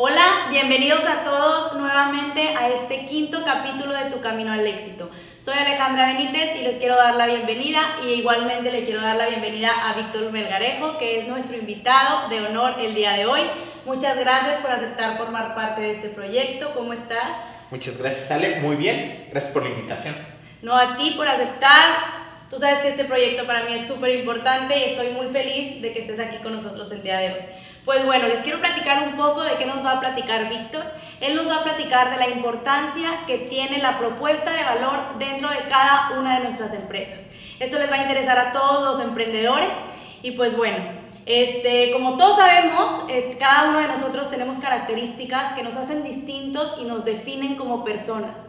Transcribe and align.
Hola, 0.00 0.46
bienvenidos 0.48 1.00
a 1.04 1.24
todos 1.24 1.72
nuevamente 1.72 2.54
a 2.56 2.68
este 2.68 3.04
quinto 3.06 3.44
capítulo 3.44 3.92
de 3.92 4.12
Tu 4.12 4.20
Camino 4.20 4.52
al 4.52 4.64
Éxito. 4.64 5.10
Soy 5.42 5.54
Alejandra 5.58 6.06
Benítez 6.06 6.54
y 6.54 6.62
les 6.62 6.76
quiero 6.76 6.94
dar 6.94 7.16
la 7.16 7.26
bienvenida 7.26 7.80
y 8.04 8.10
igualmente 8.10 8.70
le 8.70 8.84
quiero 8.84 9.00
dar 9.00 9.16
la 9.16 9.26
bienvenida 9.26 9.72
a 9.72 9.96
Víctor 9.96 10.30
Melgarejo, 10.30 10.98
que 10.98 11.18
es 11.18 11.26
nuestro 11.26 11.56
invitado 11.56 12.28
de 12.28 12.46
honor 12.46 12.76
el 12.78 12.94
día 12.94 13.14
de 13.14 13.26
hoy. 13.26 13.40
Muchas 13.86 14.16
gracias 14.16 14.58
por 14.58 14.70
aceptar 14.70 15.18
formar 15.18 15.56
parte 15.56 15.80
de 15.80 15.90
este 15.90 16.10
proyecto. 16.10 16.74
¿Cómo 16.76 16.92
estás? 16.92 17.36
Muchas 17.72 17.98
gracias, 17.98 18.30
Ale. 18.30 18.60
Muy 18.60 18.76
bien. 18.76 19.26
Gracias 19.32 19.52
por 19.52 19.64
la 19.64 19.70
invitación. 19.70 20.14
No, 20.62 20.76
a 20.76 20.96
ti 20.96 21.14
por 21.16 21.26
aceptar. 21.26 22.18
Tú 22.48 22.56
sabes 22.56 22.82
que 22.82 22.90
este 22.90 23.04
proyecto 23.04 23.48
para 23.48 23.64
mí 23.64 23.74
es 23.74 23.88
súper 23.88 24.10
importante 24.12 24.78
y 24.78 24.90
estoy 24.90 25.08
muy 25.08 25.26
feliz 25.32 25.82
de 25.82 25.92
que 25.92 26.02
estés 26.02 26.20
aquí 26.20 26.36
con 26.36 26.54
nosotros 26.54 26.88
el 26.92 27.02
día 27.02 27.18
de 27.18 27.32
hoy. 27.32 27.40
Pues 27.88 28.04
bueno, 28.04 28.28
les 28.28 28.42
quiero 28.42 28.58
platicar 28.58 29.02
un 29.08 29.16
poco 29.16 29.42
de 29.42 29.56
qué 29.56 29.64
nos 29.64 29.82
va 29.82 29.92
a 29.92 30.00
platicar 30.00 30.50
Víctor. 30.50 30.84
Él 31.22 31.34
nos 31.34 31.48
va 31.48 31.60
a 31.60 31.64
platicar 31.64 32.10
de 32.10 32.18
la 32.18 32.28
importancia 32.28 33.20
que 33.26 33.38
tiene 33.38 33.78
la 33.78 33.96
propuesta 33.98 34.50
de 34.50 34.62
valor 34.62 35.18
dentro 35.18 35.48
de 35.48 35.56
cada 35.70 36.18
una 36.18 36.36
de 36.36 36.44
nuestras 36.44 36.74
empresas. 36.74 37.20
Esto 37.58 37.78
les 37.78 37.90
va 37.90 37.94
a 37.94 38.02
interesar 38.02 38.38
a 38.38 38.52
todos 38.52 38.84
los 38.84 39.02
emprendedores 39.02 39.74
y 40.20 40.32
pues 40.32 40.54
bueno, 40.54 40.76
este, 41.24 41.90
como 41.92 42.18
todos 42.18 42.36
sabemos, 42.36 43.04
cada 43.38 43.70
uno 43.70 43.78
de 43.78 43.88
nosotros 43.88 44.28
tenemos 44.28 44.58
características 44.58 45.54
que 45.54 45.62
nos 45.62 45.74
hacen 45.74 46.04
distintos 46.04 46.76
y 46.78 46.84
nos 46.84 47.06
definen 47.06 47.54
como 47.54 47.84
personas. 47.84 48.47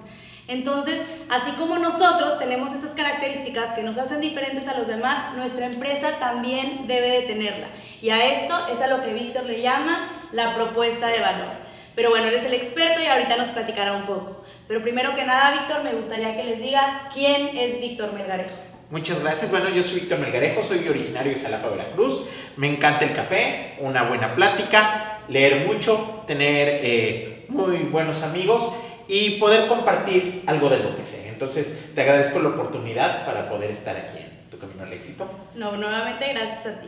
Entonces, 0.49 0.99
así 1.29 1.51
como 1.51 1.77
nosotros 1.77 2.39
tenemos 2.39 2.73
estas 2.73 2.91
características 2.91 3.75
que 3.75 3.83
nos 3.83 3.99
hacen 3.99 4.19
diferentes 4.19 4.67
a 4.67 4.75
los 4.75 4.87
demás, 4.87 5.35
nuestra 5.35 5.67
empresa 5.67 6.17
también 6.19 6.87
debe 6.87 7.21
de 7.21 7.27
tenerla. 7.27 7.67
Y 8.01 8.09
a 8.09 8.33
esto 8.33 8.67
es 8.67 8.81
a 8.81 8.87
lo 8.87 9.03
que 9.03 9.13
Víctor 9.13 9.45
le 9.45 9.61
llama 9.61 10.27
la 10.31 10.55
propuesta 10.55 11.05
de 11.07 11.19
valor. 11.19 11.51
Pero 11.93 12.09
bueno, 12.09 12.29
él 12.29 12.33
es 12.33 12.45
el 12.45 12.55
experto 12.55 12.99
y 12.99 13.05
ahorita 13.05 13.37
nos 13.37 13.49
platicará 13.49 13.93
un 13.93 14.07
poco. 14.07 14.43
Pero 14.67 14.81
primero 14.81 15.13
que 15.15 15.23
nada, 15.23 15.51
Víctor, 15.51 15.83
me 15.83 15.93
gustaría 15.93 16.35
que 16.35 16.43
les 16.43 16.59
digas 16.59 16.93
quién 17.13 17.55
es 17.55 17.79
Víctor 17.79 18.11
Melgarejo. 18.13 18.55
Muchas 18.89 19.21
gracias. 19.21 19.51
Bueno, 19.51 19.69
yo 19.69 19.83
soy 19.83 19.99
Víctor 19.99 20.17
Melgarejo, 20.17 20.63
soy 20.63 20.87
originario 20.87 21.35
de 21.35 21.41
Jalapa, 21.41 21.69
Veracruz. 21.69 22.25
Me 22.57 22.67
encanta 22.67 23.05
el 23.05 23.13
café, 23.13 23.75
una 23.81 24.01
buena 24.03 24.33
plática, 24.33 25.19
leer 25.27 25.67
mucho, 25.67 26.23
tener 26.25 26.79
eh, 26.81 27.45
muy 27.49 27.77
buenos 27.77 28.23
amigos 28.23 28.73
y 29.09 29.31
poder 29.39 29.67
compartir 29.67 30.43
algo 30.45 30.69
de 30.69 30.79
lo 30.79 30.95
que 30.95 31.03
sé. 31.03 31.27
Entonces, 31.27 31.93
te 31.95 32.01
agradezco 32.01 32.39
la 32.39 32.49
oportunidad 32.49 33.25
para 33.25 33.49
poder 33.49 33.71
estar 33.71 33.97
aquí 33.97 34.19
en 34.19 34.49
tu 34.51 34.59
camino 34.59 34.83
al 34.83 34.93
éxito. 34.93 35.27
No, 35.55 35.75
nuevamente 35.75 36.31
gracias 36.31 36.65
a 36.67 36.79
ti. 36.79 36.87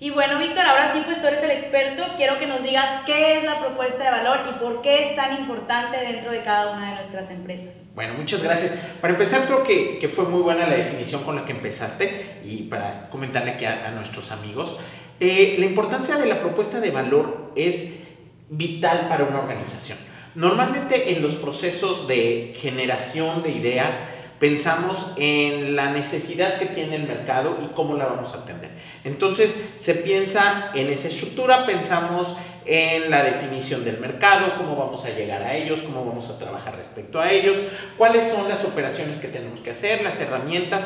Y 0.00 0.10
bueno, 0.10 0.38
Víctor, 0.38 0.66
ahora 0.66 0.92
sí, 0.92 1.00
pues 1.04 1.20
tú 1.20 1.28
eres 1.28 1.42
el 1.44 1.52
experto. 1.52 2.02
Quiero 2.16 2.38
que 2.38 2.46
nos 2.46 2.62
digas 2.62 3.02
qué 3.06 3.38
es 3.38 3.44
la 3.44 3.60
propuesta 3.60 4.02
de 4.02 4.10
valor 4.10 4.40
y 4.50 4.58
por 4.58 4.82
qué 4.82 5.10
es 5.10 5.16
tan 5.16 5.38
importante 5.38 5.96
dentro 5.98 6.32
de 6.32 6.42
cada 6.42 6.72
una 6.72 6.88
de 6.88 6.94
nuestras 6.96 7.30
empresas. 7.30 7.68
Bueno, 7.94 8.14
muchas 8.14 8.42
gracias. 8.42 8.72
Para 9.00 9.12
empezar, 9.12 9.44
creo 9.44 9.62
que, 9.62 9.98
que 9.98 10.08
fue 10.08 10.24
muy 10.24 10.40
buena 10.40 10.66
la 10.66 10.74
definición 10.74 11.22
con 11.22 11.36
la 11.36 11.44
que 11.44 11.52
empezaste 11.52 12.40
y 12.42 12.62
para 12.62 13.10
comentarle 13.10 13.52
aquí 13.52 13.66
a, 13.66 13.90
nuestros 13.90 14.32
amigos. 14.32 14.76
Eh, 15.20 15.56
la 15.58 15.66
importancia 15.66 16.16
de 16.16 16.26
la 16.26 16.40
propuesta 16.40 16.80
de 16.80 16.90
valor 16.90 17.52
es 17.54 18.00
vital 18.48 19.06
para 19.08 19.24
una 19.24 19.40
organización. 19.40 19.98
Normalmente 20.34 21.12
en 21.12 21.22
los 21.22 21.34
procesos 21.34 22.06
de 22.06 22.54
generación 22.56 23.42
de 23.42 23.50
ideas 23.50 23.96
pensamos 24.38 25.12
en 25.16 25.76
la 25.76 25.92
necesidad 25.92 26.58
que 26.58 26.66
tiene 26.66 26.96
el 26.96 27.02
mercado 27.02 27.58
y 27.62 27.74
cómo 27.74 27.96
la 27.96 28.06
vamos 28.06 28.34
a 28.34 28.38
atender. 28.38 28.70
Entonces 29.04 29.54
se 29.76 29.94
piensa 29.94 30.70
en 30.74 30.88
esa 30.88 31.08
estructura, 31.08 31.66
pensamos 31.66 32.34
en 32.64 33.10
la 33.10 33.22
definición 33.22 33.84
del 33.84 33.98
mercado, 33.98 34.54
cómo 34.56 34.76
vamos 34.76 35.04
a 35.04 35.10
llegar 35.10 35.42
a 35.42 35.56
ellos, 35.56 35.80
cómo 35.80 36.04
vamos 36.04 36.28
a 36.30 36.38
trabajar 36.38 36.76
respecto 36.76 37.20
a 37.20 37.30
ellos, 37.30 37.56
cuáles 37.98 38.30
son 38.30 38.48
las 38.48 38.64
operaciones 38.64 39.18
que 39.18 39.28
tenemos 39.28 39.60
que 39.60 39.70
hacer, 39.70 40.02
las 40.02 40.18
herramientas 40.20 40.84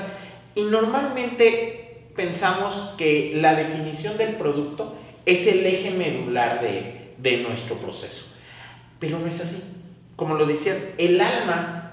y 0.54 0.62
normalmente 0.62 2.08
pensamos 2.16 2.94
que 2.96 3.32
la 3.36 3.54
definición 3.54 4.16
del 4.18 4.34
producto 4.34 4.96
es 5.26 5.46
el 5.46 5.64
eje 5.64 5.90
medular 5.90 6.60
de, 6.60 7.12
de 7.18 7.36
nuestro 7.38 7.76
proceso. 7.76 8.33
Pero 9.04 9.18
no 9.18 9.26
es 9.26 9.40
así. 9.40 9.62
Como 10.16 10.34
lo 10.34 10.46
decías, 10.46 10.78
el 10.96 11.20
alma 11.20 11.92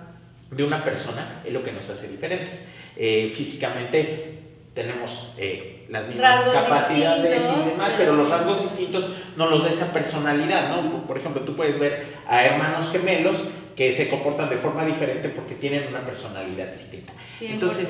de 0.49 0.63
una 0.63 0.83
persona 0.83 1.41
es 1.45 1.53
lo 1.53 1.63
que 1.63 1.71
nos 1.71 1.89
hace 1.89 2.07
diferentes. 2.07 2.61
Eh, 2.95 3.33
físicamente 3.35 4.39
tenemos 4.73 5.33
eh, 5.37 5.85
las 5.89 6.07
mismas 6.07 6.45
capacidades 6.45 7.41
y 7.41 7.69
demás, 7.69 7.91
pero 7.97 8.15
los 8.15 8.29
rasgos 8.29 8.61
distintos 8.63 9.07
no 9.35 9.49
los 9.49 9.63
da 9.63 9.71
esa 9.71 9.91
personalidad, 9.91 10.69
¿no? 10.69 11.05
Por 11.05 11.17
ejemplo, 11.17 11.41
tú 11.41 11.55
puedes 11.55 11.79
ver 11.79 12.15
a 12.27 12.45
hermanos 12.45 12.89
gemelos 12.91 13.37
que 13.75 13.91
se 13.91 14.09
comportan 14.09 14.49
de 14.49 14.57
forma 14.57 14.85
diferente 14.85 15.29
porque 15.29 15.55
tienen 15.55 15.87
una 15.87 16.05
personalidad 16.05 16.67
distinta. 16.73 17.13
Entonces, 17.41 17.89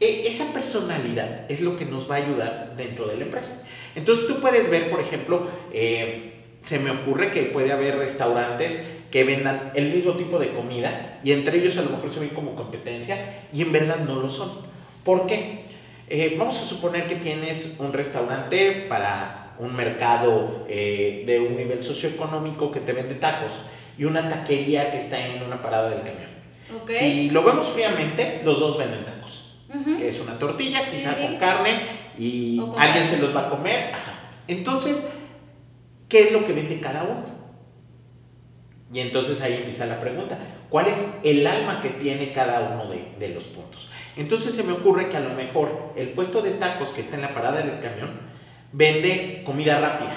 e, 0.00 0.28
esa 0.28 0.52
personalidad 0.52 1.50
es 1.50 1.60
lo 1.60 1.76
que 1.76 1.84
nos 1.84 2.08
va 2.08 2.16
a 2.16 2.18
ayudar 2.18 2.74
dentro 2.76 3.08
de 3.08 3.16
la 3.16 3.24
empresa. 3.24 3.64
Entonces, 3.96 4.26
tú 4.28 4.40
puedes 4.40 4.70
ver, 4.70 4.90
por 4.90 5.00
ejemplo, 5.00 5.48
eh, 5.72 6.37
se 6.60 6.78
me 6.78 6.90
ocurre 6.90 7.30
que 7.30 7.44
puede 7.44 7.72
haber 7.72 7.96
restaurantes 7.96 8.80
que 9.10 9.24
vendan 9.24 9.72
el 9.74 9.90
mismo 9.92 10.12
tipo 10.12 10.38
de 10.38 10.50
comida 10.50 11.18
y 11.24 11.32
entre 11.32 11.58
ellos 11.58 11.76
a 11.78 11.82
lo 11.82 11.90
mejor 11.90 12.10
se 12.10 12.20
ven 12.20 12.30
como 12.30 12.54
competencia 12.54 13.44
y 13.52 13.62
en 13.62 13.72
verdad 13.72 13.98
no 14.00 14.16
lo 14.20 14.30
son. 14.30 14.50
¿Por 15.04 15.26
qué? 15.26 15.64
Eh, 16.08 16.36
vamos 16.38 16.60
a 16.60 16.64
suponer 16.64 17.06
que 17.06 17.16
tienes 17.16 17.76
un 17.78 17.92
restaurante 17.92 18.86
para 18.88 19.54
un 19.58 19.74
mercado 19.74 20.66
eh, 20.68 21.24
de 21.26 21.40
un 21.40 21.56
nivel 21.56 21.82
socioeconómico 21.82 22.70
que 22.70 22.80
te 22.80 22.92
vende 22.92 23.14
tacos 23.14 23.52
y 23.98 24.04
una 24.04 24.28
taquería 24.28 24.92
que 24.92 24.98
está 24.98 25.26
en 25.26 25.42
una 25.42 25.60
parada 25.60 25.90
del 25.90 26.00
camión. 26.00 26.38
Si 26.86 27.30
lo 27.30 27.42
vemos 27.42 27.68
fríamente, 27.68 28.42
los 28.44 28.60
dos 28.60 28.78
venden 28.78 29.04
tacos, 29.04 29.54
que 29.98 30.08
es 30.08 30.20
una 30.20 30.38
tortilla, 30.38 30.88
quizá 30.88 31.16
con 31.16 31.36
carne 31.36 31.80
y 32.16 32.62
alguien 32.76 33.06
se 33.06 33.18
los 33.18 33.34
va 33.34 33.46
a 33.46 33.50
comer. 33.50 33.92
Entonces, 34.46 35.06
¿Qué 36.08 36.28
es 36.28 36.32
lo 36.32 36.46
que 36.46 36.52
vende 36.52 36.80
cada 36.80 37.04
uno? 37.04 37.38
Y 38.92 39.00
entonces 39.00 39.40
ahí 39.42 39.54
empieza 39.54 39.84
la 39.84 40.00
pregunta, 40.00 40.38
¿cuál 40.70 40.86
es 40.86 40.96
el 41.22 41.46
alma 41.46 41.82
que 41.82 41.90
tiene 41.90 42.32
cada 42.32 42.70
uno 42.70 42.90
de, 42.90 43.28
los 43.28 43.44
puntos? 43.44 43.90
Entonces 44.16 44.54
se 44.54 44.62
me 44.62 44.72
ocurre 44.72 45.10
que 45.10 45.18
a 45.18 45.20
lo 45.20 45.30
mejor 45.30 45.92
el 45.94 46.08
puesto 46.10 46.40
de 46.40 46.52
tacos 46.52 46.88
que 46.90 47.02
está 47.02 47.16
en 47.16 47.22
la 47.22 47.34
parada 47.34 47.60
del 47.60 47.80
camión 47.80 48.18
vende 48.72 49.42
comida 49.44 49.78
rápida. 49.78 50.16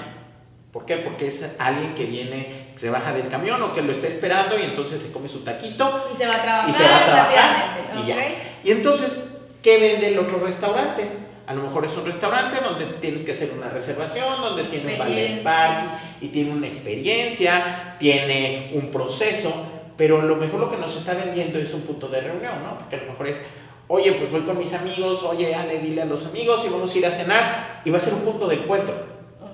¿Por 0.72 0.86
qué? 0.86 0.96
Porque 0.96 1.26
es 1.26 1.54
alguien 1.58 1.94
que 1.94 2.06
viene, 2.06 2.72
se 2.76 2.88
baja 2.88 3.12
del 3.12 3.28
camión 3.28 3.62
o 3.62 3.74
que 3.74 3.82
lo 3.82 3.92
está 3.92 4.06
esperando 4.06 4.58
y 4.58 4.62
entonces 4.62 5.02
se 5.02 5.12
come 5.12 5.28
su 5.28 5.40
taquito. 5.40 6.08
Y 6.14 6.16
se 6.16 6.26
va 6.26 6.36
a 6.36 6.42
trabajar. 6.42 6.70
Y 6.70 6.72
se 6.72 6.82
va 6.82 6.96
a 6.96 7.04
trabajar. 7.04 8.00
Y, 8.02 8.06
ya. 8.06 8.16
y 8.64 8.70
entonces, 8.70 9.36
¿qué 9.62 9.78
vende 9.78 10.08
el 10.08 10.18
otro 10.18 10.38
restaurante? 10.38 11.10
A 11.46 11.54
lo 11.54 11.62
mejor 11.62 11.84
es 11.84 11.96
un 11.96 12.04
restaurante 12.04 12.60
donde 12.62 12.86
tienes 13.00 13.22
que 13.22 13.32
hacer 13.32 13.52
una 13.56 13.68
reservación, 13.68 14.40
donde 14.40 14.64
tiene 14.64 14.92
un 14.92 14.98
ballet 14.98 15.42
parking 15.42 15.88
y 16.20 16.28
tiene 16.28 16.52
una 16.52 16.68
experiencia, 16.68 17.96
tiene 17.98 18.70
un 18.74 18.90
proceso, 18.90 19.52
pero 19.96 20.22
lo 20.22 20.36
mejor 20.36 20.60
lo 20.60 20.70
que 20.70 20.76
nos 20.76 20.96
está 20.96 21.14
vendiendo 21.14 21.58
es 21.58 21.74
un 21.74 21.82
punto 21.82 22.08
de 22.08 22.20
reunión, 22.20 22.62
¿no? 22.62 22.78
Porque 22.78 22.96
a 22.96 23.00
lo 23.00 23.12
mejor 23.12 23.26
es, 23.26 23.40
oye, 23.88 24.12
pues 24.12 24.30
voy 24.30 24.42
con 24.42 24.56
mis 24.56 24.72
amigos, 24.72 25.22
oye, 25.22 25.54
Ale, 25.54 25.80
dile 25.80 26.02
a 26.02 26.06
los 26.06 26.24
amigos 26.24 26.62
y 26.64 26.68
vamos 26.68 26.94
a 26.94 26.98
ir 26.98 27.06
a 27.06 27.10
cenar 27.10 27.82
y 27.84 27.90
va 27.90 27.98
a 27.98 28.00
ser 28.00 28.14
un 28.14 28.20
punto 28.20 28.46
de 28.46 28.56
encuentro. 28.56 28.94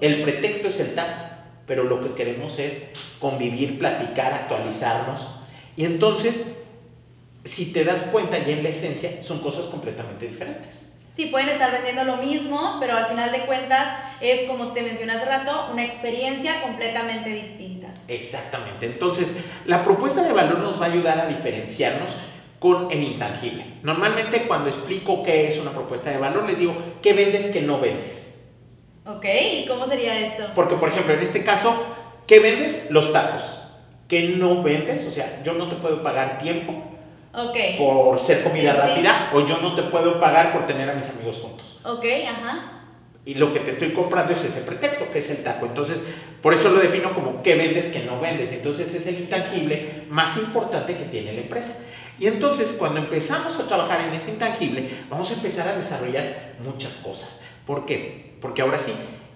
El 0.00 0.22
pretexto 0.22 0.68
es 0.68 0.78
el 0.80 0.94
tal, 0.94 1.46
pero 1.66 1.84
lo 1.84 2.02
que 2.02 2.14
queremos 2.14 2.58
es 2.58 2.90
convivir, 3.18 3.78
platicar, 3.78 4.32
actualizarnos. 4.32 5.26
Y 5.76 5.84
entonces, 5.84 6.54
si 7.44 7.72
te 7.72 7.84
das 7.84 8.04
cuenta 8.04 8.38
ya 8.38 8.52
en 8.52 8.62
la 8.62 8.68
esencia, 8.68 9.22
son 9.22 9.40
cosas 9.40 9.66
completamente 9.66 10.28
diferentes. 10.28 10.87
Sí, 11.18 11.26
pueden 11.26 11.48
estar 11.48 11.72
vendiendo 11.72 12.04
lo 12.04 12.18
mismo, 12.18 12.76
pero 12.78 12.96
al 12.96 13.06
final 13.06 13.32
de 13.32 13.40
cuentas 13.40 13.88
es, 14.20 14.42
como 14.42 14.72
te 14.72 14.82
mencioné 14.82 15.14
hace 15.14 15.24
rato, 15.24 15.66
una 15.72 15.84
experiencia 15.84 16.62
completamente 16.62 17.30
distinta. 17.30 17.88
Exactamente. 18.06 18.86
Entonces, 18.86 19.34
la 19.64 19.82
propuesta 19.82 20.22
de 20.22 20.32
valor 20.32 20.60
nos 20.60 20.80
va 20.80 20.86
a 20.86 20.90
ayudar 20.92 21.18
a 21.18 21.26
diferenciarnos 21.26 22.12
con 22.60 22.92
el 22.92 23.02
intangible. 23.02 23.64
Normalmente 23.82 24.42
cuando 24.42 24.68
explico 24.68 25.24
qué 25.24 25.48
es 25.48 25.58
una 25.58 25.72
propuesta 25.72 26.10
de 26.10 26.18
valor, 26.18 26.46
les 26.46 26.60
digo, 26.60 26.76
¿qué 27.02 27.14
vendes 27.14 27.46
que 27.46 27.62
no 27.62 27.80
vendes? 27.80 28.40
Ok, 29.04 29.24
¿y 29.24 29.66
cómo 29.66 29.88
sería 29.88 30.20
esto? 30.20 30.44
Porque, 30.54 30.76
por 30.76 30.90
ejemplo, 30.90 31.14
en 31.14 31.20
este 31.20 31.42
caso, 31.42 31.74
¿qué 32.28 32.38
vendes? 32.38 32.92
Los 32.92 33.12
tacos. 33.12 33.64
¿Qué 34.06 34.36
no 34.38 34.62
vendes? 34.62 35.04
O 35.04 35.10
sea, 35.10 35.42
yo 35.42 35.54
no 35.54 35.68
te 35.68 35.74
puedo 35.74 36.00
pagar 36.00 36.38
tiempo, 36.38 36.80
por 37.78 38.18
ser 38.20 38.42
comida 38.42 38.72
rápida 38.72 39.30
o 39.32 39.46
yo 39.46 39.58
no 39.58 39.74
te 39.74 39.82
puedo 39.82 40.20
pagar 40.20 40.52
por 40.52 40.66
tener 40.66 40.88
a 40.90 40.94
mis 40.94 41.08
amigos 41.08 41.40
juntos. 41.40 41.78
Ok, 41.84 42.04
ajá. 42.28 42.72
Y 43.24 43.34
lo 43.34 43.52
que 43.52 43.60
te 43.60 43.70
estoy 43.70 43.92
comprando 43.92 44.32
es 44.32 44.44
ese 44.44 44.62
pretexto, 44.62 45.10
que 45.12 45.18
es 45.18 45.30
el 45.30 45.42
taco. 45.42 45.66
Entonces, 45.66 46.02
por 46.40 46.54
eso 46.54 46.70
lo 46.70 46.80
defino 46.80 47.14
como 47.14 47.42
qué 47.42 47.56
vendes, 47.56 47.86
que 47.86 48.00
no 48.00 48.20
vendes. 48.20 48.52
Entonces, 48.52 48.94
es 48.94 49.06
el 49.06 49.20
intangible 49.20 50.04
más 50.08 50.36
importante 50.38 50.96
que 50.96 51.04
tiene 51.04 51.32
la 51.32 51.42
empresa. 51.42 51.78
Y 52.18 52.26
entonces, 52.26 52.74
cuando 52.78 53.00
empezamos 53.00 53.60
a 53.60 53.68
trabajar 53.68 54.00
en 54.00 54.14
ese 54.14 54.30
intangible, 54.30 55.04
vamos 55.10 55.30
a 55.30 55.34
empezar 55.34 55.68
a 55.68 55.76
desarrollar 55.76 56.54
muchas 56.60 56.92
cosas. 56.94 57.42
¿Por 57.66 57.84
qué? 57.84 58.36
Porque 58.40 58.62
ahora 58.62 58.78
sí, 58.78 58.92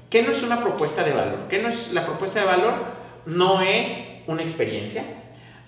¿qué 0.08 0.22
no 0.22 0.32
es 0.32 0.42
una 0.42 0.60
propuesta 0.60 1.04
de 1.04 1.12
valor? 1.12 1.48
¿Qué 1.50 1.60
no 1.60 1.68
es 1.68 1.92
la 1.92 2.06
propuesta 2.06 2.40
de 2.40 2.46
valor? 2.46 3.02
no 3.26 3.60
es 3.62 4.06
una 4.26 4.42
experiencia. 4.42 5.04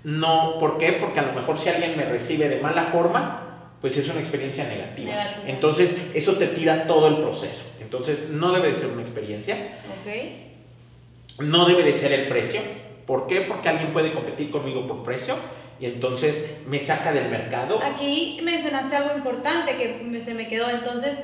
No, 0.05 0.59
¿por 0.61 0.79
qué? 0.79 0.93
Porque 0.93 1.19
a 1.19 1.23
lo 1.23 1.33
mejor 1.33 1.59
si 1.59 1.71
alguien 1.71 1.97
me 1.97 2.05
recibe 2.05 2.49
de 2.49 2.61
mala 2.61 2.85
forma, 2.85 3.71
pues 3.81 3.97
es 3.97 4.09
una 4.09 4.21
experiencia 4.21 4.65
negativa. 4.65 5.11
Negativa. 5.11 5.49
Entonces, 5.49 5.97
eso 6.15 6.35
te 6.35 6.47
tira 6.49 6.87
todo 6.87 7.09
el 7.09 7.17
proceso. 7.17 7.65
Entonces, 7.81 8.31
no 8.31 8.53
debe 8.53 8.69
de 8.69 8.77
ser 8.77 8.89
una 8.89 9.03
experiencia. 9.03 9.57
Ok. 10.01 11.45
No 11.45 11.67
debe 11.67 11.83
de 11.83 11.95
ser 11.95 12.13
el 12.13 12.29
precio. 12.29 12.61
¿Por 13.07 13.27
qué? 13.27 13.43
Porque 13.43 13.69
alguien 13.69 13.93
puede 13.93 14.13
competir 14.13 14.51
conmigo 14.51 14.87
por 14.87 15.03
precio 15.03 15.37
y 15.81 15.87
entonces 15.87 16.59
me 16.67 16.79
saca 16.79 17.13
del 17.13 17.29
mercado. 17.29 17.81
Aquí 17.83 18.41
mencionaste 18.43 18.97
algo 18.97 19.17
importante 19.17 19.77
que 19.77 20.23
se 20.25 20.35
me 20.35 20.49
quedó, 20.49 20.71
entonces 20.71 21.17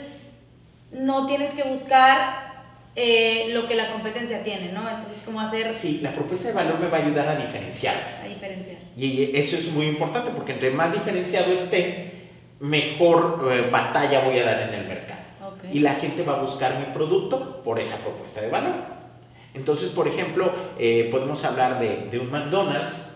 no 0.92 1.26
tienes 1.26 1.54
que 1.54 1.62
buscar 1.62 2.50
eh, 2.96 3.50
lo 3.52 3.69
que 3.69 3.76
la 3.76 3.92
competencia 3.92 4.42
tiene, 4.42 4.72
¿no? 4.72 4.88
Entonces, 4.88 5.22
¿cómo 5.25 5.40
hacer 5.40 5.72
Sí, 5.75 6.00
la 6.02 6.12
propuesta 6.12 6.48
de 6.48 6.54
valor 6.54 6.81
me 6.81 6.88
va 6.88 6.98
a 6.98 7.04
ayudar 7.04 7.28
a 7.28 7.37
diferenciar. 7.37 8.20
a 8.22 8.26
diferenciar? 8.26 8.76
Y 8.96 9.37
eso 9.37 9.56
es 9.56 9.70
muy 9.72 9.87
importante 9.87 10.31
porque 10.34 10.52
entre 10.52 10.70
más 10.70 10.92
diferenciado 10.92 11.52
esté, 11.52 12.31
mejor 12.58 13.48
eh, 13.52 13.69
batalla 13.70 14.20
voy 14.25 14.38
a 14.38 14.44
dar 14.44 14.62
en 14.62 14.75
el 14.75 14.88
mercado. 14.88 15.20
Ok. 15.46 15.72
Y 15.72 15.78
la 15.81 15.94
gente 15.94 16.25
va 16.25 16.38
a 16.38 16.40
buscar 16.42 16.78
mi 16.78 16.92
producto 16.92 17.62
por 17.62 17.78
esa 17.78 17.96
propuesta 17.98 18.40
de 18.40 18.48
valor. 18.48 18.75
Entonces, 19.54 19.90
por 19.90 20.08
ejemplo, 20.08 20.52
eh, 20.78 21.08
podemos 21.10 21.44
hablar 21.44 21.81
de, 21.81 22.08
de 22.10 22.19
un 22.19 22.31
McDonald's 22.31 23.08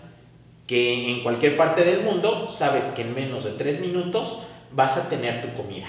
que 0.66 1.10
en 1.10 1.22
cualquier 1.22 1.56
parte 1.56 1.84
del 1.84 2.00
mundo 2.02 2.48
sabes 2.48 2.86
que 2.86 3.02
en 3.02 3.14
menos 3.14 3.44
de 3.44 3.50
tres 3.50 3.80
minutos 3.80 4.42
vas 4.72 4.96
a 4.96 5.08
tener 5.08 5.42
tu 5.42 5.56
comida. 5.60 5.86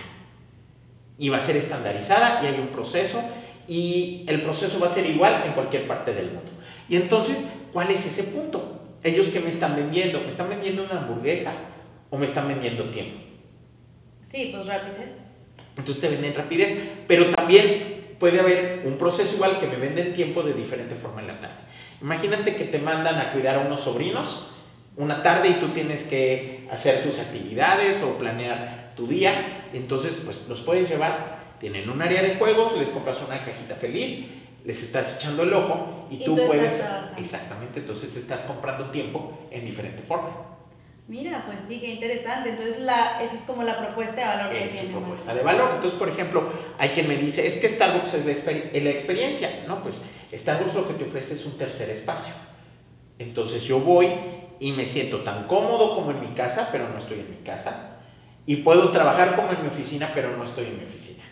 Y 1.18 1.30
va 1.30 1.38
a 1.38 1.42
ser 1.42 1.56
estandarizada 1.56 2.42
y 2.44 2.48
hay 2.48 2.60
un 2.60 2.68
proceso 2.68 3.22
y 3.68 4.24
el 4.28 4.42
proceso 4.42 4.80
va 4.80 4.88
a 4.88 4.90
ser 4.90 5.06
igual 5.06 5.44
en 5.46 5.54
cualquier 5.54 5.88
parte 5.88 6.14
del 6.14 6.28
mundo. 6.28 6.52
Y 6.88 6.96
entonces, 6.96 7.48
¿cuál 7.74 7.90
es 7.90 8.06
ese 8.06 8.24
punto? 8.24 8.82
Ellos 9.04 9.28
que 9.28 9.40
me 9.40 9.50
están 9.50 9.76
vendiendo, 9.76 10.20
¿me 10.22 10.30
están 10.30 10.50
vendiendo 10.50 10.84
una 10.84 11.02
hamburguesa 11.02 11.54
o 12.10 12.18
me 12.18 12.26
están 12.26 12.48
vendiendo 12.48 12.86
tiempo? 12.86 13.20
Sí, 14.32 14.50
pues 14.54 14.66
rapidez. 14.66 15.12
Entonces 15.78 16.02
te 16.02 16.10
venden 16.10 16.34
rapidez, 16.34 16.78
pero 17.08 17.32
también 17.32 18.16
puede 18.20 18.40
haber 18.40 18.84
un 18.86 18.98
proceso 18.98 19.36
igual 19.36 19.60
que 19.60 19.68
me 19.68 19.76
venden 19.76 20.14
tiempo 20.14 20.42
de 20.42 20.54
diferente 20.54 20.96
forma 20.96 21.22
en 21.22 21.28
la 21.28 21.40
tarde. 21.40 21.56
Imagínate 22.02 22.56
que 22.56 22.66
te 22.66 22.80
mandan 22.80 23.20
a 23.20 23.32
cuidar 23.32 23.56
a 23.56 23.60
unos 23.60 23.82
sobrinos 23.82 24.52
una 24.98 25.22
tarde 25.24 25.50
y 25.50 25.54
tú 25.54 25.70
tienes 25.70 26.04
que 26.04 26.68
hacer 26.72 27.04
tus 27.04 27.20
actividades 27.20 28.02
o 28.02 28.18
planear 28.18 28.94
tu 28.96 29.08
día, 29.08 29.66
entonces 29.74 30.14
pues 30.24 30.48
los 30.48 30.62
puedes 30.62 30.90
llevar, 30.90 31.45
tienen 31.66 31.90
un 31.90 32.00
área 32.00 32.22
de 32.22 32.36
juegos, 32.36 32.78
les 32.78 32.90
compras 32.90 33.18
una 33.28 33.44
cajita 33.44 33.74
feliz, 33.74 34.28
les 34.64 34.84
estás 34.84 35.16
echando 35.16 35.42
el 35.42 35.52
ojo 35.52 36.08
y, 36.12 36.18
Y 36.18 36.24
tú, 36.26 36.36
puedes, 36.36 36.80
exactamente, 37.18 37.80
entonces 37.80 38.16
estás 38.16 38.42
comprando 38.42 38.92
tiempo 38.92 39.48
en 39.50 39.66
diferente 39.66 40.04
forma. 40.04 40.30
Mira, 41.08 41.44
pues 41.48 41.58
sí, 41.68 41.80
qué 41.80 41.88
interesante. 41.88 42.52
Entonces, 42.52 42.82
la, 42.82 43.20
esa 43.24 43.34
es 43.36 43.42
como 43.42 43.64
la 43.64 43.80
propuesta 43.80 44.16
de 44.16 44.28
valor 44.28 44.52
que 44.52 44.64
es 44.66 44.72
su 44.74 44.78
tiene. 44.82 44.94
propuesta 44.96 45.26
Max. 45.34 45.38
de 45.40 45.44
valor. 45.44 45.72
Entonces, 45.74 45.98
por 45.98 46.10
ejemplo, 46.10 46.50
hay 46.78 46.90
quien 46.90 47.08
me 47.08 47.16
dice, 47.18 47.48
es 47.48 47.56
que 47.56 47.68
Starbucks 47.68 48.14
es 48.14 48.26
la, 48.28 48.32
exper- 48.34 48.70
es 48.72 48.84
la 48.84 48.90
experiencia. 48.92 49.50
No, 49.68 49.82
pues 49.82 50.06
Starbucks 50.36 50.76
lo 50.76 50.88
que 50.88 50.94
te 50.94 51.06
ofrece 51.06 51.34
es 51.34 51.46
un 51.48 51.58
tercer 51.58 51.90
espacio. 51.90 52.34
Entonces 53.18 53.64
yo 53.64 53.80
voy 53.80 54.08
y 54.60 54.72
me 54.74 54.86
siento 54.86 55.22
tan 55.22 55.48
cómodo 55.48 55.96
como 55.96 56.12
en 56.12 56.22
mi 56.22 56.36
casa, 56.36 56.70
pero 56.72 56.90
no 56.90 57.00
estoy 57.00 57.22
en 57.22 57.30
mi 57.32 57.38
casa. 57.38 57.98
Y 58.46 58.58
puedo 58.58 58.92
trabajar 58.92 59.36
como 59.36 59.50
en 59.52 59.64
mi 59.64 59.68
oficina, 59.68 60.12
pero 60.14 60.38
no 60.38 60.44
estoy 60.44 60.66
en 60.66 60.78
mi 60.78 60.84
oficina. 60.84 61.24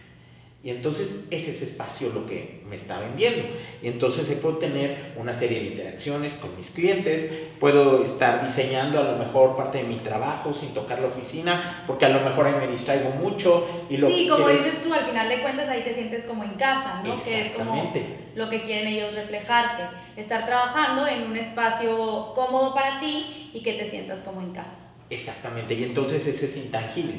Y 0.66 0.70
entonces 0.70 1.26
es 1.30 1.46
ese 1.50 1.66
espacio 1.66 2.10
lo 2.14 2.26
que 2.26 2.62
me 2.70 2.78
está 2.78 2.98
vendiendo. 2.98 3.44
Y 3.82 3.90
entonces 3.90 4.30
ahí 4.30 4.38
puedo 4.38 4.60
tener 4.60 5.12
una 5.18 5.34
serie 5.34 5.60
de 5.60 5.66
interacciones 5.66 6.36
con 6.36 6.56
mis 6.56 6.72
clientes, 6.72 7.30
puedo 7.60 8.02
estar 8.02 8.42
diseñando 8.42 8.98
a 8.98 9.04
lo 9.04 9.18
mejor 9.18 9.58
parte 9.58 9.80
de 9.80 9.84
mi 9.84 9.98
trabajo 9.98 10.54
sin 10.54 10.74
tocar 10.74 11.00
la 11.00 11.08
oficina, 11.08 11.84
porque 11.86 12.06
a 12.06 12.10
lo 12.10 12.22
mejor 12.22 12.48
ahí 12.48 12.56
me 12.66 12.72
distraigo 12.72 13.10
mucho 13.10 13.86
y 13.90 13.98
lo 13.98 14.08
Sí, 14.08 14.30
como 14.30 14.48
dices 14.48 14.82
tú, 14.82 14.94
al 14.94 15.06
final 15.06 15.28
de 15.28 15.42
cuentas 15.42 15.68
ahí 15.68 15.82
te 15.82 15.94
sientes 15.94 16.24
como 16.24 16.46
en 16.46 16.54
casa, 16.54 17.02
¿no? 17.04 17.22
Que 17.22 17.42
es 17.42 17.52
como 17.52 17.76
Exactamente. 17.76 18.18
lo 18.36 18.50
que 18.50 18.64
quieren 18.64 18.88
ellos 18.88 19.14
reflejarte. 19.16 19.84
Estar 20.16 20.46
trabajando 20.46 21.06
en 21.06 21.24
un 21.24 21.36
espacio 21.36 22.32
cómodo 22.34 22.74
para 22.74 23.02
ti 23.02 23.52
y 23.54 23.62
que 23.62 23.74
te 23.74 23.90
sientas 23.90 24.22
como 24.22 24.40
en 24.40 24.54
casa. 24.54 24.78
Exactamente, 25.10 25.74
y 25.74 25.84
entonces 25.84 26.26
ese 26.26 26.46
es 26.46 26.56
intangible. 26.56 27.16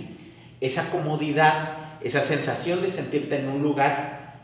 Esa 0.63 0.89
comodidad, 0.91 1.84
esa 2.05 2.21
sensación 2.21 2.83
de 2.83 2.91
sentirte 2.91 3.37
en 3.39 3.49
un 3.49 3.63
lugar 3.63 4.35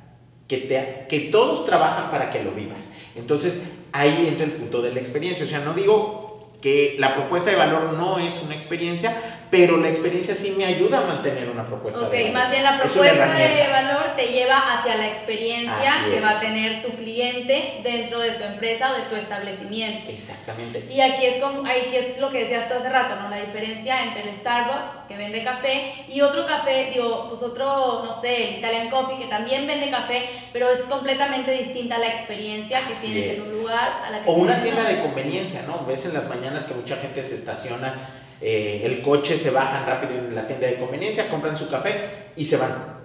que, 0.49 0.57
te, 0.59 1.07
que 1.09 1.31
todos 1.31 1.65
trabajan 1.67 2.11
para 2.11 2.31
que 2.31 2.43
lo 2.43 2.53
vivas. 2.53 2.91
Entonces 3.15 3.61
ahí 3.93 4.27
entra 4.27 4.45
el 4.45 4.53
punto 4.53 4.83
de 4.83 4.93
la 4.93 5.01
experiencia. 5.01 5.45
O 5.45 5.49
sea, 5.49 5.61
no 5.61 5.75
digo 5.75 6.51
que 6.61 6.97
la 6.99 7.15
propuesta 7.15 7.51
de 7.51 7.57
valor 7.57 7.93
no 7.93 8.19
es 8.19 8.41
una 8.43 8.55
experiencia, 8.55 9.40
pero 9.51 9.77
la 9.79 9.89
experiencia 9.89 10.35
sí 10.35 10.55
me 10.57 10.65
ayuda 10.65 10.99
a 10.99 11.01
mantener 11.03 11.49
una 11.51 11.67
propuesta 11.67 12.01
Ok, 12.01 12.11
de 12.13 12.19
valor. 12.23 12.33
más 12.35 12.51
bien 12.51 12.63
la 12.63 12.79
propuesta 12.81 13.35
de 13.35 13.69
valor 13.69 14.17
te 14.17 14.27
lleva 14.29 14.79
hacia 14.79 14.95
la 14.97 15.09
experiencia 15.09 15.95
Así 16.01 16.11
que 16.11 16.19
es. 16.19 16.25
va 16.25 16.31
a 16.31 16.41
tener 16.41 16.83
tu 16.83 16.91
cliente 16.91 17.81
dentro 17.83 18.21
de 18.21 18.31
tu 18.33 18.45
empresa 18.45 18.93
o 18.93 18.95
de 18.95 19.03
tu 19.09 19.17
establecimiento. 19.17 20.11
Exactamente. 20.11 20.87
Y 20.89 21.01
aquí 21.01 21.27
es, 21.27 21.43
como, 21.43 21.67
aquí 21.69 21.97
es 21.97 22.19
lo 22.19 22.31
que 22.31 22.41
decías 22.45 22.69
tú 22.69 22.75
hace 22.75 22.89
rato, 22.89 23.17
¿no? 23.17 23.29
La 23.29 23.41
diferencia 23.41 24.05
entre 24.05 24.23
el 24.29 24.35
Starbucks, 24.37 24.91
que 25.09 25.17
vende 25.17 25.43
café, 25.43 25.95
y 26.09 26.21
otro 26.21 26.47
café, 26.47 26.91
digo, 26.95 27.29
pues 27.31 27.43
otro, 27.43 28.03
no 28.05 28.21
sé, 28.21 28.51
el 28.51 28.59
Italian 28.59 28.89
Coffee, 28.91 29.19
que 29.19 29.27
también 29.27 29.67
vende 29.67 29.91
café, 29.91 30.29
pero 30.53 30.71
es 30.71 30.81
completamente 30.83 31.51
distinta 31.53 31.99
la 31.99 32.09
experiencia 32.09 32.87
que 32.87 32.93
Así 32.93 33.09
tienes 33.13 33.39
es. 33.41 33.45
en 33.47 33.53
un 33.53 33.59
lugar 33.63 34.03
a 34.07 34.11
la 34.11 34.23
que 34.23 34.31
O 34.31 34.35
una 34.35 34.63
tienda 34.63 34.85
de 34.85 35.01
conveniencia, 35.01 35.63
¿no? 35.67 35.85
Ves 35.87 36.07
en 36.07 36.15
las 36.15 36.29
mañanas 36.29 36.63
que 36.65 36.75
mucha 36.75 36.97
gente 36.97 37.25
se 37.25 37.35
estaciona, 37.35 38.11
eh, 38.41 38.83
el 38.85 39.03
coche, 39.03 39.37
se 39.39 39.51
bajan 39.51 39.87
rápido 39.87 40.15
en 40.15 40.35
la 40.35 40.47
tienda 40.47 40.67
de 40.67 40.79
conveniencia, 40.79 41.29
compran 41.29 41.57
su 41.57 41.69
café 41.69 42.31
y 42.37 42.45
se 42.45 42.57
van. 42.57 43.01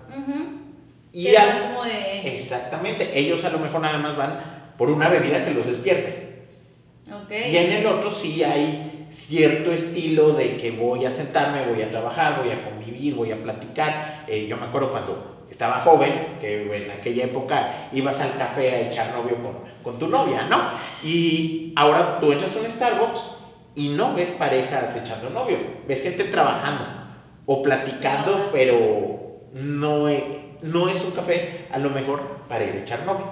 Y 1.12 1.28
es 1.28 1.40
al- 1.40 1.48
más 1.48 1.60
como 1.62 1.84
de... 1.86 2.34
Exactamente, 2.34 3.18
ellos 3.18 3.44
a 3.46 3.50
lo 3.50 3.60
mejor 3.60 3.82
nada 3.82 3.98
más 3.98 4.18
van 4.18 4.72
por 4.78 4.90
una 4.90 5.08
bebida 5.08 5.46
que 5.46 5.52
los 5.52 5.66
despierte. 5.66 6.44
Ok. 7.10 7.32
Y 7.32 7.56
en 7.58 7.72
el 7.72 7.86
otro 7.86 8.12
sí 8.12 8.44
hay 8.44 9.08
cierto 9.12 9.72
estilo 9.72 10.34
de 10.34 10.58
que 10.58 10.72
voy 10.72 11.06
a 11.06 11.12
sentarme, 11.12 11.66
voy 11.68 11.82
a 11.84 11.90
trabajar, 11.92 12.42
voy 12.44 12.52
a 12.52 12.66
convivir, 12.66 13.16
voy 13.16 13.32
a 13.32 13.38
platicar. 13.42 14.26
Eh, 14.28 14.48
yo 14.50 14.58
me 14.58 14.66
acuerdo 14.66 14.92
cuando 14.92 15.46
estaba 15.50 15.76
joven, 15.82 16.38
que 16.42 16.64
en 16.76 16.92
aquella 16.92 17.26
época 17.26 17.88
ibas 17.94 18.20
al 18.20 18.36
café 18.38 18.72
a 18.72 18.82
echar 18.82 19.14
novio 19.14 19.38
con, 19.42 19.58
con 19.84 19.98
tu 20.00 20.08
novia, 20.08 20.48
¿no? 20.50 20.72
Y 21.02 21.72
ahora 21.78 22.20
tú 22.20 22.32
entras 22.34 22.54
a 22.56 22.60
un 22.60 22.70
Starbucks 22.72 23.35
y 23.76 23.90
no 23.90 24.14
ves 24.16 24.32
parejas 24.32 24.96
echando 24.96 25.30
novio, 25.30 25.58
ves 25.88 26.02
gente 26.02 26.24
trabajando 26.26 26.86
o 27.46 27.62
platicando, 27.62 28.50
pero 28.52 29.50
no, 29.54 30.10
e- 30.10 30.58
no 30.62 30.90
es 30.90 31.04
un 31.04 31.12
café 31.12 31.68
a 31.72 31.78
lo 31.78 31.90
mejor 31.90 32.22
para 32.48 32.64
ir 32.64 32.74
a 32.74 32.78
echar 32.80 33.06
novio. 33.06 33.32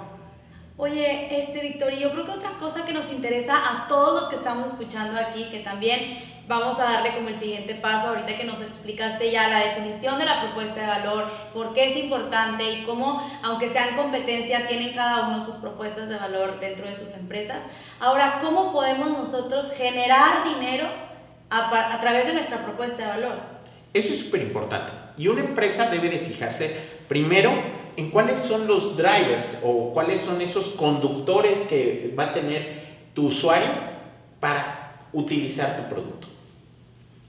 Oye, 0.76 1.38
este 1.38 1.60
Víctor, 1.60 1.92
y 1.92 2.00
yo 2.00 2.10
creo 2.10 2.24
que 2.24 2.32
otra 2.32 2.56
cosa 2.58 2.84
que 2.84 2.92
nos 2.92 3.10
interesa 3.10 3.54
a 3.56 3.86
todos 3.86 4.22
los 4.22 4.28
que 4.28 4.36
estamos 4.36 4.68
escuchando 4.68 5.18
aquí, 5.18 5.44
que 5.50 5.60
también 5.60 6.33
vamos 6.46 6.78
a 6.78 6.84
darle 6.84 7.14
como 7.14 7.28
el 7.28 7.38
siguiente 7.38 7.74
paso, 7.74 8.08
ahorita 8.08 8.36
que 8.36 8.44
nos 8.44 8.60
explicaste 8.60 9.30
ya 9.30 9.48
la 9.48 9.60
definición 9.60 10.18
de 10.18 10.24
la 10.24 10.42
propuesta 10.42 10.80
de 10.80 10.86
valor, 10.86 11.30
por 11.52 11.72
qué 11.72 11.90
es 11.90 11.96
importante 11.96 12.70
y 12.70 12.84
cómo, 12.84 13.22
aunque 13.42 13.68
sean 13.68 13.96
competencia, 13.96 14.66
tienen 14.66 14.94
cada 14.94 15.28
uno 15.28 15.44
sus 15.44 15.56
propuestas 15.56 16.08
de 16.08 16.16
valor 16.16 16.60
dentro 16.60 16.86
de 16.86 16.96
sus 16.96 17.12
empresas. 17.14 17.62
Ahora, 18.00 18.38
¿cómo 18.42 18.72
podemos 18.72 19.10
nosotros 19.10 19.72
generar 19.76 20.44
dinero 20.44 20.86
a, 21.50 21.94
a 21.94 22.00
través 22.00 22.26
de 22.26 22.34
nuestra 22.34 22.64
propuesta 22.64 23.02
de 23.02 23.08
valor? 23.08 23.38
Eso 23.92 24.12
es 24.12 24.20
súper 24.20 24.42
importante. 24.42 24.92
Y 25.16 25.28
una 25.28 25.40
empresa 25.40 25.88
debe 25.88 26.08
de 26.08 26.18
fijarse 26.18 26.94
primero 27.08 27.52
en 27.96 28.10
cuáles 28.10 28.40
son 28.40 28.66
los 28.66 28.96
drivers 28.96 29.60
o 29.62 29.92
cuáles 29.94 30.20
son 30.20 30.40
esos 30.40 30.70
conductores 30.70 31.60
que 31.60 32.12
va 32.18 32.24
a 32.24 32.32
tener 32.32 32.82
tu 33.14 33.26
usuario 33.26 33.68
para 34.40 35.06
utilizar 35.12 35.76
tu 35.76 35.94
producto. 35.94 36.33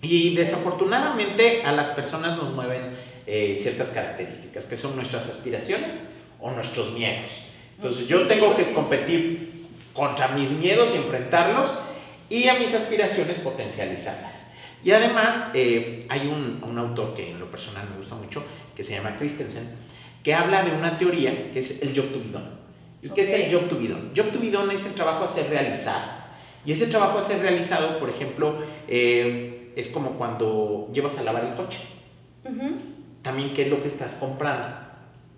Y 0.06 0.36
desafortunadamente 0.36 1.64
a 1.64 1.72
las 1.72 1.90
personas 1.90 2.38
nos 2.38 2.54
mueven 2.54 2.96
eh, 3.26 3.58
ciertas 3.60 3.90
características, 3.90 4.66
que 4.66 4.78
son 4.78 4.96
nuestras 4.96 5.28
aspiraciones 5.28 5.96
o 6.40 6.52
nuestros 6.52 6.94
miedos. 6.94 7.32
Entonces 7.78 8.08
yo 8.08 8.28
tengo 8.28 8.56
que 8.56 8.68
100%. 8.68 8.74
competir 8.74 9.66
contra 9.94 10.28
mis 10.30 10.52
miedos 10.52 10.92
y 10.94 10.98
enfrentarlos 10.98 11.70
y 12.30 12.48
a 12.48 12.56
mis 12.56 12.74
aspiraciones 12.74 13.40
potencializarlas. 13.40 14.52
Y 14.84 14.92
además 14.92 15.50
eh, 15.56 16.06
hay 16.10 16.28
un, 16.28 16.62
un 16.64 16.78
autor 16.78 17.16
que 17.16 17.32
en 17.32 17.40
lo 17.40 17.50
personal 17.50 17.90
me 17.90 17.98
gusta 17.98 18.14
mucho, 18.14 18.44
que 18.76 18.84
se 18.84 18.94
llama 18.94 19.18
Christensen, 19.18 19.68
que 20.22 20.36
habla 20.36 20.64
de 20.64 20.72
una 20.72 21.00
teoría 21.00 21.52
que 21.52 21.60
es 21.60 21.82
el 21.82 21.96
job 21.96 22.12
to 22.12 22.20
be 22.20 22.30
done. 22.32 22.50
¿Y 23.02 23.10
qué 23.10 23.22
es 23.22 23.30
el 23.30 23.54
job 23.54 23.68
to 23.68 23.80
be 23.80 23.88
done? 23.88 24.12
Job 24.16 24.32
to 24.32 24.40
be 24.40 24.52
done 24.52 24.74
es 24.74 24.86
el 24.86 24.94
trabajo 24.94 25.24
a 25.24 25.28
ser 25.28 25.50
realizado. 25.50 26.26
Y 26.66 26.72
ese 26.72 26.88
trabajo 26.88 27.20
a 27.20 27.22
ser 27.22 27.40
realizado, 27.40 28.00
por 28.00 28.10
ejemplo, 28.10 28.58
eh, 28.88 29.55
es 29.76 29.90
como 29.90 30.12
cuando 30.12 30.90
llevas 30.94 31.18
a 31.20 31.24
lavar 31.24 31.46
el 31.46 31.56
coche. 31.56 31.80
También, 33.22 33.54
¿qué 33.54 33.64
es 33.64 33.70
lo 33.70 33.82
que 33.82 33.88
estás 33.88 34.14
comprando? 34.16 34.68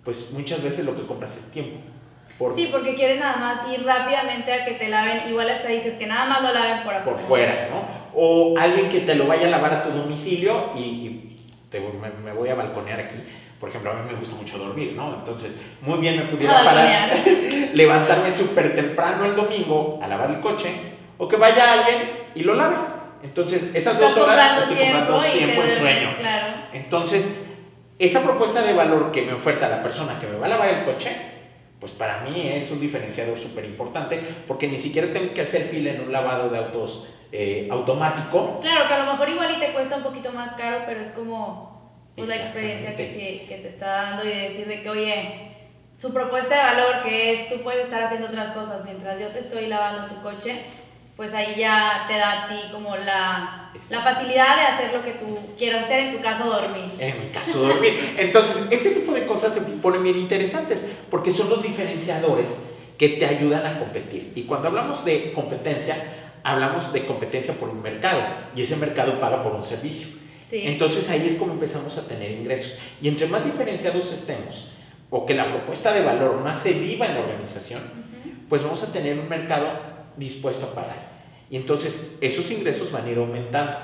Pues 0.04 0.32
muchas 0.32 0.62
veces 0.62 0.84
lo 0.84 0.96
que 0.96 1.06
compras 1.06 1.36
es 1.36 1.50
tiempo. 1.50 1.78
sí, 2.54 2.68
porque 2.70 2.94
quieres 2.94 3.18
nada 3.18 3.36
más 3.36 3.72
ir 3.72 3.84
rápidamente 3.84 4.52
a 4.52 4.64
que 4.64 4.72
te 4.72 4.88
laven, 4.88 5.28
igual 5.28 5.50
hasta 5.50 5.68
dices 5.68 5.94
que 5.94 6.06
nada 6.06 6.26
más 6.26 6.42
lo 6.42 6.52
laven 6.52 6.84
por. 6.84 7.02
Por 7.04 7.18
fuera, 7.18 7.68
¿no? 7.70 7.98
O 8.14 8.58
alguien 8.58 8.90
que 8.90 9.00
te 9.00 9.14
lo 9.14 9.26
vaya 9.26 9.48
a 9.48 9.50
lavar 9.50 9.72
a 9.74 9.82
tu 9.82 9.90
domicilio 9.90 10.72
y, 10.76 11.36
te, 11.70 11.80
me, 11.80 12.32
voy 12.32 12.48
a 12.48 12.54
balconear 12.54 13.00
aquí. 13.00 13.16
Por 13.58 13.70
ejemplo, 13.70 13.90
a 13.90 13.94
mí 13.94 14.02
me 14.08 14.18
gusta 14.18 14.36
mucho 14.36 14.56
dormir, 14.56 14.92
¿no? 14.94 15.14
Entonces, 15.14 15.56
muy 15.82 15.98
bien 15.98 16.16
me 16.16 16.24
pudiera 16.24 16.62
parar, 16.62 17.12
levantarme 17.74 18.30
súper 18.30 18.74
temprano 18.76 19.24
el 19.24 19.34
domingo 19.34 19.98
a 20.00 20.06
lavar 20.06 20.30
el 20.30 20.40
coche, 20.40 20.70
o 21.16 21.26
que 21.26 21.36
vaya 21.36 21.72
alguien 21.72 22.10
y 22.34 22.44
lo 22.44 22.54
lave. 22.54 22.76
Entonces, 23.22 23.74
esas 23.74 23.98
dos 23.98 24.16
horas 24.16 24.62
estoy 24.62 24.76
comprando 24.76 25.22
tiempo 25.22 25.62
en 25.62 25.78
sueño. 25.78 26.14
Claro. 26.18 26.54
Entonces, 26.72 27.28
esa 27.98 28.22
propuesta 28.22 28.62
de 28.62 28.74
valor 28.74 29.10
que 29.10 29.22
me 29.22 29.32
oferta 29.32 29.68
la 29.68 29.82
persona 29.82 30.20
que 30.20 30.26
me 30.26 30.38
va 30.38 30.46
a 30.46 30.50
lavar 30.50 30.68
el 30.68 30.84
coche, 30.84 31.10
pues 31.80 31.92
para 31.92 32.20
mí 32.22 32.48
es 32.48 32.70
un 32.70 32.80
diferenciador 32.80 33.38
súper 33.38 33.64
importante 33.64 34.20
porque 34.46 34.68
ni 34.68 34.78
siquiera 34.78 35.12
tengo 35.12 35.32
que 35.32 35.42
hacer 35.42 35.62
fila 35.62 35.92
en 35.92 36.00
un 36.00 36.12
lavado 36.12 36.48
de 36.48 36.58
autos 36.58 37.08
eh, 37.30 37.68
automático. 37.70 38.58
Claro, 38.60 38.88
que 38.88 38.94
a 38.94 39.04
lo 39.04 39.12
mejor 39.12 39.28
igual 39.28 39.50
y 39.56 39.60
te 39.60 39.72
cuesta 39.72 39.96
un 39.96 40.02
poquito 40.02 40.32
más 40.32 40.52
caro, 40.52 40.84
pero 40.86 41.00
es 41.00 41.10
como 41.10 41.92
pues, 42.16 42.28
la 42.28 42.36
experiencia 42.36 42.96
que 42.96 43.04
te, 43.04 43.46
que 43.46 43.60
te, 43.62 43.68
está 43.68 43.86
dando 43.86 44.24
y 44.24 44.28
decir 44.28 44.66
de 44.66 44.82
que, 44.82 44.90
oye, 44.90 45.56
su 45.94 46.12
propuesta 46.12 46.54
de 46.54 46.62
valor 46.62 47.02
que 47.02 47.32
es 47.32 47.48
tú 47.48 47.62
puedes 47.62 47.84
estar 47.84 48.02
haciendo 48.02 48.28
otras 48.28 48.54
cosas 48.54 48.84
mientras 48.84 49.20
yo 49.20 49.28
te 49.28 49.40
estoy 49.40 49.66
lavando 49.66 50.14
tu 50.14 50.22
coche, 50.22 50.62
pues 51.18 51.34
ahí 51.34 51.56
ya 51.58 52.04
te 52.06 52.16
da 52.16 52.44
a 52.44 52.48
ti 52.48 52.54
como 52.70 52.96
la, 52.96 53.72
la, 53.90 54.02
facilidad 54.02 54.54
de 54.54 54.62
hacer 54.62 54.92
lo 54.94 55.02
que 55.02 55.10
tú 55.14 55.36
quieras 55.58 55.86
hacer, 55.86 55.98
en 55.98 56.16
tu 56.16 56.22
caso 56.22 56.44
dormir. 56.44 56.92
En 56.96 57.20
mi 57.20 57.30
caso 57.32 57.58
dormir. 57.58 58.14
Entonces, 58.16 58.56
este 58.70 58.90
tipo 58.90 59.12
de 59.12 59.26
cosas 59.26 59.52
se 59.52 59.62
ponen 59.62 60.04
bien 60.04 60.16
interesantes 60.16 60.86
porque 61.10 61.32
son 61.32 61.50
los 61.50 61.60
diferenciadores 61.60 62.50
que 62.96 63.08
te 63.08 63.26
ayudan 63.26 63.66
a 63.66 63.80
competir. 63.80 64.30
Y 64.36 64.44
cuando 64.44 64.68
hablamos 64.68 65.04
de 65.04 65.32
competencia, 65.32 65.96
hablamos 66.44 66.92
de 66.92 67.04
competencia 67.04 67.52
por 67.54 67.70
un 67.70 67.82
mercado 67.82 68.20
y 68.54 68.62
ese 68.62 68.76
mercado 68.76 69.18
paga 69.18 69.42
por 69.42 69.54
un 69.54 69.64
servicio. 69.64 70.06
Sí. 70.48 70.62
Entonces 70.66 71.10
ahí 71.10 71.26
es 71.26 71.34
como 71.34 71.54
empezamos 71.54 71.98
a 71.98 72.06
tener 72.06 72.30
ingresos. 72.30 72.78
Y 73.02 73.08
entre 73.08 73.26
más 73.26 73.44
diferenciados 73.44 74.12
estemos, 74.12 74.70
o 75.10 75.26
que 75.26 75.34
la 75.34 75.50
propuesta 75.50 75.92
de 75.92 76.04
valor 76.04 76.36
más 76.42 76.62
se 76.62 76.74
viva 76.74 77.06
en 77.06 77.14
la 77.14 77.20
organización, 77.22 77.82
pues 78.48 78.62
vamos 78.62 78.84
a 78.84 78.92
tener 78.92 79.18
un 79.18 79.28
mercado 79.28 79.66
dispuesto 80.16 80.66
a 80.66 80.74
pagar. 80.76 81.07
Y 81.50 81.56
entonces 81.56 82.16
esos 82.20 82.50
ingresos 82.50 82.92
van 82.92 83.06
a 83.06 83.10
ir 83.10 83.18
aumentando. 83.18 83.76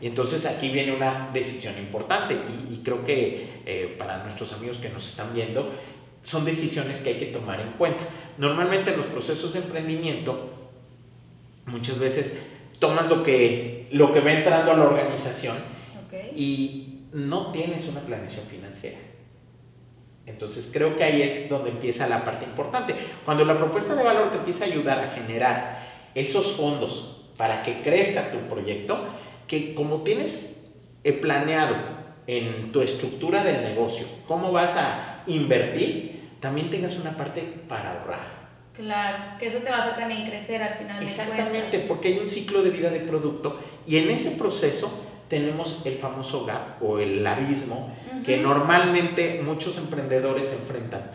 Y 0.00 0.06
entonces 0.06 0.44
aquí 0.44 0.68
viene 0.68 0.92
una 0.92 1.30
decisión 1.32 1.78
importante 1.78 2.36
y, 2.70 2.78
creo 2.84 3.04
que 3.04 3.62
eh, 3.64 3.94
para 3.96 4.22
nuestros 4.22 4.52
amigos 4.52 4.78
que 4.78 4.90
nos 4.90 5.08
están 5.08 5.32
viendo, 5.32 5.72
son 6.22 6.44
decisiones 6.44 7.00
que 7.00 7.10
hay 7.10 7.18
que 7.18 7.26
tomar 7.26 7.60
en 7.60 7.72
cuenta. 7.72 8.04
Normalmente 8.36 8.90
en 8.90 8.96
los 8.96 9.06
procesos 9.06 9.52
de 9.52 9.60
emprendimiento, 9.60 10.50
muchas 11.66 11.98
veces 11.98 12.34
tomas 12.78 13.08
lo 13.08 13.22
que, 13.22 13.88
lo 13.92 14.12
que 14.12 14.20
va 14.20 14.32
entrando 14.32 14.72
a 14.72 14.76
la 14.76 14.84
organización 14.84 15.56
y 16.34 17.04
no 17.12 17.52
tienes 17.52 17.86
una 17.86 18.00
planeación 18.00 18.44
financiera. 18.46 18.98
Entonces 20.26 20.70
creo 20.72 20.96
que 20.96 21.04
ahí 21.04 21.22
es 21.22 21.48
donde 21.48 21.70
empieza 21.70 22.08
la 22.08 22.24
parte 22.24 22.44
importante. 22.44 22.94
Cuando 23.24 23.44
la 23.44 23.56
propuesta 23.56 23.94
de 23.94 24.02
valor 24.02 24.30
te 24.30 24.38
empieza 24.38 24.64
a 24.64 24.68
ayudar 24.68 24.98
a 24.98 25.10
generar 25.10 25.83
esos 26.14 26.52
fondos 26.52 27.22
para 27.36 27.62
que 27.62 27.82
crezca 27.82 28.30
tu 28.30 28.38
proyecto, 28.52 29.06
que 29.46 29.74
como 29.74 30.02
tienes 30.02 30.64
eh, 31.02 31.12
planeado 31.12 31.74
en 32.26 32.72
tu 32.72 32.80
estructura 32.80 33.44
del 33.44 33.62
negocio, 33.62 34.06
cómo 34.26 34.52
vas 34.52 34.76
a 34.76 35.22
invertir, 35.26 36.30
también 36.40 36.70
tengas 36.70 36.96
una 36.96 37.16
parte 37.16 37.42
para 37.68 37.92
ahorrar. 37.92 38.44
Claro, 38.74 39.38
que 39.38 39.48
eso 39.48 39.58
te 39.58 39.70
va 39.70 39.76
a 39.76 39.82
hacer 39.82 39.96
también 39.96 40.28
crecer 40.28 40.62
al 40.62 40.78
final. 40.78 41.02
Exactamente, 41.02 41.78
porque 41.80 42.08
hay 42.08 42.18
un 42.18 42.28
ciclo 42.28 42.62
de 42.62 42.70
vida 42.70 42.90
de 42.90 43.00
producto 43.00 43.60
y 43.86 43.98
en 43.98 44.10
ese 44.10 44.32
proceso 44.32 45.04
tenemos 45.28 45.82
el 45.84 45.96
famoso 45.96 46.44
gap 46.44 46.82
o 46.82 46.98
el 46.98 47.26
abismo 47.26 47.94
que 48.24 48.38
normalmente 48.38 49.40
muchos 49.44 49.76
emprendedores 49.76 50.52
enfrentan 50.52 51.10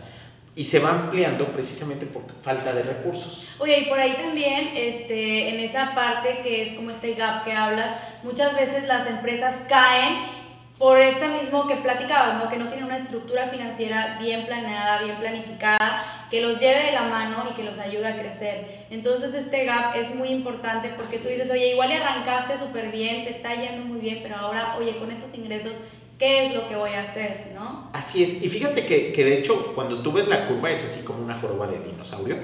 y 0.60 0.64
se 0.66 0.78
va 0.78 0.90
ampliando 0.90 1.46
precisamente 1.46 2.04
por 2.04 2.22
falta 2.42 2.74
de 2.74 2.82
recursos. 2.82 3.48
Oye, 3.60 3.78
y 3.78 3.84
por 3.86 3.98
ahí 3.98 4.12
también, 4.12 4.72
este, 4.74 5.48
en 5.48 5.58
esa 5.58 5.94
parte 5.94 6.40
que 6.42 6.64
es 6.64 6.74
como 6.74 6.90
este 6.90 7.14
gap 7.14 7.44
que 7.44 7.52
hablas, 7.54 7.96
muchas 8.22 8.54
veces 8.54 8.86
las 8.86 9.08
empresas 9.08 9.54
caen 9.70 10.18
por 10.76 11.00
esto 11.00 11.28
mismo 11.28 11.66
que 11.66 11.76
platicabas, 11.76 12.44
¿no? 12.44 12.50
que 12.50 12.58
no 12.58 12.66
tienen 12.66 12.84
una 12.84 12.98
estructura 12.98 13.48
financiera 13.48 14.18
bien 14.20 14.44
planeada, 14.44 15.02
bien 15.02 15.16
planificada, 15.16 16.26
que 16.30 16.42
los 16.42 16.60
lleve 16.60 16.88
de 16.88 16.92
la 16.92 17.04
mano 17.04 17.48
y 17.50 17.54
que 17.54 17.64
los 17.64 17.78
ayude 17.78 18.08
a 18.08 18.20
crecer. 18.20 18.84
Entonces 18.90 19.32
este 19.32 19.64
gap 19.64 19.96
es 19.96 20.14
muy 20.14 20.28
importante 20.28 20.90
porque 20.94 21.16
tú 21.20 21.28
dices, 21.28 21.50
oye, 21.50 21.72
igual 21.72 21.90
arrancaste 21.90 22.58
súper 22.58 22.90
bien, 22.90 23.24
te 23.24 23.30
está 23.30 23.54
yendo 23.54 23.86
muy 23.86 24.00
bien, 24.00 24.18
pero 24.22 24.36
ahora, 24.36 24.76
oye, 24.78 24.98
con 24.98 25.10
estos 25.10 25.32
ingresos, 25.32 25.72
¿qué 26.20 26.46
es 26.46 26.54
lo 26.54 26.68
que 26.68 26.76
voy 26.76 26.90
a 26.90 27.02
hacer? 27.02 27.50
¿no? 27.52 27.90
Así 27.92 28.22
es, 28.22 28.40
y 28.40 28.48
fíjate 28.48 28.86
que, 28.86 29.12
que 29.12 29.24
de 29.24 29.38
hecho 29.38 29.74
cuando 29.74 30.02
tú 30.02 30.12
ves 30.12 30.28
la 30.28 30.46
curva 30.46 30.70
es 30.70 30.84
así 30.84 31.02
como 31.02 31.24
una 31.24 31.40
joroba 31.40 31.66
de 31.66 31.80
dinosaurio, 31.80 32.36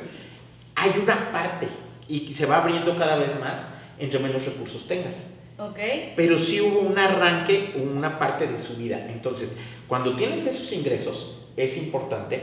hay 0.75 0.90
una 1.00 1.30
parte 1.30 1.68
y 2.09 2.33
se 2.33 2.47
va 2.47 2.59
abriendo 2.59 2.97
cada 2.97 3.16
vez 3.16 3.38
más 3.38 3.75
entre 3.99 4.18
menos 4.18 4.45
recursos 4.45 4.87
tengas. 4.88 5.30
Okay. 5.59 6.12
Pero 6.16 6.38
sí 6.38 6.61
hubo 6.61 6.80
un 6.80 6.99
arranque, 6.99 7.75
una 7.76 8.18
parte 8.18 8.47
de 8.47 8.59
su 8.59 8.76
vida. 8.76 9.06
Entonces, 9.09 9.56
cuando 9.88 10.14
tienes 10.14 10.47
esos 10.47 10.71
ingresos, 10.73 11.38
es 11.56 11.78
importante 11.78 12.40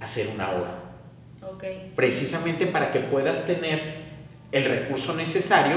hacer 0.00 0.28
un 0.28 0.40
ahorro. 0.40 0.86
Okay. 1.54 1.92
Precisamente 1.94 2.66
para 2.66 2.90
que 2.92 3.00
puedas 3.00 3.46
tener 3.46 4.06
el 4.50 4.64
recurso 4.64 5.14
necesario 5.14 5.76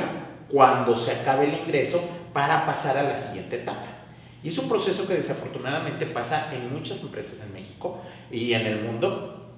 cuando 0.50 0.98
se 0.98 1.12
acabe 1.12 1.46
el 1.46 1.60
ingreso 1.60 2.04
para 2.34 2.66
pasar 2.66 2.98
a 2.98 3.04
la 3.04 3.16
siguiente 3.16 3.58
etapa. 3.58 3.99
Y 4.44 4.50
es 4.50 4.58
un 4.58 4.70
proceso 4.70 5.08
que 5.08 5.16
desafortunadamente 5.16 6.06
pasa 6.06 6.54
en 6.54 6.74
muchas 6.74 7.02
empresas 7.02 7.42
en 7.46 7.54
México 7.54 8.02
y 8.32 8.54
en 8.54 8.66
el 8.66 8.82
mundo. 8.82 9.52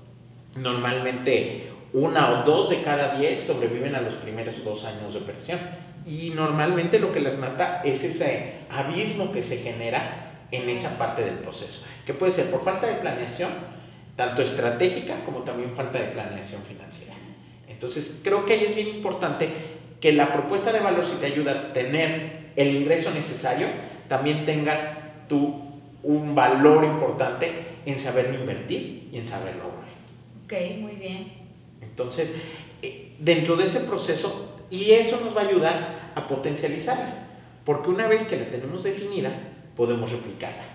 Normalmente 0.56 1.72
una 1.94 2.32
o 2.32 2.44
dos 2.44 2.70
de 2.70 2.82
cada 2.82 3.18
diez 3.18 3.42
sobreviven 3.42 3.96
a 3.96 4.02
los 4.02 4.16
primeros 4.16 4.64
dos 4.64 4.86
años 4.86 5.14
de 5.14 5.20
operación 5.20 5.60
y 6.06 6.32
normalmente 6.32 7.00
lo 7.00 7.12
que 7.12 7.20
las 7.20 7.38
mata 7.38 7.82
es 7.84 8.04
ese 8.04 8.54
abismo 8.70 9.32
que 9.32 9.44
se 9.44 9.58
genera 9.58 10.32
en 10.52 10.70
esa 10.70 10.98
parte 10.98 11.24
del 11.24 11.36
proceso, 11.36 11.86
que 12.06 12.14
puede 12.14 12.32
ser 12.32 12.50
por 12.50 12.64
falta 12.64 12.88
de 12.88 12.96
planeación, 12.96 13.50
tanto 14.16 14.42
estratégica 14.42 15.24
como 15.26 15.40
también 15.40 15.74
falta 15.74 16.00
de 16.00 16.08
planeación 16.08 16.62
financiera. 16.64 17.14
Entonces, 17.68 18.20
creo 18.24 18.46
que 18.46 18.54
ahí 18.54 18.66
es 18.66 18.76
bien 18.76 18.90
importante 18.90 19.50
que 20.00 20.12
la 20.12 20.34
propuesta 20.34 20.74
de 20.74 20.80
valor, 20.80 21.06
si 21.06 21.16
te 21.16 21.28
ayuda 21.28 21.52
a 21.52 21.74
tener 21.74 22.52
el 22.56 22.76
ingreso 22.76 23.12
necesario, 23.12 23.68
también 24.12 24.46
tengas 24.46 24.98
tú 25.30 25.62
un 26.04 26.36
valor 26.36 26.84
importante 26.84 27.50
en 27.86 27.98
saber 27.98 28.38
invertir 28.38 29.08
y 29.10 29.18
en 29.18 29.26
saberlo 29.26 29.64
ahorrar. 29.64 29.88
Ok, 30.44 30.82
muy 30.82 30.98
bien. 30.98 31.32
Entonces, 31.80 32.36
eh, 32.82 33.16
dentro 33.20 33.56
de 33.56 33.68
ese 33.68 33.80
proceso 33.80 34.66
y 34.70 34.92
eso 34.92 35.22
nos 35.24 35.34
va 35.34 35.44
a 35.44 35.48
ayudar 35.48 36.12
a 36.14 36.28
potencializarla, 36.28 37.26
porque 37.64 37.90
una 37.90 38.06
vez 38.08 38.24
que 38.24 38.36
la 38.36 38.50
tenemos 38.50 38.84
definida, 38.84 39.32
podemos 39.78 40.12
replicarla. 40.12 40.66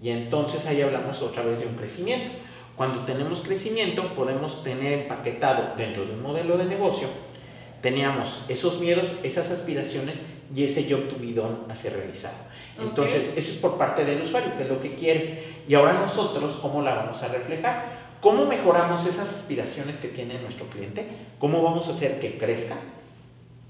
Y 0.00 0.10
entonces 0.10 0.66
ahí 0.66 0.80
hablamos 0.82 1.22
otra 1.22 1.42
vez 1.42 1.58
de 1.58 1.66
un 1.66 1.74
crecimiento. 1.74 2.30
Cuando 2.76 3.00
tenemos 3.00 3.40
crecimiento, 3.40 4.14
podemos 4.14 4.62
tener 4.62 4.92
empaquetado 4.92 5.74
dentro 5.76 6.06
de 6.06 6.12
un 6.12 6.22
modelo 6.22 6.56
de 6.58 6.66
negocio, 6.66 7.08
teníamos 7.82 8.44
esos 8.48 8.78
miedos, 8.78 9.08
esas 9.24 9.50
aspiraciones 9.50 10.20
y 10.54 10.64
ese 10.64 10.86
yo 10.86 10.98
to 11.00 11.16
be 11.18 11.34
a 11.68 11.74
ser 11.74 11.94
realizado. 11.94 12.36
Entonces, 12.80 13.30
eso 13.36 13.50
es 13.52 13.56
por 13.58 13.78
parte 13.78 14.04
del 14.04 14.22
usuario, 14.22 14.56
que 14.56 14.64
es 14.64 14.68
lo 14.68 14.80
que 14.80 14.94
quiere. 14.94 15.56
Y 15.68 15.74
ahora 15.74 15.94
nosotros, 15.94 16.56
¿cómo 16.60 16.82
la 16.82 16.94
vamos 16.94 17.22
a 17.22 17.28
reflejar? 17.28 18.06
¿Cómo 18.20 18.46
mejoramos 18.46 19.06
esas 19.06 19.32
aspiraciones 19.32 19.96
que 19.96 20.08
tiene 20.08 20.40
nuestro 20.40 20.66
cliente? 20.66 21.06
¿Cómo 21.38 21.62
vamos 21.62 21.88
a 21.88 21.92
hacer 21.92 22.20
que 22.20 22.38
crezca? 22.38 22.76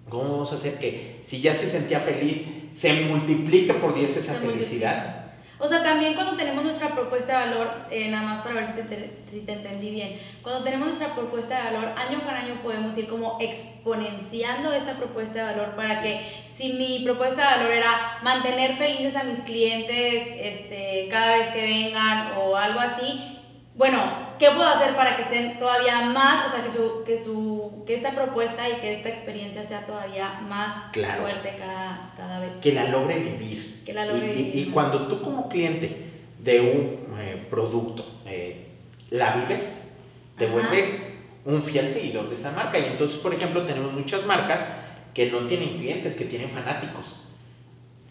¿Cómo 0.08 0.30
vamos 0.30 0.52
a 0.52 0.56
hacer 0.56 0.78
que 0.78 1.20
si 1.22 1.40
ya 1.40 1.54
se 1.54 1.66
sentía 1.66 2.00
feliz, 2.00 2.46
se 2.72 2.92
multiplique 3.02 3.74
por 3.74 3.94
10 3.94 4.16
esa 4.16 4.34
felicidad? 4.34 5.25
O 5.58 5.66
sea, 5.66 5.82
también 5.82 6.14
cuando 6.14 6.36
tenemos 6.36 6.64
nuestra 6.64 6.94
propuesta 6.94 7.32
de 7.32 7.50
valor, 7.50 7.70
eh, 7.90 8.10
nada 8.10 8.24
más 8.24 8.40
para 8.40 8.56
ver 8.56 8.66
si 8.66 8.72
te, 8.72 9.10
si 9.30 9.40
te 9.40 9.52
entendí 9.52 9.90
bien, 9.90 10.20
cuando 10.42 10.62
tenemos 10.62 10.88
nuestra 10.88 11.14
propuesta 11.14 11.56
de 11.56 11.64
valor, 11.72 11.94
año 11.96 12.20
por 12.20 12.34
año 12.34 12.54
podemos 12.62 12.96
ir 12.98 13.08
como 13.08 13.38
exponenciando 13.40 14.72
esta 14.72 14.94
propuesta 14.94 15.38
de 15.38 15.44
valor 15.56 15.74
para 15.74 16.02
que 16.02 16.20
si 16.54 16.74
mi 16.74 17.00
propuesta 17.04 17.42
de 17.42 17.56
valor 17.56 17.72
era 17.72 18.18
mantener 18.22 18.76
felices 18.76 19.16
a 19.16 19.24
mis 19.24 19.40
clientes 19.40 20.24
este, 20.38 21.08
cada 21.10 21.38
vez 21.38 21.48
que 21.48 21.62
vengan 21.62 22.32
o 22.38 22.54
algo 22.56 22.80
así, 22.80 23.35
bueno, 23.76 23.98
¿qué 24.38 24.46
puedo 24.46 24.66
hacer 24.66 24.96
para 24.96 25.16
que 25.16 25.22
estén 25.22 25.58
todavía 25.58 26.06
más, 26.06 26.48
o 26.48 26.50
sea, 26.50 26.64
que, 26.64 26.70
su, 26.70 27.04
que, 27.04 27.22
su, 27.22 27.84
que 27.86 27.94
esta 27.94 28.12
propuesta 28.12 28.68
y 28.68 28.76
que 28.76 28.94
esta 28.94 29.10
experiencia 29.10 29.68
sea 29.68 29.84
todavía 29.84 30.40
más 30.48 30.90
fuerte 30.92 31.56
cada, 31.58 32.12
cada, 32.16 32.40
vez? 32.40 32.52
Que 32.62 32.72
la 32.72 32.88
logre 32.88 33.18
vivir. 33.18 33.82
Que 33.84 33.92
la 33.92 34.06
logre 34.06 34.32
y, 34.32 34.36
vivir. 34.36 34.56
Y, 34.56 34.70
cuando 34.70 35.06
tú 35.08 35.20
como 35.20 35.48
cliente 35.50 36.10
de 36.38 36.60
un 36.60 37.18
eh, 37.20 37.46
producto 37.50 38.20
eh, 38.24 38.68
la 39.10 39.36
vives, 39.36 39.92
te 40.38 40.46
vuelves 40.46 41.14
un 41.44 41.62
fiel 41.62 41.90
seguidor 41.90 42.30
de 42.30 42.36
esa 42.36 42.52
marca. 42.52 42.78
Y 42.78 42.84
entonces, 42.84 43.18
por 43.18 43.34
ejemplo, 43.34 43.62
tenemos 43.62 43.92
muchas 43.92 44.24
marcas 44.24 44.66
que 45.12 45.30
no 45.30 45.40
tienen 45.48 45.76
clientes, 45.76 46.14
que 46.14 46.24
tienen 46.24 46.48
fanáticos. 46.48 47.35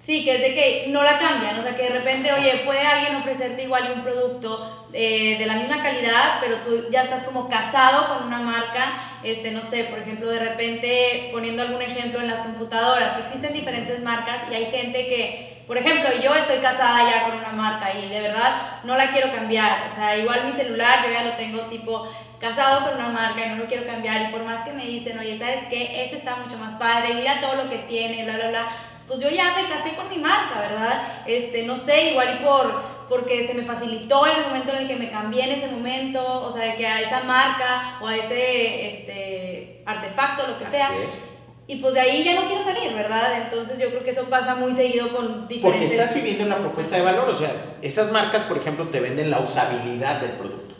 Sí, 0.05 0.24
que 0.24 0.35
es 0.35 0.41
de 0.41 0.53
que 0.53 0.85
no 0.89 1.01
la 1.01 1.17
cambian, 1.17 1.57
o 1.57 1.63
sea, 1.63 1.75
que 1.75 1.81
de 1.81 1.89
repente, 1.89 2.31
oye, 2.31 2.62
puede 2.63 2.79
alguien 2.79 3.15
ofrecerte 3.15 3.63
igual 3.63 3.91
un 3.91 4.03
producto 4.03 4.88
eh, 4.93 5.35
de 5.39 5.45
la 5.47 5.55
misma 5.55 5.81
calidad, 5.81 6.38
pero 6.41 6.57
tú 6.57 6.91
ya 6.91 7.01
estás 7.01 7.24
como 7.24 7.50
casado 7.50 8.13
con 8.13 8.27
una 8.27 8.38
marca, 8.38 9.17
este, 9.24 9.50
no 9.50 9.63
sé, 9.63 9.85
por 9.85 9.97
ejemplo, 9.97 10.29
de 10.29 10.38
repente, 10.38 11.29
poniendo 11.31 11.63
algún 11.63 11.81
ejemplo 11.81 12.21
en 12.21 12.27
las 12.27 12.41
computadoras, 12.41 13.13
que 13.13 13.24
existen 13.24 13.51
diferentes 13.51 14.00
marcas 14.03 14.43
y 14.51 14.53
hay 14.53 14.65
gente 14.67 15.07
que, 15.07 15.63
por 15.65 15.75
ejemplo, 15.75 16.12
yo 16.21 16.35
estoy 16.35 16.59
casada 16.59 17.09
ya 17.09 17.24
con 17.27 17.39
una 17.39 17.53
marca 17.53 17.91
y 17.97 18.07
de 18.07 18.21
verdad 18.21 18.83
no 18.83 18.95
la 18.95 19.12
quiero 19.12 19.31
cambiar, 19.31 19.89
o 19.91 19.95
sea, 19.95 20.19
igual 20.19 20.45
mi 20.45 20.51
celular 20.51 21.03
yo 21.03 21.13
ya 21.13 21.24
lo 21.24 21.31
tengo 21.31 21.62
tipo 21.62 22.07
casado 22.39 22.85
con 22.85 23.00
una 23.00 23.09
marca 23.09 23.43
y 23.43 23.50
no 23.50 23.55
lo 23.55 23.65
quiero 23.65 23.88
cambiar 23.88 24.21
y 24.21 24.31
por 24.31 24.43
más 24.43 24.63
que 24.63 24.71
me 24.71 24.85
dicen, 24.85 25.17
oye, 25.17 25.39
¿sabes 25.39 25.62
qué? 25.71 26.03
Este 26.03 26.17
está 26.17 26.35
mucho 26.35 26.59
más 26.59 26.75
padre, 26.75 27.15
mira 27.15 27.41
todo 27.41 27.55
lo 27.55 27.71
que 27.71 27.79
tiene, 27.79 28.24
bla, 28.24 28.35
bla, 28.35 28.50
bla 28.50 28.67
pues 29.07 29.19
yo 29.19 29.29
ya 29.29 29.55
me 29.55 29.69
casé 29.69 29.95
con 29.95 30.09
mi 30.09 30.17
marca, 30.17 30.59
¿verdad? 30.59 31.24
Este, 31.27 31.63
no 31.63 31.77
sé, 31.77 32.12
igual 32.12 32.39
y 32.39 32.45
por 32.45 32.95
porque 33.09 33.45
se 33.45 33.53
me 33.53 33.63
facilitó 33.63 34.25
en 34.25 34.38
el 34.38 34.47
momento 34.47 34.71
en 34.71 34.77
el 34.77 34.88
que 34.88 34.95
me 34.95 35.12
cambié 35.12 35.43
en 35.43 35.51
ese 35.51 35.67
momento, 35.67 36.24
o 36.41 36.51
sea, 36.51 36.71
de 36.71 36.75
que 36.75 36.88
a 36.88 37.01
esa 37.01 37.24
marca 37.24 38.00
o 38.01 38.07
a 38.07 38.15
ese 38.15 38.88
este, 38.88 39.83
artefacto, 39.85 40.47
lo 40.47 40.57
que 40.57 40.65
sea. 40.65 40.89
Y 41.67 41.77
pues 41.77 41.95
de 41.95 42.00
ahí 42.00 42.24
ya 42.24 42.35
no 42.35 42.47
quiero 42.47 42.63
salir, 42.63 42.93
¿verdad? 42.93 43.41
Entonces 43.43 43.79
yo 43.79 43.89
creo 43.89 44.03
que 44.03 44.12
eso 44.12 44.25
pasa 44.25 44.55
muy 44.55 44.74
seguido 44.74 45.09
con 45.09 45.47
diferentes... 45.47 45.89
Porque 45.89 46.01
estás 46.01 46.15
viviendo 46.15 46.45
una 46.45 46.57
propuesta 46.57 46.95
de 46.95 47.01
valor, 47.01 47.29
o 47.29 47.35
sea, 47.35 47.77
esas 47.81 48.12
marcas, 48.12 48.43
por 48.43 48.57
ejemplo, 48.57 48.88
te 48.88 49.00
venden 49.00 49.31
la 49.31 49.39
usabilidad 49.39 50.21
del 50.21 50.31
producto. 50.31 50.75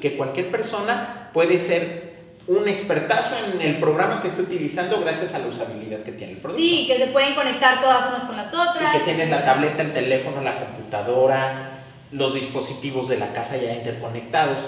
Que 0.00 0.16
cualquier 0.16 0.50
persona 0.50 1.30
puede 1.32 1.58
ser 1.58 2.09
un 2.46 2.68
expertazo 2.68 3.36
en 3.52 3.60
el 3.60 3.78
programa 3.78 4.22
que 4.22 4.28
esté 4.28 4.42
utilizando 4.42 5.00
gracias 5.00 5.34
a 5.34 5.38
la 5.38 5.46
usabilidad 5.46 6.00
que 6.00 6.12
tiene 6.12 6.34
el 6.34 6.38
producto. 6.38 6.60
Sí, 6.60 6.86
que 6.86 6.98
se 6.98 7.06
pueden 7.08 7.34
conectar 7.34 7.80
todas 7.80 8.08
unas 8.08 8.24
con 8.24 8.36
las 8.36 8.52
otras. 8.52 8.94
Y 8.94 8.98
que 8.98 9.04
tienes 9.04 9.30
la 9.30 9.44
tableta, 9.44 9.82
el 9.82 9.92
teléfono, 9.92 10.42
la 10.42 10.58
computadora, 10.58 11.84
los 12.12 12.34
dispositivos 12.34 13.08
de 13.08 13.18
la 13.18 13.32
casa 13.32 13.56
ya 13.56 13.74
interconectados. 13.74 14.58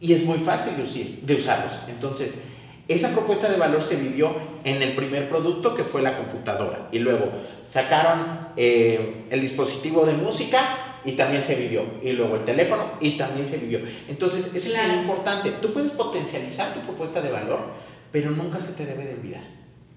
Y 0.00 0.12
es 0.12 0.24
muy 0.24 0.38
fácil 0.38 0.74
de, 1.22 1.34
usarlos. 1.34 1.74
Entonces, 1.88 2.42
esa 2.88 3.10
propuesta 3.10 3.48
de 3.48 3.56
valor 3.56 3.82
se 3.84 3.96
vivió 3.96 4.34
en 4.64 4.82
el 4.82 4.94
primer 4.96 5.28
producto 5.28 5.74
que 5.74 5.84
fue 5.84 6.02
la 6.02 6.18
computadora. 6.18 6.88
Y 6.90 6.98
luego 6.98 7.30
sacaron 7.64 8.48
eh, 8.56 9.26
el 9.30 9.40
dispositivo 9.40 10.04
de 10.04 10.14
música 10.14 10.91
y 11.04 11.12
también 11.12 11.42
se 11.42 11.54
vivió. 11.54 11.84
Y 12.02 12.12
luego 12.12 12.36
el 12.36 12.44
teléfono 12.44 12.92
y 13.00 13.16
también 13.16 13.46
se 13.48 13.58
vivió. 13.58 13.80
Entonces, 14.08 14.54
eso 14.54 14.68
es 14.68 14.88
muy 14.88 14.96
importante. 14.98 15.50
Tú 15.60 15.72
puedes 15.72 15.90
potencializar 15.92 16.74
tu 16.74 16.80
propuesta 16.80 17.20
de 17.20 17.30
valor, 17.30 17.60
pero 18.10 18.30
nunca 18.30 18.60
se 18.60 18.72
te 18.72 18.86
debe 18.86 19.04
de 19.06 19.14
olvidar. 19.14 19.42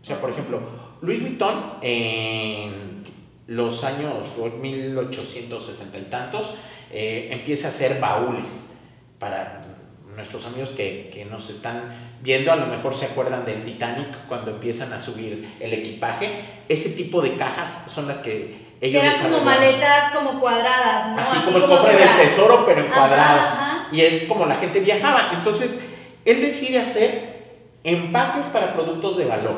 O 0.01 0.05
sea, 0.05 0.21
por 0.21 0.29
ejemplo, 0.29 0.61
Luis 1.01 1.21
Vuitton 1.21 1.73
en 1.81 3.03
los 3.47 3.83
años 3.83 4.13
1860 4.61 5.97
y 5.97 6.01
tantos 6.03 6.53
eh, 6.91 7.29
empieza 7.31 7.67
a 7.67 7.69
hacer 7.69 7.99
baúles 7.99 8.71
para 9.19 9.65
nuestros 10.15 10.45
amigos 10.45 10.69
que, 10.69 11.09
que, 11.13 11.25
nos 11.25 11.49
están 11.49 12.17
viendo, 12.21 12.51
a 12.51 12.55
lo 12.55 12.67
mejor 12.67 12.95
se 12.95 13.05
acuerdan 13.05 13.45
del 13.45 13.63
Titanic 13.63 14.27
cuando 14.27 14.51
empiezan 14.51 14.93
a 14.93 14.99
subir 14.99 15.55
el 15.59 15.73
equipaje. 15.73 16.29
Ese 16.69 16.89
tipo 16.89 17.21
de 17.21 17.35
cajas 17.35 17.85
son 17.89 18.07
las 18.07 18.17
que 18.17 18.64
ellos 18.85 19.03
eran 19.03 19.21
como 19.21 19.43
maletas 19.43 20.11
como 20.11 20.39
cuadradas, 20.39 21.11
¿no? 21.11 21.21
Así, 21.21 21.37
como 21.45 21.57
el 21.57 21.65
cofre 21.65 21.95
del 21.95 22.17
tesoro, 22.17 22.65
pero 22.65 22.81
en 22.81 22.87
cuadrado. 22.87 23.87
Y 23.91 24.01
es 24.01 24.23
como 24.23 24.45
la 24.45 24.55
gente 24.55 24.79
viajaba. 24.79 25.31
Entonces, 25.33 25.83
él 26.25 26.41
decide 26.41 26.79
hacer 26.79 27.35
empaques 27.83 28.47
para 28.47 28.73
productos 28.73 29.17
de 29.17 29.25
valor. 29.25 29.57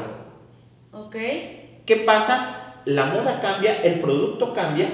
Ok. 0.91 1.15
¿Qué 1.85 2.03
pasa? 2.05 2.75
La 2.85 3.05
moda 3.05 3.39
cambia, 3.41 3.81
el 3.81 3.99
producto 3.99 4.53
cambia 4.53 4.89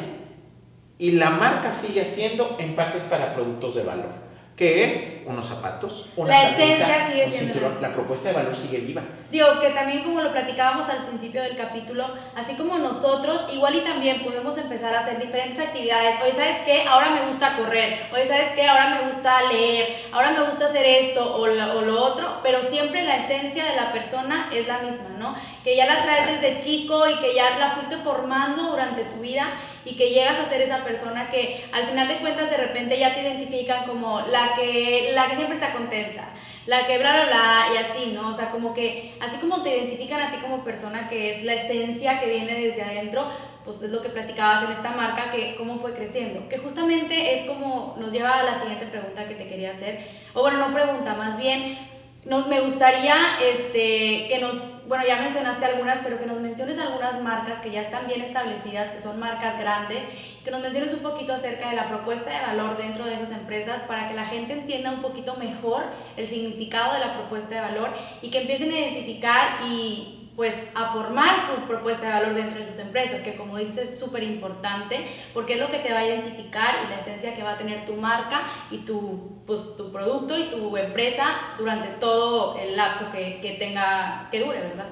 y 0.98 1.12
la 1.12 1.30
marca 1.30 1.72
sigue 1.72 2.02
haciendo 2.02 2.56
empaques 2.60 3.04
para 3.04 3.34
productos 3.34 3.76
de 3.76 3.84
valor 3.84 4.24
que 4.56 4.86
es 4.86 5.04
unos 5.26 5.48
zapatos, 5.48 6.10
una 6.16 6.30
la 6.30 6.50
esencia 6.50 7.08
sigue 7.08 7.30
siendo 7.30 7.78
la 7.82 7.92
propuesta 7.92 8.30
de 8.30 8.36
valor 8.36 8.56
sigue 8.56 8.80
viva. 8.80 9.02
Digo 9.34 9.60
que 9.60 9.72
también 9.72 10.04
como 10.04 10.22
lo 10.22 10.32
platicábamos 10.32 10.88
al 10.90 11.08
principio 11.08 11.42
del 11.42 11.56
capítulo, 11.56 12.06
así 12.36 12.54
como 12.54 12.78
nosotros, 12.78 13.52
igual 13.52 13.74
y 13.74 13.80
también 13.80 14.24
podemos 14.24 14.56
empezar 14.60 14.94
a 14.94 15.00
hacer 15.00 15.20
diferentes 15.20 15.60
actividades. 15.60 16.22
Oye, 16.22 16.34
¿sabes 16.34 16.58
qué? 16.64 16.84
Ahora 16.88 17.10
me 17.10 17.26
gusta 17.26 17.58
correr. 17.58 18.10
Oye, 18.14 18.28
¿sabes 18.28 18.52
qué? 18.54 18.68
Ahora 18.68 18.90
me 18.90 19.10
gusta 19.10 19.52
leer. 19.52 20.06
Ahora 20.12 20.34
me 20.34 20.44
gusta 20.44 20.66
hacer 20.66 20.86
esto 20.86 21.36
o 21.36 21.48
lo, 21.48 21.80
o 21.80 21.82
lo 21.82 22.04
otro, 22.04 22.42
pero 22.44 22.62
siempre 22.62 23.02
la 23.02 23.18
esencia 23.18 23.66
de 23.66 23.76
la 23.76 23.92
persona 23.92 24.52
es 24.54 24.68
la 24.68 24.78
misma, 24.78 25.10
¿no? 25.18 25.34
Que 25.64 25.76
ya 25.76 25.88
la 25.88 26.04
traes 26.04 26.40
desde 26.40 26.60
chico 26.60 27.10
y 27.10 27.16
que 27.16 27.34
ya 27.34 27.58
la 27.58 27.72
fuiste 27.72 27.98
formando 27.98 28.70
durante 28.70 29.06
tu 29.06 29.16
vida 29.16 29.48
y 29.84 29.96
que 29.96 30.12
llegas 30.12 30.40
a 30.40 30.48
ser 30.48 30.62
esa 30.62 30.84
persona 30.84 31.30
que 31.32 31.66
al 31.72 31.88
final 31.88 32.08
de 32.08 32.18
cuentas 32.18 32.52
de 32.52 32.58
repente 32.58 33.00
ya 33.00 33.16
te 33.16 33.24
identifican 33.24 33.86
como 33.86 34.22
la 34.22 34.54
que, 34.56 35.10
la 35.14 35.28
que 35.28 35.36
siempre 35.38 35.56
está 35.56 35.74
contenta, 35.74 36.30
la 36.66 36.86
que 36.86 36.98
bla, 36.98 37.14
bla, 37.14 37.26
bla, 37.26 37.66
y 37.74 37.78
así, 37.78 38.12
¿no? 38.14 38.30
O 38.30 38.34
sea, 38.34 38.52
como 38.52 38.74
que 38.74 39.16
así 39.20 39.38
como 39.38 39.64
te 39.64 39.78
identifican 39.78 40.22
a 40.22 40.32
ti 40.32 40.38
como 40.38 40.64
persona 40.64 41.10
que 41.10 41.32
es 41.32 41.44
la 41.44 41.54
esencia 41.54 42.20
que 42.20 42.28
viene 42.28 42.54
desde 42.54 42.84
adentro, 42.84 43.28
pues 43.66 43.82
es 43.82 43.92
lo 43.92 44.02
que 44.02 44.10
platicabas 44.10 44.64
en 44.64 44.72
esta 44.72 44.92
marca, 44.92 45.32
que 45.32 45.56
cómo 45.56 45.80
fue 45.80 45.94
creciendo, 45.94 46.48
que 46.50 46.58
justamente 46.58 47.40
es 47.40 47.46
como 47.46 47.96
nos 47.98 48.12
lleva 48.12 48.40
a 48.40 48.44
la 48.44 48.60
siguiente 48.60 48.86
pregunta 48.88 49.28
que 49.28 49.36
te 49.36 49.48
quería 49.48 49.72
hacer, 49.72 50.00
o 50.34 50.42
bueno, 50.42 50.60
no 50.60 50.74
pregunta, 50.74 51.16
más 51.16 51.38
bien 51.38 51.78
nos, 52.26 52.48
me 52.48 52.62
gustaría 52.62 53.38
este, 53.42 54.28
que 54.30 54.40
nos, 54.42 54.88
bueno, 54.88 55.04
ya 55.06 55.18
mencionaste 55.18 55.66
algunas, 55.66 56.00
pero 56.00 56.20
que 56.20 56.26
nos 56.26 56.40
menciones 56.40 56.78
algunas 56.78 57.22
marcas 57.22 57.60
que 57.60 57.72
ya 57.72 57.82
están 57.82 58.08
bien 58.08 58.22
establecidas, 58.22 58.92
que 58.92 59.02
son 59.02 59.20
marcas 59.20 59.60
grandes, 59.60 60.04
que 60.44 60.52
nos 60.52 60.62
menciones 60.62 60.94
un 60.94 61.00
poquito 61.00 61.34
acerca 61.34 61.70
de 61.70 61.76
la 61.76 61.88
propuesta 61.88 62.30
de 62.30 62.42
valor 62.42 62.78
dentro 62.78 63.06
de 63.06 63.16
esas 63.16 63.32
empresas 63.32 63.84
para 63.84 64.10
que 64.10 64.14
la 64.14 64.26
gente 64.26 64.54
entienda 64.54 64.92
un 64.92 65.02
poquito 65.02 65.36
mejor 65.36 65.84
el 66.18 66.28
significado 66.28 66.94
de 66.94 67.00
la 67.00 67.14
propuesta 67.14 67.56
de 67.56 67.62
valor 67.62 67.90
y 68.22 68.30
que 68.30 68.42
empiecen 68.42 68.72
a 68.72 68.80
identificar 68.80 69.60
y 69.68 70.20
pues 70.36 70.56
a 70.74 70.92
formar 70.92 71.40
su 71.42 71.68
propuesta 71.68 72.08
de 72.08 72.12
valor 72.12 72.34
dentro 72.34 72.60
de 72.60 72.66
sus 72.66 72.80
empresas, 72.80 73.22
que 73.22 73.36
como 73.36 73.58
dices 73.58 73.92
es 73.92 74.00
súper 74.00 74.24
importante 74.24 75.06
porque 75.34 75.54
es 75.54 75.60
lo 75.60 75.70
que 75.70 75.78
te 75.78 75.94
va 75.94 76.00
a 76.00 76.08
identificar 76.08 76.76
y 76.86 76.90
la 76.90 76.98
esencia 76.98 77.36
que 77.36 77.44
va 77.44 77.52
a 77.52 77.58
tener 77.58 77.86
tu 77.86 77.94
marca 77.94 78.42
y 78.72 78.80
tu, 78.80 79.44
pues, 79.46 79.78
tu 79.78 79.92
producto 79.92 80.38
y 80.38 80.46
tu 80.46 80.76
empresa 80.76 81.26
durante 81.58 81.90
todo 82.00 82.58
el 82.58 82.76
lapso 82.76 83.12
que, 83.12 83.40
que 83.42 83.52
tenga, 83.54 84.28
que 84.32 84.40
dure, 84.40 84.60
¿verdad? 84.60 84.88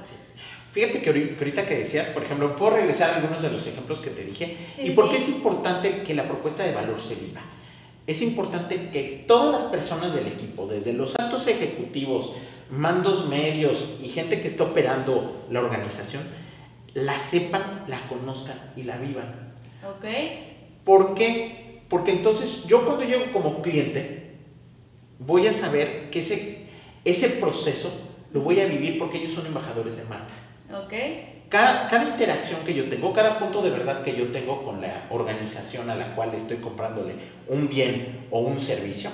Fíjate 0.72 1.02
que 1.02 1.10
ahorita 1.10 1.66
que 1.66 1.76
decías, 1.76 2.08
por 2.08 2.24
ejemplo, 2.24 2.56
puedo 2.56 2.78
regresar 2.78 3.10
a 3.10 3.16
algunos 3.18 3.42
de 3.42 3.52
los 3.52 3.68
ejemplos 3.68 4.00
que 4.00 4.10
te 4.10 4.24
dije 4.24 4.56
y 4.82 4.92
por 4.92 5.10
qué 5.10 5.18
es 5.18 5.28
importante 5.28 6.04
que 6.04 6.14
la 6.14 6.28
propuesta 6.28 6.64
de 6.64 6.74
valor 6.74 7.02
se 7.02 7.16
viva. 7.16 7.42
Es 8.08 8.22
importante 8.22 8.90
que 8.90 9.26
todas 9.28 9.52
las 9.52 9.72
personas 9.72 10.14
del 10.14 10.28
equipo, 10.28 10.68
desde 10.68 10.94
los 10.94 11.16
altos 11.18 11.48
ejecutivos, 11.48 12.34
mandos 12.72 13.28
medios 13.28 13.96
y 14.02 14.08
gente 14.08 14.42
que 14.42 14.48
está 14.48 14.64
operando 14.64 15.46
la 15.52 15.60
organización, 15.60 16.24
la 16.94 17.20
sepan, 17.20 17.84
la 17.88 18.08
conozcan 18.08 18.72
y 18.78 18.84
la 18.84 18.98
vivan. 18.98 19.54
Ok. 19.86 20.06
¿Por 20.86 21.16
qué? 21.16 21.82
Porque 21.90 22.12
entonces 22.12 22.64
yo 22.66 22.86
cuando 22.86 23.04
llego 23.04 23.32
como 23.34 23.62
cliente, 23.62 24.38
voy 25.20 25.48
a 25.48 25.54
saber 25.54 26.10
que 26.12 26.20
ese, 26.20 26.66
ese 27.04 27.28
proceso 27.28 27.92
lo 28.34 28.40
voy 28.40 28.62
a 28.62 28.66
vivir 28.66 28.98
porque 28.98 29.18
ellos 29.18 29.34
son 29.34 29.46
embajadores 29.46 29.98
de 29.98 30.04
marca. 30.06 30.41
Ok. 30.74 30.94
Cada, 31.50 31.90
cada, 31.90 32.06
interacción 32.06 32.62
que 32.62 32.74
yo 32.74 32.90
tengo, 32.90 33.12
cada 33.12 33.38
punto 33.38 33.62
de 33.62 33.72
verdad 33.72 34.04
que 34.04 34.16
yo 34.16 34.32
tengo 34.32 34.64
con 34.64 34.80
la 34.80 35.06
organización 35.10 35.90
a 35.90 35.96
la 35.96 36.16
cual 36.16 36.34
estoy 36.34 36.58
comprándole 36.58 37.14
un 37.50 37.68
bien 37.68 38.28
o 38.32 38.40
un 38.40 38.62
servicio, 38.62 39.10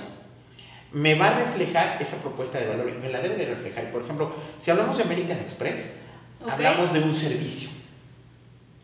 me 0.92 1.16
va 1.16 1.28
a 1.28 1.38
reflejar 1.40 2.00
esa 2.00 2.22
propuesta 2.22 2.60
de 2.60 2.68
valor 2.68 2.88
y 2.88 3.02
me 3.02 3.10
la 3.10 3.20
debe 3.20 3.36
de 3.36 3.46
reflejar. 3.46 3.90
Por 3.90 4.02
ejemplo, 4.02 4.32
si 4.58 4.70
hablamos 4.70 4.96
de 4.96 5.04
American 5.04 5.38
Express, 5.38 6.00
hablamos 6.48 6.92
de 6.92 7.00
un 7.00 7.16
servicio. 7.16 7.70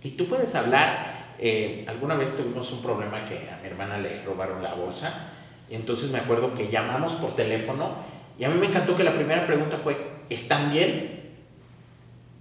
Y 0.03 0.11
tú 0.11 0.27
puedes 0.27 0.53
hablar, 0.57 1.35
eh, 1.39 1.85
alguna 1.87 2.17
vez 2.17 2.37
tuvimos 2.37 2.71
un 2.73 2.83
problema 2.83 3.25
que 3.25 3.49
a 3.51 3.59
mi 3.63 3.69
hermana 3.69 3.99
le 3.99 4.23
robaron 4.25 4.63
la 4.63 4.75
bolsa, 4.75 5.31
y 5.71 5.77
entonces 5.77 6.11
me 6.11 6.19
acuerdo 6.19 6.55
que 6.55 6.69
llamamos 6.69 7.15
por 7.15 7.35
teléfono 7.37 7.95
y 8.39 8.45
a 8.45 8.49
mí 8.49 8.59
me 8.59 8.67
encantó 8.67 8.97
que 8.97 9.05
la 9.05 9.15
primera 9.15 9.47
pregunta 9.47 9.77
fue, 9.77 9.97
¿están 10.29 10.73
bien? 10.73 11.24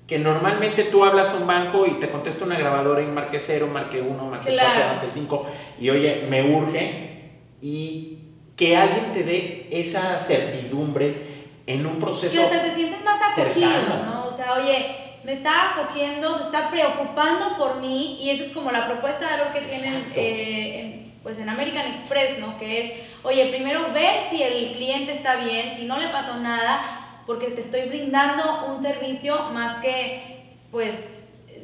Que 0.08 0.20
normalmente 0.20 0.84
tú 0.84 1.06
hablas 1.06 1.30
a 1.30 1.38
un 1.38 1.48
banco 1.48 1.86
y 1.86 1.92
te 1.94 2.10
contesta 2.10 2.44
una 2.44 2.58
grabadora 2.58 3.02
en 3.02 3.14
marque 3.14 3.40
0, 3.40 3.70
marque 3.72 4.02
1, 4.02 4.26
marque 4.26 4.56
4, 4.56 4.86
marque 4.86 5.08
5 5.10 5.48
y 5.80 5.90
oye, 5.90 6.26
me 6.30 6.44
urge 6.44 7.32
y 7.62 8.18
que 8.56 8.76
alguien 8.76 9.14
te 9.14 9.24
dé 9.24 9.68
esa 9.72 10.20
certidumbre 10.20 11.34
en 11.66 11.86
un 11.86 12.00
proceso. 12.00 12.36
Y 12.36 12.40
hasta 12.40 12.62
te 12.62 12.76
sientes 12.76 13.04
más 13.04 13.20
acogido, 13.22 13.70
¿no? 14.06 14.28
O 14.28 14.36
sea, 14.36 14.56
oye, 14.56 15.04
me 15.24 15.32
está 15.32 15.72
acogiendo, 15.72 16.38
se 16.38 16.44
está 16.44 16.70
preocupando 16.70 17.58
por 17.58 17.78
mí 17.78 18.18
y 18.22 18.32
esa 18.32 18.44
es 18.44 18.52
como 18.52 18.72
la 18.72 18.88
propuesta 18.88 19.26
de 19.26 19.32
valor 19.32 19.54
que 19.54 19.62
tienen 19.62 20.12
eh, 20.16 21.14
pues 21.24 21.38
en 21.38 21.48
American 21.48 21.88
Express, 21.88 22.38
¿no? 22.40 22.58
Que 22.58 22.82
es, 22.82 22.94
oye, 23.24 23.48
primero 23.48 23.94
ver 23.94 24.30
si 24.30 24.44
el 24.44 24.74
cliente 24.74 25.14
está 25.14 25.38
bien, 25.38 25.76
si 25.78 25.86
no 25.86 25.98
le 25.98 26.10
pasó 26.10 26.36
nada, 26.36 27.03
porque 27.26 27.48
te 27.48 27.62
estoy 27.62 27.90
brindando 27.90 28.74
un 28.74 28.82
servicio 28.82 29.36
más 29.54 29.82
que, 29.82 30.56
pues, 30.72 31.16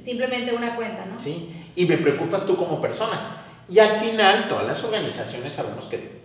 simplemente 0.03 0.53
una 0.53 0.75
cuenta, 0.75 1.05
¿no? 1.05 1.19
Sí, 1.19 1.53
y 1.75 1.85
me 1.85 1.97
preocupas 1.97 2.45
tú 2.45 2.55
como 2.55 2.81
persona. 2.81 3.43
Y 3.67 3.79
al 3.79 3.99
final, 3.99 4.47
todas 4.47 4.65
las 4.65 4.83
organizaciones 4.83 5.53
sabemos 5.53 5.85
que 5.85 6.19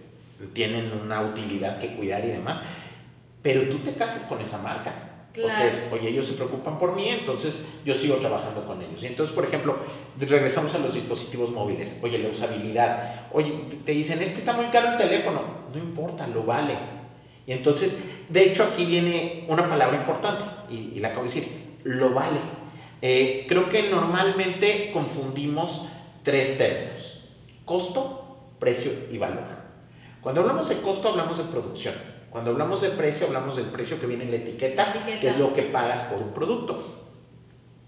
tienen 0.52 0.90
una 0.92 1.20
utilidad 1.20 1.78
que 1.78 1.94
cuidar 1.94 2.24
y 2.24 2.28
demás, 2.28 2.60
pero 3.42 3.62
tú 3.68 3.78
te 3.78 3.92
casas 3.94 4.24
con 4.24 4.40
esa 4.40 4.58
marca. 4.58 4.92
Porque 5.34 5.66
es, 5.66 5.82
oye, 5.90 6.10
ellos 6.10 6.26
se 6.26 6.34
preocupan 6.34 6.78
por 6.78 6.94
mí, 6.94 7.08
entonces 7.08 7.60
yo 7.84 7.94
sigo 7.96 8.16
trabajando 8.16 8.64
con 8.64 8.80
ellos. 8.80 9.02
Y 9.02 9.08
entonces, 9.08 9.34
por 9.34 9.44
ejemplo, 9.44 9.78
regresamos 10.18 10.72
a 10.76 10.78
los 10.78 10.94
dispositivos 10.94 11.50
móviles. 11.50 11.98
Oye, 12.04 12.20
la 12.20 12.28
usabilidad. 12.28 13.26
Oye, 13.32 13.52
te 13.84 13.92
dicen, 13.92 14.22
es 14.22 14.30
que 14.30 14.38
está 14.38 14.52
muy 14.52 14.66
caro 14.66 14.92
el 14.92 14.96
teléfono. 14.96 15.42
No 15.74 15.78
importa, 15.78 16.28
lo 16.28 16.44
vale. 16.44 16.78
Y 17.46 17.52
entonces, 17.52 17.96
de 18.28 18.44
hecho, 18.44 18.64
aquí 18.64 18.84
viene 18.84 19.44
una 19.48 19.68
palabra 19.68 19.96
importante, 19.96 20.44
y, 20.70 20.92
y 20.94 21.00
la 21.00 21.08
acabo 21.08 21.24
de 21.24 21.28
decir, 21.28 21.48
lo 21.84 22.10
vale. 22.10 22.38
Eh, 23.02 23.44
creo 23.48 23.68
que 23.68 23.90
normalmente 23.90 24.90
confundimos 24.92 25.86
tres 26.22 26.56
términos, 26.56 27.22
costo, 27.64 28.38
precio 28.58 28.92
y 29.12 29.18
valor. 29.18 29.44
Cuando 30.22 30.40
hablamos 30.40 30.70
de 30.70 30.76
costo 30.76 31.10
hablamos 31.10 31.36
de 31.36 31.44
producción, 31.44 31.94
cuando 32.30 32.52
hablamos 32.52 32.80
de 32.80 32.88
precio 32.88 33.26
hablamos 33.26 33.56
del 33.56 33.66
precio 33.66 34.00
que 34.00 34.06
viene 34.06 34.24
en 34.24 34.30
la 34.30 34.36
etiqueta, 34.38 35.04
que 35.20 35.28
es 35.28 35.38
lo 35.38 35.52
que 35.52 35.64
pagas 35.64 36.00
por 36.04 36.22
un 36.22 36.32
producto. 36.32 37.02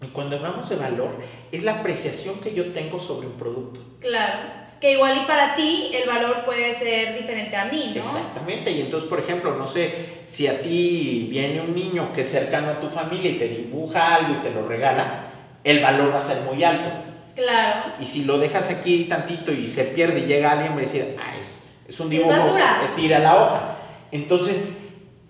Y 0.03 0.09
cuando 0.09 0.37
hablamos 0.37 0.69
de 0.69 0.77
valor 0.77 1.17
es 1.51 1.65
la 1.65 1.79
apreciación 1.79 2.41
que 2.41 2.53
yo 2.53 2.73
tengo 2.73 3.01
sobre 3.01 3.27
un 3.27 3.39
producto. 3.39 3.81
Claro 4.01 4.66
que 4.87 4.93
igual 4.93 5.21
y 5.21 5.27
para 5.27 5.57
ti 5.57 5.91
el 5.93 6.09
valor 6.09 6.45
puede 6.45 6.79
ser 6.79 7.19
diferente 7.19 7.57
a 7.57 7.65
mí, 7.65 7.93
¿no? 7.97 8.03
Exactamente, 8.03 8.71
y 8.71 8.83
entonces, 8.83 9.09
por 9.09 9.19
ejemplo, 9.19 9.57
no 9.57 9.67
sé, 9.67 10.21
si 10.27 10.47
a 10.47 10.61
ti 10.63 11.27
viene 11.29 11.61
un 11.61 11.75
niño 11.75 12.13
que 12.13 12.21
es 12.21 12.31
cercano 12.31 12.71
a 12.71 12.79
tu 12.79 12.87
familia 12.87 13.33
y 13.33 13.35
te 13.35 13.49
dibuja 13.49 14.15
algo 14.15 14.35
y 14.35 14.43
te 14.45 14.53
lo 14.53 14.69
regala, 14.69 15.33
el 15.65 15.83
valor 15.83 16.15
va 16.15 16.19
a 16.19 16.23
ser 16.23 16.43
muy 16.43 16.63
alto. 16.63 16.89
Claro. 17.35 17.95
Y 17.99 18.07
si 18.07 18.25
lo 18.25 18.39
dejas 18.39 18.71
aquí 18.71 19.07
tantito 19.07 19.51
y 19.51 19.67
se 19.67 19.83
pierde 19.87 20.21
y 20.21 20.27
llega 20.27 20.53
alguien, 20.53 20.75
va 20.75 20.79
a 20.79 20.83
decir, 20.83 21.17
ah, 21.19 21.35
es, 21.43 21.69
es 21.89 21.99
un 21.99 22.09
dibujo, 22.09 22.55
te 22.55 23.01
tira 23.01 23.19
la 23.19 23.43
hoja. 23.43 23.77
Entonces, 24.13 24.69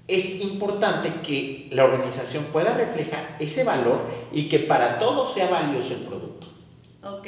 es 0.06 0.38
importante 0.42 1.22
que 1.26 1.68
la 1.70 1.84
organización 1.84 2.44
pueda 2.52 2.74
reflejar 2.74 3.36
ese 3.40 3.64
valor 3.64 4.02
y 4.32 4.50
que 4.50 4.58
para 4.58 4.98
todos 4.98 5.32
sea 5.32 5.48
valioso 5.48 5.94
el 5.94 6.00
producto. 6.00 6.46
Ok. 7.02 7.26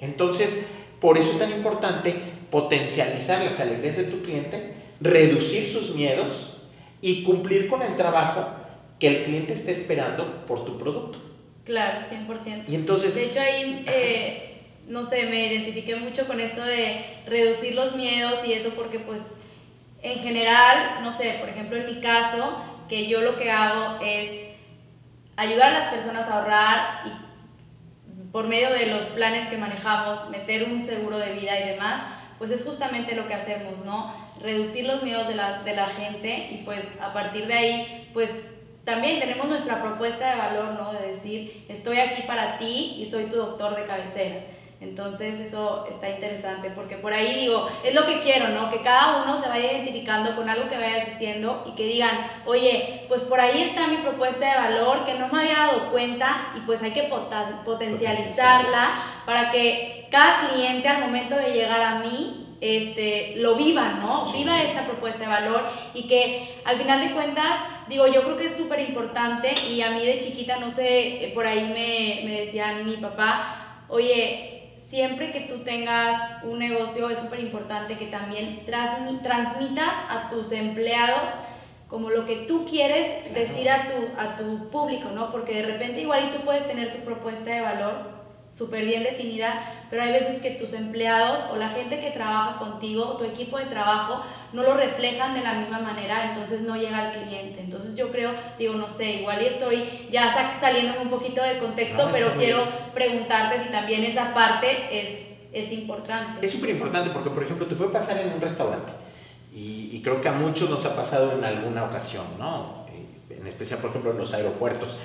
Entonces, 0.00 0.66
por 1.00 1.18
eso 1.18 1.32
es 1.32 1.38
tan 1.38 1.52
importante 1.52 2.14
potencializar 2.50 3.42
las 3.44 3.60
alegrías 3.60 3.96
de 3.96 4.04
tu 4.04 4.22
cliente, 4.22 4.74
reducir 5.00 5.68
sus 5.68 5.94
miedos 5.94 6.58
y 7.00 7.22
cumplir 7.22 7.68
con 7.68 7.82
el 7.82 7.96
trabajo 7.96 8.46
que 8.98 9.08
el 9.08 9.24
cliente 9.24 9.52
esté 9.52 9.72
esperando 9.72 10.44
por 10.46 10.64
tu 10.64 10.78
producto. 10.78 11.18
Claro, 11.64 12.06
100%. 12.08 12.64
Y 12.68 12.74
entonces... 12.74 13.14
De 13.14 13.24
hecho, 13.24 13.40
ahí, 13.40 13.84
eh, 13.86 14.62
no 14.88 15.04
sé, 15.04 15.26
me 15.26 15.46
identifiqué 15.46 15.96
mucho 15.96 16.26
con 16.26 16.40
esto 16.40 16.64
de 16.64 17.04
reducir 17.26 17.74
los 17.74 17.94
miedos 17.96 18.38
y 18.46 18.52
eso 18.52 18.70
porque 18.70 19.00
pues 19.00 19.22
en 20.02 20.20
general, 20.20 21.02
no 21.02 21.16
sé, 21.16 21.36
por 21.40 21.48
ejemplo 21.48 21.76
en 21.76 21.86
mi 21.86 22.00
caso, 22.00 22.56
que 22.88 23.08
yo 23.08 23.20
lo 23.20 23.36
que 23.36 23.50
hago 23.50 23.98
es 24.02 24.30
ayudar 25.36 25.74
a 25.74 25.78
las 25.80 25.92
personas 25.92 26.28
a 26.28 26.38
ahorrar 26.38 27.06
y 27.06 27.25
por 28.36 28.48
medio 28.48 28.68
de 28.68 28.84
los 28.84 29.02
planes 29.14 29.48
que 29.48 29.56
manejamos, 29.56 30.28
meter 30.28 30.64
un 30.64 30.82
seguro 30.82 31.16
de 31.16 31.32
vida 31.32 31.58
y 31.58 31.70
demás, 31.70 32.02
pues 32.36 32.50
es 32.50 32.62
justamente 32.62 33.14
lo 33.14 33.26
que 33.26 33.32
hacemos, 33.32 33.82
¿no? 33.82 34.12
Reducir 34.42 34.84
los 34.84 35.02
miedos 35.02 35.26
de 35.26 35.34
la, 35.34 35.62
de 35.62 35.74
la 35.74 35.86
gente 35.86 36.50
y 36.50 36.58
pues 36.62 36.86
a 37.00 37.14
partir 37.14 37.46
de 37.46 37.54
ahí, 37.54 38.10
pues 38.12 38.30
también 38.84 39.20
tenemos 39.20 39.48
nuestra 39.48 39.80
propuesta 39.80 40.32
de 40.32 40.36
valor, 40.36 40.74
¿no? 40.74 40.92
De 40.92 41.14
decir, 41.14 41.64
estoy 41.70 41.98
aquí 41.98 42.24
para 42.26 42.58
ti 42.58 42.96
y 42.98 43.06
soy 43.06 43.24
tu 43.24 43.36
doctor 43.36 43.74
de 43.74 43.86
cabecera. 43.86 44.42
Entonces 44.78 45.40
eso 45.40 45.86
está 45.88 46.10
interesante 46.10 46.70
porque 46.70 46.96
por 46.96 47.10
ahí 47.10 47.34
digo, 47.34 47.66
es 47.82 47.94
lo 47.94 48.04
que 48.04 48.20
quiero, 48.20 48.48
¿no? 48.48 48.70
Que 48.70 48.82
cada 48.82 49.22
uno 49.22 49.40
se 49.40 49.48
vaya 49.48 49.72
identificando 49.72 50.36
con 50.36 50.50
algo 50.50 50.68
que 50.68 50.76
vayas 50.76 51.08
diciendo 51.08 51.64
y 51.66 51.74
que 51.74 51.86
digan, 51.86 52.42
oye, 52.44 53.04
pues 53.08 53.22
por 53.22 53.40
ahí 53.40 53.62
está 53.62 53.86
mi 53.86 53.96
propuesta 53.98 54.46
de 54.46 54.54
valor 54.54 55.04
que 55.04 55.14
no 55.14 55.28
me 55.28 55.40
había 55.40 55.66
dado 55.66 55.90
cuenta 55.90 56.52
y 56.56 56.60
pues 56.60 56.82
hay 56.82 56.90
que 56.90 57.10
potencializarla 57.64 59.22
para 59.24 59.50
que 59.50 60.08
cada 60.10 60.48
cliente 60.48 60.88
al 60.88 61.00
momento 61.00 61.36
de 61.36 61.54
llegar 61.54 61.80
a 61.80 61.98
mí 62.00 62.58
este, 62.60 63.34
lo 63.36 63.54
viva, 63.54 63.98
¿no? 64.02 64.30
Viva 64.30 64.62
esta 64.62 64.84
propuesta 64.84 65.20
de 65.20 65.28
valor 65.28 65.62
y 65.94 66.06
que 66.06 66.60
al 66.66 66.76
final 66.76 67.00
de 67.00 67.14
cuentas, 67.14 67.60
digo, 67.88 68.06
yo 68.08 68.22
creo 68.24 68.36
que 68.36 68.46
es 68.46 68.56
súper 68.56 68.80
importante 68.80 69.54
y 69.70 69.80
a 69.80 69.90
mí 69.90 70.04
de 70.04 70.18
chiquita, 70.18 70.58
no 70.58 70.70
sé, 70.70 71.32
por 71.34 71.46
ahí 71.46 71.64
me, 71.64 72.28
me 72.28 72.40
decían 72.40 72.84
mi 72.84 72.98
papá, 72.98 73.84
oye, 73.88 74.55
siempre 74.96 75.30
que 75.30 75.40
tú 75.40 75.58
tengas 75.58 76.42
un 76.42 76.58
negocio 76.58 77.10
es 77.10 77.18
súper 77.18 77.40
importante 77.40 77.98
que 77.98 78.06
también 78.06 78.64
transmitas 78.64 79.94
a 80.08 80.30
tus 80.30 80.50
empleados 80.52 81.28
como 81.86 82.08
lo 82.08 82.24
que 82.24 82.46
tú 82.48 82.64
quieres 82.64 83.30
decir 83.34 83.68
a 83.68 83.88
tu, 83.88 84.18
a 84.18 84.36
tu 84.36 84.70
público, 84.70 85.10
¿no? 85.10 85.30
Porque 85.30 85.56
de 85.56 85.66
repente 85.66 86.00
igual 86.00 86.30
y 86.30 86.34
tú 86.34 86.42
puedes 86.46 86.66
tener 86.66 86.96
tu 86.96 87.04
propuesta 87.04 87.50
de 87.50 87.60
valor, 87.60 88.10
súper 88.48 88.86
bien 88.86 89.02
definida, 89.02 89.84
pero 89.90 90.02
hay 90.02 90.12
veces 90.12 90.40
que 90.40 90.52
tus 90.52 90.72
empleados 90.72 91.40
o 91.52 91.56
la 91.56 91.68
gente 91.68 92.00
que 92.00 92.12
trabaja 92.12 92.58
contigo 92.58 93.04
o 93.06 93.16
tu 93.18 93.24
equipo 93.24 93.58
de 93.58 93.66
trabajo 93.66 94.24
no 94.52 94.62
lo 94.62 94.76
reflejan 94.76 95.34
de 95.34 95.40
la 95.40 95.54
misma 95.54 95.78
manera, 95.78 96.30
entonces 96.32 96.62
no 96.62 96.76
llega 96.76 96.98
al 96.98 97.12
cliente. 97.12 97.60
Entonces 97.60 97.94
yo 97.96 98.10
creo, 98.10 98.32
digo, 98.58 98.74
no 98.74 98.88
sé, 98.88 99.12
igual 99.12 99.42
y 99.42 99.46
estoy 99.46 100.08
ya 100.10 100.56
saliendo 100.60 101.00
un 101.00 101.10
poquito 101.10 101.42
de 101.42 101.58
contexto, 101.58 102.08
pero 102.12 102.34
quiero 102.36 102.64
preguntarte 102.94 103.62
si 103.62 103.70
también 103.70 104.04
esa 104.04 104.32
parte 104.34 104.88
es, 104.90 105.08
es 105.52 105.72
importante. 105.72 106.44
Es 106.44 106.52
súper 106.52 106.70
importante 106.70 107.10
porque, 107.10 107.30
por 107.30 107.42
ejemplo, 107.42 107.66
te 107.66 107.74
puede 107.74 107.90
pasar 107.90 108.18
en 108.18 108.32
un 108.32 108.40
restaurante 108.40 108.92
y, 109.52 109.90
y 109.92 110.02
creo 110.02 110.20
que 110.20 110.28
a 110.28 110.32
muchos 110.32 110.68
nos 110.68 110.84
ha 110.84 110.94
pasado 110.94 111.32
en 111.32 111.44
alguna 111.44 111.84
ocasión, 111.84 112.24
¿no? 112.38 112.86
Eh, 112.88 113.36
en 113.38 113.46
especial, 113.46 113.80
por 113.80 113.90
ejemplo, 113.90 114.10
en 114.10 114.18
los 114.18 114.34
aeropuertos 114.34 114.96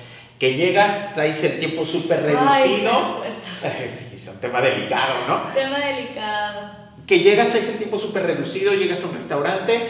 que 0.42 0.54
llegas, 0.54 1.14
traes 1.14 1.42
el 1.44 1.60
tiempo 1.60 1.86
súper 1.86 2.20
reducido. 2.20 3.22
sí, 3.88 4.16
es 4.16 4.26
un 4.26 4.40
tema 4.40 4.60
delicado, 4.60 5.14
¿no? 5.28 5.42
Tema 5.54 5.78
delicado. 5.78 6.81
Que 7.12 7.18
llegas, 7.18 7.50
traes 7.50 7.68
el 7.68 7.76
tiempo 7.76 7.98
súper 7.98 8.22
reducido, 8.22 8.72
llegas 8.72 9.02
a 9.02 9.06
un 9.06 9.12
restaurante, 9.12 9.86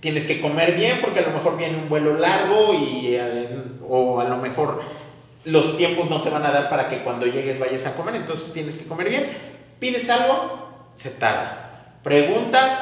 tienes 0.00 0.26
que 0.26 0.38
comer 0.38 0.76
bien 0.76 0.98
porque 1.00 1.20
a 1.20 1.22
lo 1.22 1.30
mejor 1.30 1.56
viene 1.56 1.78
un 1.78 1.88
vuelo 1.88 2.18
largo 2.18 2.74
y 2.74 3.14
eh, 3.14 3.48
o 3.88 4.20
a 4.20 4.24
lo 4.24 4.36
mejor 4.36 4.82
los 5.44 5.78
tiempos 5.78 6.10
no 6.10 6.20
te 6.20 6.28
van 6.28 6.44
a 6.44 6.50
dar 6.50 6.68
para 6.68 6.90
que 6.90 6.98
cuando 6.98 7.24
llegues 7.24 7.58
vayas 7.58 7.86
a 7.86 7.96
comer, 7.96 8.16
entonces 8.16 8.52
tienes 8.52 8.74
que 8.74 8.84
comer 8.84 9.08
bien. 9.08 9.30
Pides 9.78 10.10
algo, 10.10 10.90
se 10.94 11.08
tarda. 11.08 11.94
Preguntas, 12.02 12.78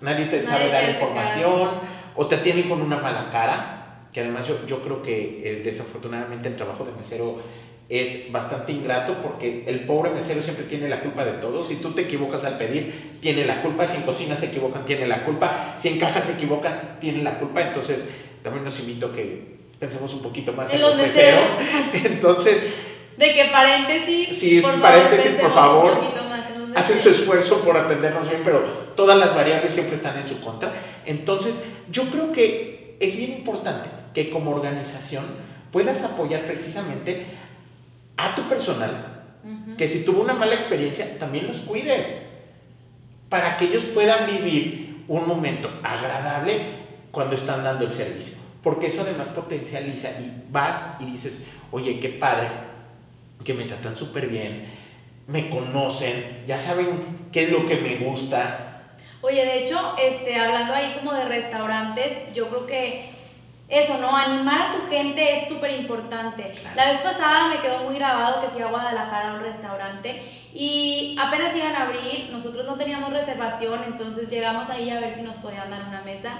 nadie 0.00 0.24
te 0.24 0.44
sabe 0.44 0.70
dar 0.70 0.90
información 0.90 1.70
o 2.16 2.26
te 2.26 2.38
tienen 2.38 2.68
con 2.68 2.82
una 2.82 2.96
mala 2.96 3.26
cara 3.30 4.00
que 4.12 4.18
además 4.18 4.48
yo, 4.48 4.66
yo 4.66 4.82
creo 4.82 5.00
que 5.00 5.42
eh, 5.44 5.62
desafortunadamente 5.64 6.48
el 6.48 6.56
trabajo 6.56 6.84
de 6.84 6.90
mesero 6.90 7.40
es 7.88 8.30
bastante 8.30 8.72
ingrato 8.72 9.14
porque 9.22 9.64
el 9.66 9.80
pobre 9.80 10.10
mesero 10.10 10.42
siempre 10.42 10.66
tiene 10.66 10.88
la 10.88 11.00
culpa 11.00 11.24
de 11.24 11.32
todo. 11.32 11.64
Si 11.64 11.76
tú 11.76 11.92
te 11.92 12.02
equivocas 12.02 12.44
al 12.44 12.58
pedir, 12.58 13.18
tiene 13.22 13.46
la 13.46 13.62
culpa. 13.62 13.86
Si 13.86 13.96
en 13.96 14.02
cocina 14.02 14.34
se 14.34 14.46
equivocan, 14.46 14.84
tiene 14.84 15.06
la 15.06 15.24
culpa. 15.24 15.74
Si 15.78 15.88
en 15.88 15.98
caja 15.98 16.20
se 16.20 16.32
equivocan, 16.32 16.98
tiene 17.00 17.22
la 17.22 17.38
culpa. 17.38 17.62
Entonces, 17.62 18.10
también 18.42 18.64
nos 18.64 18.78
invito 18.78 19.06
a 19.06 19.14
que 19.14 19.56
pensemos 19.78 20.12
un 20.12 20.20
poquito 20.20 20.52
más 20.52 20.72
en, 20.72 20.82
los, 20.82 20.96
meseros. 20.96 21.48
Entonces... 22.04 22.62
De 23.16 23.34
que 23.34 23.46
paréntesis... 23.46 24.38
Sí, 24.38 24.60
por 24.60 24.80
paréntesis, 24.80 25.32
por 25.32 25.52
favor. 25.52 25.98
Hacen 26.74 27.00
su 27.00 27.08
esfuerzo 27.08 27.62
por 27.62 27.76
atendernos 27.76 28.28
bien, 28.28 28.42
pero 28.44 28.60
todas 28.96 29.18
las 29.18 29.34
variables 29.34 29.72
siempre 29.72 29.96
están 29.96 30.18
en 30.18 30.28
su 30.28 30.40
contra. 30.40 30.72
Entonces, 31.06 31.60
yo 31.90 32.04
creo 32.10 32.32
que 32.32 32.96
es 33.00 33.16
bien 33.16 33.32
importante 33.32 33.88
que 34.12 34.28
como 34.28 34.50
organización 34.50 35.24
puedas 35.72 36.02
apoyar 36.02 36.42
precisamente 36.42 37.26
a 38.18 38.34
tu 38.34 38.46
personal, 38.48 39.22
que 39.78 39.88
si 39.88 40.04
tuvo 40.04 40.20
una 40.20 40.34
mala 40.34 40.54
experiencia, 40.54 41.18
también 41.18 41.46
los 41.46 41.58
cuides, 41.58 42.26
para 43.30 43.56
que 43.56 43.66
ellos 43.66 43.84
puedan 43.94 44.26
vivir 44.26 45.04
un 45.08 45.26
momento 45.26 45.70
agradable 45.82 46.60
cuando 47.10 47.36
están 47.36 47.64
dando 47.64 47.86
el 47.86 47.92
servicio. 47.92 48.36
Porque 48.62 48.88
eso 48.88 49.02
además 49.02 49.28
potencializa 49.28 50.10
y 50.20 50.44
vas 50.50 50.82
y 51.00 51.04
dices, 51.06 51.46
oye, 51.70 52.00
qué 52.00 52.08
padre, 52.10 52.48
que 53.44 53.54
me 53.54 53.64
tratan 53.64 53.96
súper 53.96 54.26
bien, 54.26 54.66
me 55.28 55.48
conocen, 55.48 56.42
ya 56.46 56.58
saben 56.58 57.28
qué 57.32 57.44
es 57.44 57.52
lo 57.52 57.66
que 57.66 57.76
me 57.76 57.96
gusta. 57.96 58.94
Oye, 59.22 59.44
de 59.44 59.62
hecho, 59.62 59.94
este, 59.96 60.34
hablando 60.36 60.74
ahí 60.74 60.96
como 60.98 61.12
de 61.12 61.24
restaurantes, 61.24 62.12
yo 62.34 62.48
creo 62.48 62.66
que 62.66 63.17
eso, 63.68 63.98
¿no? 63.98 64.16
Animar 64.16 64.68
a 64.68 64.72
tu 64.72 64.88
gente 64.88 65.34
es 65.34 65.48
súper 65.48 65.72
importante. 65.72 66.54
La 66.74 66.90
vez 66.90 67.00
pasada 67.00 67.48
me 67.48 67.60
quedó 67.60 67.84
muy 67.84 67.96
grabado 67.96 68.40
que 68.40 68.48
fui 68.48 68.62
a 68.62 68.68
Guadalajara 68.68 69.32
a 69.32 69.34
un 69.34 69.42
restaurante 69.42 70.22
y 70.54 71.16
apenas 71.20 71.54
iban 71.54 71.76
a 71.76 71.84
abrir, 71.84 72.30
nosotros 72.32 72.64
no 72.64 72.76
teníamos 72.76 73.12
reservación, 73.12 73.84
entonces 73.84 74.30
llegamos 74.30 74.70
ahí 74.70 74.88
a 74.90 75.00
ver 75.00 75.14
si 75.14 75.22
nos 75.22 75.36
podían 75.36 75.70
dar 75.70 75.84
una 75.86 76.00
mesa 76.00 76.32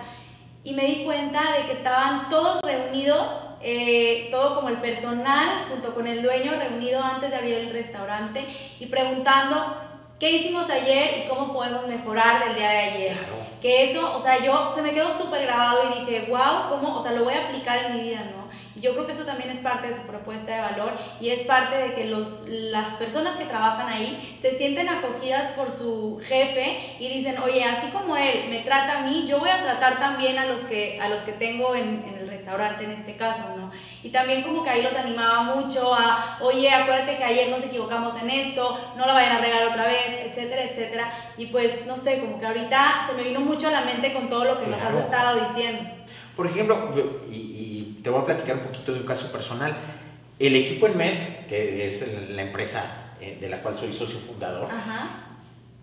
y 0.64 0.72
me 0.72 0.84
di 0.84 1.04
cuenta 1.04 1.52
de 1.56 1.66
que 1.66 1.72
estaban 1.72 2.28
todos 2.28 2.60
reunidos, 2.62 3.32
eh, 3.60 4.28
todo 4.30 4.56
como 4.56 4.70
el 4.70 4.78
personal 4.78 5.66
junto 5.70 5.94
con 5.94 6.06
el 6.06 6.22
dueño 6.22 6.52
reunido 6.58 7.02
antes 7.02 7.30
de 7.30 7.36
abrir 7.36 7.54
el 7.54 7.72
restaurante 7.72 8.44
y 8.80 8.86
preguntando 8.86 9.76
qué 10.18 10.32
hicimos 10.32 10.68
ayer 10.68 11.24
y 11.24 11.28
cómo 11.28 11.52
podemos 11.52 11.86
mejorar 11.86 12.44
del 12.46 12.56
día 12.56 12.70
de 12.70 12.78
ayer. 12.78 13.37
Que 13.60 13.90
eso, 13.90 14.16
o 14.16 14.22
sea, 14.22 14.42
yo 14.44 14.72
se 14.74 14.82
me 14.82 14.92
quedó 14.92 15.10
súper 15.10 15.42
grabado 15.42 15.80
y 15.84 16.04
dije, 16.04 16.26
wow, 16.28 16.68
¿cómo? 16.70 16.98
O 16.98 17.02
sea, 17.02 17.12
lo 17.12 17.24
voy 17.24 17.34
a 17.34 17.46
aplicar 17.46 17.84
en 17.84 17.96
mi 17.96 18.02
vida, 18.02 18.24
¿no? 18.24 18.48
yo 18.80 18.92
creo 18.92 19.06
que 19.06 19.12
eso 19.12 19.24
también 19.24 19.50
es 19.50 19.58
parte 19.58 19.88
de 19.88 19.94
su 19.94 20.02
propuesta 20.02 20.54
de 20.54 20.60
valor 20.60 20.92
y 21.20 21.30
es 21.30 21.40
parte 21.40 21.76
de 21.76 21.94
que 21.94 22.04
los, 22.04 22.26
las 22.46 22.94
personas 22.96 23.36
que 23.36 23.44
trabajan 23.44 23.88
ahí 23.88 24.36
se 24.40 24.56
sienten 24.56 24.88
acogidas 24.88 25.52
por 25.52 25.70
su 25.70 26.20
jefe 26.24 26.96
y 26.98 27.08
dicen, 27.08 27.38
oye, 27.38 27.64
así 27.64 27.88
como 27.88 28.16
él 28.16 28.46
me 28.50 28.60
trata 28.60 29.00
a 29.00 29.02
mí, 29.02 29.26
yo 29.28 29.38
voy 29.38 29.50
a 29.50 29.62
tratar 29.62 29.98
también 29.98 30.38
a 30.38 30.46
los 30.46 30.60
que, 30.60 31.00
a 31.00 31.08
los 31.08 31.22
que 31.22 31.32
tengo 31.32 31.74
en, 31.74 32.04
en 32.06 32.18
el 32.18 32.27
restaurante 32.48 32.84
en 32.84 32.90
este 32.92 33.16
caso, 33.16 33.56
¿no? 33.56 33.70
Y 34.02 34.10
también 34.10 34.42
como 34.42 34.64
que 34.64 34.70
ahí 34.70 34.82
los 34.82 34.94
animaba 34.94 35.54
mucho 35.54 35.94
a, 35.94 36.38
oye, 36.40 36.70
acuérdate 36.70 37.18
que 37.18 37.24
ayer 37.24 37.50
nos 37.50 37.62
equivocamos 37.62 38.14
en 38.20 38.30
esto, 38.30 38.78
no 38.96 39.06
lo 39.06 39.12
vayan 39.12 39.36
a 39.36 39.40
regar 39.40 39.68
otra 39.68 39.86
vez, 39.86 40.26
etcétera, 40.26 40.64
etcétera. 40.64 41.32
Y 41.36 41.46
pues, 41.46 41.86
no 41.86 41.96
sé, 41.96 42.20
como 42.20 42.38
que 42.38 42.46
ahorita 42.46 43.06
se 43.08 43.14
me 43.14 43.24
vino 43.24 43.40
mucho 43.40 43.68
a 43.68 43.70
la 43.70 43.82
mente 43.82 44.12
con 44.12 44.30
todo 44.30 44.44
lo 44.44 44.60
que 44.60 44.66
nos 44.66 44.80
has 44.80 44.94
estado 44.94 45.40
diciendo. 45.46 45.90
Por 46.34 46.46
ejemplo, 46.46 46.94
y 47.30 47.98
te 48.02 48.10
voy 48.10 48.22
a 48.22 48.24
platicar 48.24 48.56
un 48.56 48.62
poquito 48.62 48.92
de 48.92 49.00
un 49.00 49.06
caso 49.06 49.30
personal. 49.30 49.76
El 50.38 50.54
equipo 50.54 50.86
en 50.86 50.96
Med, 50.96 51.46
que 51.48 51.86
es 51.86 52.30
la 52.30 52.42
empresa 52.42 53.14
eh, 53.20 53.38
de 53.40 53.48
la 53.48 53.58
cual 53.58 53.76
soy 53.76 53.92
socio 53.92 54.18
fundador, 54.20 54.68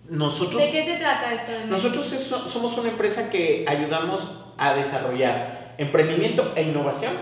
nosotros... 0.10 0.62
¿De 0.62 0.72
qué 0.72 0.86
se 0.86 0.98
trata 0.98 1.34
esto? 1.34 1.52
De 1.52 1.66
nosotros 1.66 2.06
somos 2.48 2.78
una 2.78 2.90
empresa 2.90 3.30
que 3.30 3.66
ayudamos 3.68 4.30
a 4.58 4.74
desarrollar 4.74 5.65
emprendimiento 5.78 6.54
e 6.56 6.64
innovación 6.64 7.14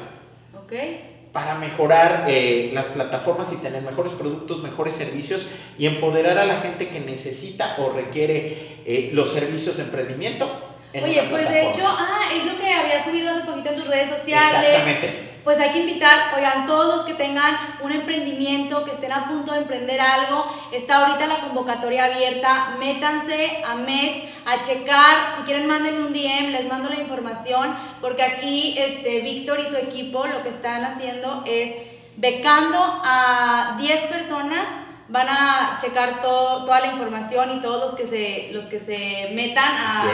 okay. 0.64 1.28
para 1.32 1.56
mejorar 1.56 2.26
eh, 2.28 2.72
las 2.74 2.88
plataformas 2.88 3.52
y 3.54 3.58
tener 3.58 3.82
mejores 3.82 4.14
productos, 4.14 4.62
mejores 4.62 4.94
servicios 4.94 5.46
y 5.78 5.88
empoderar 5.88 6.38
a 6.38 6.46
la 6.46 6.62
gente 6.62 6.88
que 6.88 7.00
necesita 7.00 7.76
o 7.80 7.92
requiere 7.92 8.82
eh, 8.86 9.12
los 9.14 9.32
servicios 9.32 9.78
de 9.78 9.84
emprendimiento 9.84 10.74
Oye, 11.02 11.24
pues 11.30 11.50
de 11.50 11.70
hecho, 11.70 11.82
ah, 11.86 12.30
es 12.32 12.46
lo 12.46 12.60
que 12.60 12.72
había 12.72 13.04
subido 13.04 13.32
hace 13.32 13.42
poquito 13.42 13.70
en 13.70 13.76
tus 13.78 13.88
redes 13.88 14.10
sociales. 14.10 14.54
Exactamente. 14.54 15.33
Pues 15.44 15.60
hay 15.60 15.72
que 15.72 15.80
invitar, 15.80 16.34
oigan, 16.36 16.66
todos 16.66 16.96
los 16.96 17.06
que 17.06 17.16
tengan 17.16 17.78
un 17.82 17.92
emprendimiento, 17.92 18.86
que 18.86 18.92
estén 18.92 19.12
a 19.12 19.28
punto 19.28 19.52
de 19.52 19.60
emprender 19.60 20.00
algo, 20.00 20.46
está 20.72 21.06
ahorita 21.06 21.28
la 21.28 21.42
convocatoria 21.42 22.06
abierta, 22.06 22.76
métanse 22.80 23.62
a 23.66 23.76
MED 23.76 24.24
a 24.46 24.62
checar, 24.62 25.36
si 25.36 25.44
quieren 25.44 25.68
manden 25.68 26.02
un 26.02 26.14
DM, 26.14 26.52
les 26.52 26.68
mando 26.68 26.90
la 26.90 26.96
información, 26.96 27.76
porque 28.00 28.24
aquí 28.24 28.76
este, 28.78 29.20
Víctor 29.20 29.60
y 29.60 29.68
su 29.68 29.76
equipo 29.76 30.26
lo 30.28 30.44
que 30.44 30.50
están 30.50 30.86
haciendo 30.86 31.44
es 31.46 31.72
becando 32.16 32.80
a 32.80 33.76
10 33.80 34.02
personas 34.04 34.66
van 35.14 35.30
a 35.30 35.78
checar 35.80 36.22
toda 36.22 36.80
la 36.80 36.88
información 36.88 37.56
y 37.56 37.62
todos 37.62 37.84
los 37.84 37.94
que 37.94 38.08
se, 38.08 38.50
los 38.52 38.66
que 38.66 38.80
se 38.80 39.30
metan 39.36 39.72
a, 39.72 40.06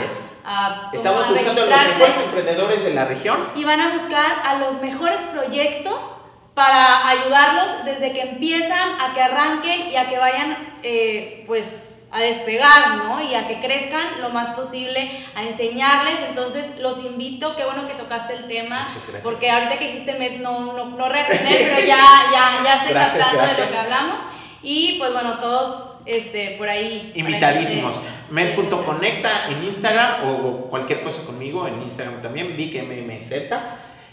a 0.44 0.90
Estamos 0.92 1.26
buscando 1.26 1.62
a 1.62 1.64
los 1.64 1.96
mejores 1.96 2.16
emprendedores 2.22 2.84
de 2.84 2.92
la 2.92 3.06
región. 3.06 3.48
Y 3.54 3.64
van 3.64 3.80
a 3.80 3.92
buscar 3.94 4.42
a 4.44 4.56
los 4.56 4.74
mejores 4.82 5.22
proyectos 5.22 6.06
para 6.52 7.08
ayudarlos 7.08 7.86
desde 7.86 8.12
que 8.12 8.20
empiezan 8.20 9.00
a 9.00 9.14
que 9.14 9.22
arranquen 9.22 9.88
y 9.88 9.96
a 9.96 10.06
que 10.06 10.18
vayan 10.18 10.76
eh, 10.82 11.44
pues 11.46 11.64
a 12.12 12.20
despegar, 12.20 12.96
¿no? 12.96 13.22
Y 13.22 13.34
a 13.34 13.48
que 13.48 13.58
crezcan 13.58 14.20
lo 14.20 14.28
más 14.28 14.50
posible, 14.50 15.24
a 15.34 15.44
enseñarles. 15.44 16.18
Entonces, 16.28 16.78
los 16.78 17.02
invito, 17.02 17.56
qué 17.56 17.64
bueno 17.64 17.88
que 17.88 17.94
tocaste 17.94 18.34
el 18.34 18.48
tema, 18.48 18.86
porque 19.22 19.50
ahorita 19.50 19.78
que 19.78 19.92
dijiste 19.92 20.38
no, 20.40 20.74
no, 20.74 20.84
no 20.84 21.08
reaccioné, 21.08 21.56
pero 21.74 21.86
ya, 21.86 22.04
ya, 22.30 22.60
ya 22.62 22.74
estoy 22.74 22.92
captando 22.92 23.42
de 23.42 23.64
lo 23.64 23.70
que 23.70 23.78
hablamos. 23.78 24.29
Y 24.62 24.96
pues 24.98 25.12
bueno, 25.12 25.38
todos 25.38 25.90
este, 26.06 26.56
por 26.58 26.68
ahí. 26.68 27.12
Invitadísimos. 27.14 28.00
Med.conecta 28.30 29.50
en 29.50 29.64
Instagram 29.64 30.28
o 30.28 30.66
cualquier 30.70 31.02
cosa 31.02 31.22
conmigo 31.24 31.66
en 31.66 31.82
Instagram 31.82 32.22
también, 32.22 32.56
VicMMZ, 32.56 33.32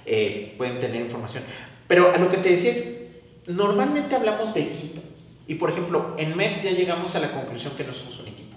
eh, 0.05 0.55
pueden 0.57 0.79
tener 0.79 1.01
información. 1.01 1.43
Pero 1.88 2.12
a 2.13 2.17
lo 2.17 2.29
que 2.31 2.38
te 2.38 2.49
decía 2.49 2.71
es, 2.71 2.83
normalmente 3.45 4.15
hablamos 4.15 4.53
de 4.53 4.63
equipo. 4.63 5.01
Y 5.47 5.55
por 5.55 5.69
ejemplo, 5.69 6.15
en 6.17 6.36
Med 6.36 6.63
ya 6.63 6.71
llegamos 6.71 7.15
a 7.15 7.19
la 7.19 7.31
conclusión 7.31 7.73
que 7.77 7.83
no 7.83 7.93
somos 7.93 8.19
un 8.19 8.27
equipo, 8.27 8.55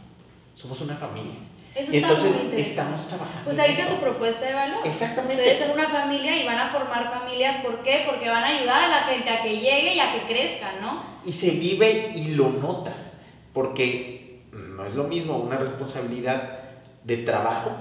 somos 0.57 0.81
una 0.81 0.97
familia. 0.97 1.35
Eso 1.75 1.93
Entonces 1.93 2.35
estamos 2.57 3.07
trabajando. 3.07 3.45
Pues 3.45 3.59
ahí 3.59 3.73
está 3.73 3.89
su 3.89 4.01
propuesta 4.01 4.45
de 4.45 4.55
valor. 4.55 4.87
Exactamente. 4.87 5.37
Ustedes 5.37 5.59
son 5.61 5.71
una 5.71 5.89
familia 5.89 6.37
y 6.37 6.45
van 6.45 6.59
a 6.59 6.71
formar 6.71 7.11
familias. 7.11 7.63
¿Por 7.63 7.83
qué? 7.83 8.05
Porque 8.09 8.29
van 8.29 8.43
a 8.43 8.49
ayudar 8.49 8.85
a 8.85 8.89
la 8.89 9.01
gente 9.05 9.31
a 9.31 9.43
que 9.43 9.55
llegue 9.55 9.95
y 9.95 10.01
a 10.01 10.13
que 10.13 10.33
crezca, 10.33 10.73
¿no? 10.81 11.05
Y 11.25 11.33
se 11.33 11.51
vive 11.53 12.13
y 12.15 12.35
lo 12.35 12.51
notas. 12.51 13.23
Porque 13.53 14.43
no 14.53 14.85
es 14.85 14.95
lo 14.95 15.05
mismo 15.05 15.37
una 15.37 15.59
responsabilidad 15.59 16.59
de 17.05 17.19
trabajo 17.19 17.73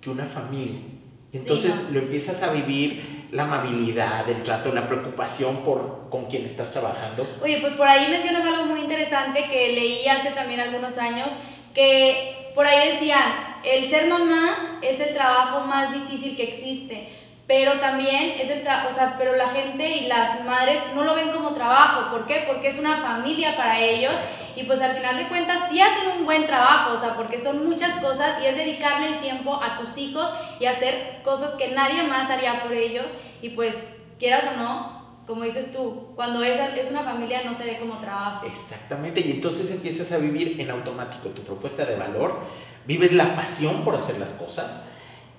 que 0.00 0.10
una 0.10 0.24
familia. 0.24 0.80
Entonces 1.32 1.90
lo 1.90 2.00
empiezas 2.00 2.42
a 2.42 2.52
vivir 2.52 3.28
la 3.30 3.44
amabilidad, 3.44 4.28
el 4.28 4.42
trato, 4.42 4.72
la 4.74 4.86
preocupación 4.86 5.58
por 5.64 6.08
con 6.10 6.26
quien 6.26 6.44
estás 6.44 6.70
trabajando. 6.70 7.26
Oye, 7.42 7.58
pues 7.60 7.72
por 7.72 7.88
ahí 7.88 8.10
mencionas 8.10 8.44
algo 8.44 8.66
muy 8.66 8.80
interesante 8.80 9.46
que 9.50 9.72
leí 9.72 10.06
hace 10.06 10.30
también 10.32 10.60
algunos 10.60 10.98
años, 10.98 11.28
que 11.72 12.41
por 12.54 12.66
ahí 12.66 12.92
decían, 12.92 13.58
el 13.64 13.88
ser 13.90 14.08
mamá 14.08 14.78
es 14.82 14.98
el 15.00 15.14
trabajo 15.14 15.60
más 15.60 15.92
difícil 15.92 16.36
que 16.36 16.44
existe, 16.44 17.18
pero 17.46 17.78
también 17.80 18.34
es 18.40 18.50
el 18.50 18.60
o 18.60 18.94
sea, 18.94 19.16
pero 19.18 19.36
la 19.36 19.48
gente 19.48 19.88
y 19.88 20.06
las 20.06 20.44
madres 20.44 20.80
no 20.94 21.04
lo 21.04 21.14
ven 21.14 21.30
como 21.30 21.54
trabajo, 21.54 22.10
¿por 22.10 22.26
qué? 22.26 22.44
Porque 22.46 22.68
es 22.68 22.78
una 22.78 23.02
familia 23.02 23.56
para 23.56 23.80
ellos 23.80 24.12
y 24.54 24.64
pues 24.64 24.80
al 24.80 24.94
final 24.94 25.16
de 25.16 25.28
cuentas 25.28 25.70
sí 25.70 25.80
hacen 25.80 26.18
un 26.18 26.24
buen 26.24 26.46
trabajo, 26.46 26.92
o 26.94 27.00
sea, 27.00 27.14
porque 27.14 27.40
son 27.40 27.68
muchas 27.68 28.00
cosas 28.00 28.42
y 28.42 28.46
es 28.46 28.56
dedicarle 28.56 29.08
el 29.08 29.20
tiempo 29.20 29.60
a 29.62 29.76
tus 29.76 29.96
hijos 29.96 30.32
y 30.60 30.66
hacer 30.66 31.20
cosas 31.22 31.54
que 31.54 31.68
nadie 31.68 32.02
más 32.02 32.30
haría 32.30 32.62
por 32.62 32.72
ellos 32.72 33.06
y 33.40 33.50
pues 33.50 33.76
quieras 34.18 34.44
o 34.54 34.58
no, 34.58 35.01
como 35.32 35.44
dices 35.44 35.72
tú, 35.72 36.08
cuando 36.14 36.44
es, 36.44 36.58
es 36.78 36.90
una 36.90 37.04
familia 37.04 37.42
no 37.42 37.56
se 37.56 37.64
ve 37.64 37.78
como 37.78 37.96
trabajo. 37.96 38.46
Exactamente, 38.46 39.20
y 39.20 39.30
entonces 39.30 39.70
empiezas 39.70 40.12
a 40.12 40.18
vivir 40.18 40.60
en 40.60 40.70
automático 40.70 41.30
tu 41.30 41.40
propuesta 41.42 41.86
de 41.86 41.96
valor, 41.96 42.38
vives 42.86 43.14
la 43.14 43.34
pasión 43.34 43.82
por 43.82 43.94
hacer 43.94 44.18
las 44.18 44.32
cosas 44.32 44.84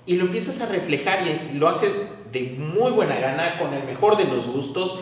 y 0.08 0.16
lo 0.16 0.26
empiezas 0.26 0.60
a 0.62 0.66
reflejar 0.66 1.20
y 1.28 1.54
lo 1.54 1.70
haces 1.70 1.94
de 2.32 2.56
muy 2.58 2.92
buena 2.92 3.18
gana, 3.18 3.60
con 3.60 3.72
el 3.76 3.84
mejor 3.84 4.18
de 4.18 4.26
los 4.26 4.48
gustos 4.48 5.00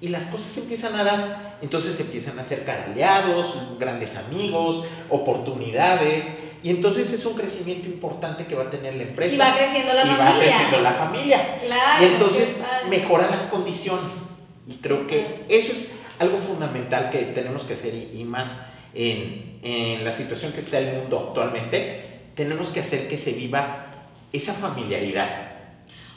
y 0.00 0.08
las 0.10 0.26
cosas 0.26 0.56
empiezan 0.56 0.94
a 0.94 1.02
dar. 1.02 1.58
Entonces 1.60 1.98
empiezan 1.98 2.38
a 2.38 2.44
ser 2.44 2.64
aliados, 2.70 3.52
grandes 3.80 4.16
amigos, 4.16 4.84
oportunidades. 5.10 6.26
Y 6.62 6.70
entonces 6.70 7.12
es 7.12 7.24
un 7.24 7.34
crecimiento 7.34 7.86
importante 7.86 8.46
que 8.46 8.54
va 8.54 8.64
a 8.64 8.70
tener 8.70 8.94
la 8.94 9.02
empresa. 9.02 9.34
Y 9.34 9.38
va 9.38 9.56
creciendo 9.56 9.92
la 9.92 10.06
familia. 10.06 10.24
Y 10.24 10.32
va 10.32 10.38
creciendo 10.38 10.80
la 10.80 10.92
familia. 10.92 11.58
Claro, 11.58 12.04
y 12.04 12.06
entonces 12.06 12.56
mejora 12.88 13.30
las 13.30 13.42
condiciones. 13.42 14.27
Y 14.68 14.76
creo 14.76 15.06
que 15.06 15.44
eso 15.48 15.72
es 15.72 15.98
algo 16.18 16.36
fundamental 16.36 17.10
que 17.10 17.18
tenemos 17.22 17.64
que 17.64 17.72
hacer 17.74 17.94
y, 17.94 18.22
más 18.24 18.66
en, 18.94 19.58
en, 19.62 20.04
la 20.04 20.12
situación 20.12 20.52
que 20.52 20.60
está 20.60 20.78
el 20.78 20.94
mundo 20.94 21.28
actualmente. 21.28 22.20
Tenemos 22.34 22.68
que 22.68 22.80
hacer 22.80 23.08
que 23.08 23.16
se 23.16 23.32
viva 23.32 23.86
esa 24.32 24.52
familiaridad. 24.52 25.52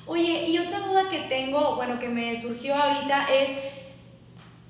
Oye, 0.05 0.47
y 0.49 0.57
otra 0.57 0.81
duda 0.81 1.07
que 1.09 1.19
tengo, 1.21 1.77
bueno, 1.77 1.97
que 1.97 2.09
me 2.09 2.39
surgió 2.41 2.75
ahorita 2.75 3.27
es 3.33 3.49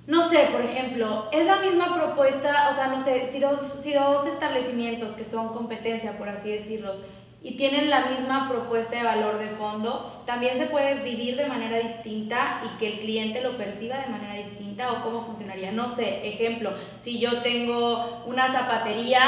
no 0.07 0.27
sé, 0.29 0.49
por 0.51 0.61
ejemplo, 0.61 1.29
es 1.31 1.45
la 1.45 1.57
misma 1.57 1.95
propuesta, 1.95 2.69
o 2.71 2.75
sea, 2.75 2.87
no 2.87 3.03
sé, 3.03 3.29
si 3.31 3.39
dos, 3.39 3.59
si 3.81 3.93
dos 3.93 4.25
establecimientos 4.25 5.13
que 5.13 5.23
son 5.23 5.49
competencia, 5.49 6.17
por 6.17 6.27
así 6.27 6.51
decirlos, 6.51 6.97
y 7.43 7.58
tienen 7.58 7.89
la 7.89 8.06
misma 8.06 8.47
propuesta 8.47 8.95
de 8.95 9.04
valor 9.04 9.39
de 9.39 9.49
fondo, 9.49 10.21
también 10.27 10.58
se 10.58 10.67
puede 10.67 10.95
vivir 11.01 11.38
de 11.38 11.47
manera 11.47 11.80
distinta 11.80 12.62
y 12.63 12.77
que 12.77 12.88
el 12.88 12.99
cliente 12.99 13.41
lo 13.41 13.58
perciba 13.58 13.97
de 13.97 14.10
manera 14.10 14.36
distinta 14.36 14.91
o 14.91 15.01
cómo 15.01 15.25
funcionaría. 15.25 15.71
No 15.71 15.89
sé, 15.89 16.27
ejemplo, 16.27 16.73
si 17.01 17.19
yo 17.19 17.41
tengo 17.41 18.23
una 18.27 18.51
zapatería 18.51 19.21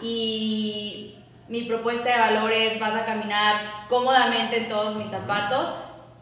y 0.00 1.16
mi 1.48 1.62
propuesta 1.62 2.08
de 2.08 2.18
valor 2.18 2.52
es 2.52 2.78
vas 2.78 2.94
a 2.94 3.04
caminar 3.04 3.86
cómodamente 3.88 4.58
en 4.58 4.68
todos 4.68 4.94
mis 4.96 5.08
zapatos 5.08 5.68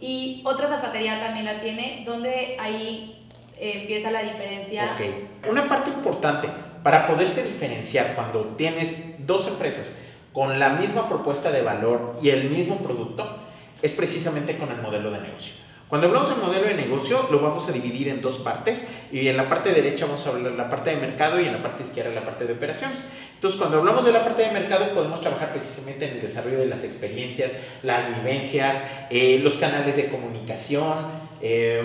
y 0.01 0.43
otra 0.47 0.69
zapatería 0.69 1.21
también 1.21 1.45
la 1.45 1.61
tiene, 1.61 2.05
donde 2.07 2.57
ahí 2.59 3.29
empieza 3.59 4.11
la 4.11 4.23
diferencia. 4.23 4.95
Ok, 4.95 5.51
una 5.51 5.69
parte 5.69 5.91
importante 5.91 6.49
para 6.83 7.07
poderse 7.07 7.43
diferenciar 7.43 8.15
cuando 8.15 8.41
tienes 8.57 9.27
dos 9.27 9.47
empresas 9.47 10.01
con 10.35 10.59
la 10.59 10.71
misma 10.71 11.09
propuesta 11.09 11.51
de 11.51 11.63
valor 11.63 12.19
y 12.21 12.29
el 12.29 12.51
mismo 12.51 12.79
producto 12.79 13.39
es 13.81 13.93
precisamente 13.93 14.59
con 14.59 14.71
el 14.71 14.83
modelo 14.83 15.11
de 15.13 15.21
negocio. 15.21 15.55
Cuando 15.89 16.09
hablamos 16.09 16.31
del 16.31 16.39
modelo 16.39 16.67
de 16.67 16.75
negocio, 16.75 17.29
lo 17.31 17.41
vamos 17.41 17.69
a 17.69 17.73
dividir 17.73 18.09
en 18.09 18.21
dos 18.21 18.39
partes 18.39 18.89
y 19.13 19.29
en 19.29 19.37
la 19.37 19.49
parte 19.49 19.73
derecha 19.73 20.07
vamos 20.07 20.27
a 20.27 20.31
hablar 20.31 20.51
de 20.51 20.59
la 20.59 20.69
parte 20.69 20.91
de 20.91 20.97
mercado 20.97 21.41
y 21.41 21.45
en 21.45 21.53
la 21.53 21.63
parte 21.63 21.85
izquierda 21.85 22.11
la 22.11 22.25
parte 22.25 22.47
de 22.47 22.55
operaciones. 22.55 23.07
Entonces, 23.35 23.61
cuando 23.61 23.79
hablamos 23.79 24.05
de 24.05 24.11
la 24.11 24.25
parte 24.25 24.43
de 24.43 24.51
mercado, 24.51 24.89
podemos 24.93 25.21
trabajar 25.21 25.53
precisamente 25.53 26.09
en 26.09 26.17
el 26.17 26.23
desarrollo 26.23 26.59
de 26.59 26.67
las 26.67 26.83
experiencias, 26.83 27.53
las 27.85 28.09
vivencias, 28.17 28.83
eh, 29.11 29.39
los 29.41 29.55
canales 29.55 29.95
de 29.95 30.09
comunicación, 30.09 30.97
eh, 31.41 31.85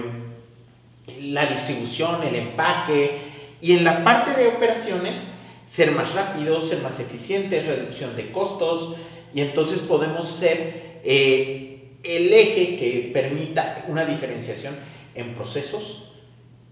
la 1.22 1.46
distribución, 1.46 2.24
el 2.24 2.34
empaque 2.34 3.20
y 3.62 3.74
en 3.74 3.84
la 3.84 4.04
parte 4.04 4.32
de 4.32 4.48
operaciones, 4.48 5.28
ser 5.70 5.92
más 5.92 6.14
rápidos, 6.16 6.70
ser 6.70 6.82
más 6.82 7.00
eficientes, 7.00 7.68
reducción 7.68 8.16
de 8.16 8.32
costos 8.32 8.96
y 9.34 9.42
entonces 9.42 9.80
podemos 9.80 10.28
ser... 10.28 11.00
Eh, 11.04 11.66
el 12.04 12.32
eje 12.32 12.78
que 12.78 13.12
permita 13.14 13.86
una 13.88 14.06
diferenciación 14.06 14.76
en 15.16 15.34
procesos 15.34 16.06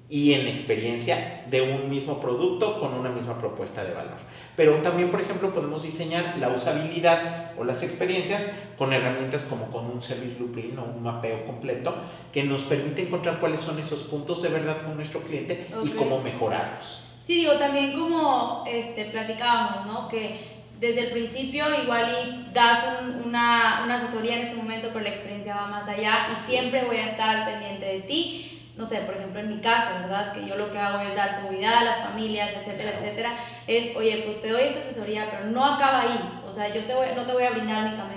y 0.09 0.33
en 0.33 0.47
experiencia 0.47 1.43
de 1.49 1.61
un 1.61 1.89
mismo 1.89 2.21
producto 2.21 2.79
con 2.79 2.93
una 2.93 3.09
misma 3.09 3.37
propuesta 3.37 3.83
de 3.83 3.93
valor. 3.93 4.15
Pero 4.55 4.77
también, 4.77 5.11
por 5.11 5.19
ejemplo, 5.19 5.53
podemos 5.53 5.83
diseñar 5.83 6.37
la 6.39 6.49
usabilidad 6.49 7.51
o 7.57 7.65
las 7.65 7.83
experiencias 7.83 8.49
con 8.77 8.93
herramientas 8.93 9.43
como 9.43 9.69
con 9.69 9.85
un 9.87 10.01
Service 10.01 10.35
Blueprint 10.35 10.79
o 10.79 10.83
un 10.83 11.03
mapeo 11.03 11.45
completo 11.45 11.93
que 12.31 12.43
nos 12.43 12.61
permite 12.63 13.01
encontrar 13.01 13.41
cuáles 13.41 13.61
son 13.61 13.79
esos 13.79 14.03
puntos 14.03 14.41
de 14.41 14.49
verdad 14.49 14.81
con 14.83 14.95
nuestro 14.95 15.19
cliente 15.21 15.67
y 15.83 15.89
cómo 15.89 16.21
mejorarlos. 16.21 17.06
Sí, 17.27 17.35
digo, 17.35 17.57
también 17.57 17.91
como 17.91 18.63
este, 18.65 19.03
platicábamos, 19.03 19.85
¿no? 19.85 20.07
Que 20.07 20.63
desde 20.79 21.07
el 21.07 21.11
principio 21.11 21.65
igual 21.83 22.07
y 22.09 22.53
das 22.53 22.79
una, 23.25 23.81
una, 23.83 23.95
asesoría 23.95 24.37
en 24.37 24.43
este 24.43 24.55
momento, 24.55 24.87
pero 24.93 25.01
la 25.01 25.09
experiencia 25.09 25.53
va 25.53 25.67
más 25.67 25.85
allá 25.89 26.29
y 26.31 26.37
siempre 26.37 26.85
voy 26.85 26.95
a 26.95 27.07
estar 27.07 27.43
pendiente 27.43 27.85
de 27.85 27.99
ti. 27.99 28.71
No 28.77 28.85
sé, 28.85 28.99
por 28.99 29.17
ejemplo, 29.17 29.41
en 29.41 29.49
mi 29.49 29.59
caso, 29.59 29.89
¿verdad? 29.99 30.31
Que 30.31 30.47
yo 30.47 30.55
lo 30.55 30.71
que 30.71 30.77
hago 30.77 31.01
es 31.01 31.13
dar 31.17 31.35
seguridad 31.35 31.73
a 31.79 31.83
las 31.83 31.99
familias, 31.99 32.49
etcétera, 32.61 32.93
etcétera. 32.97 33.33
Es, 33.67 33.93
oye, 33.97 34.21
pues 34.23 34.41
te 34.41 34.47
doy 34.47 34.61
esta 34.61 34.79
asesoría, 34.79 35.27
pero 35.29 35.47
no 35.47 35.65
acaba 35.65 36.03
ahí. 36.03 36.41
O 36.47 36.53
sea, 36.53 36.73
yo 36.73 36.85
te 36.85 36.93
voy, 36.93 37.07
no 37.13 37.23
te 37.23 37.33
voy 37.33 37.43
a 37.43 37.49
brindar 37.49 37.87
únicamente 37.87 38.16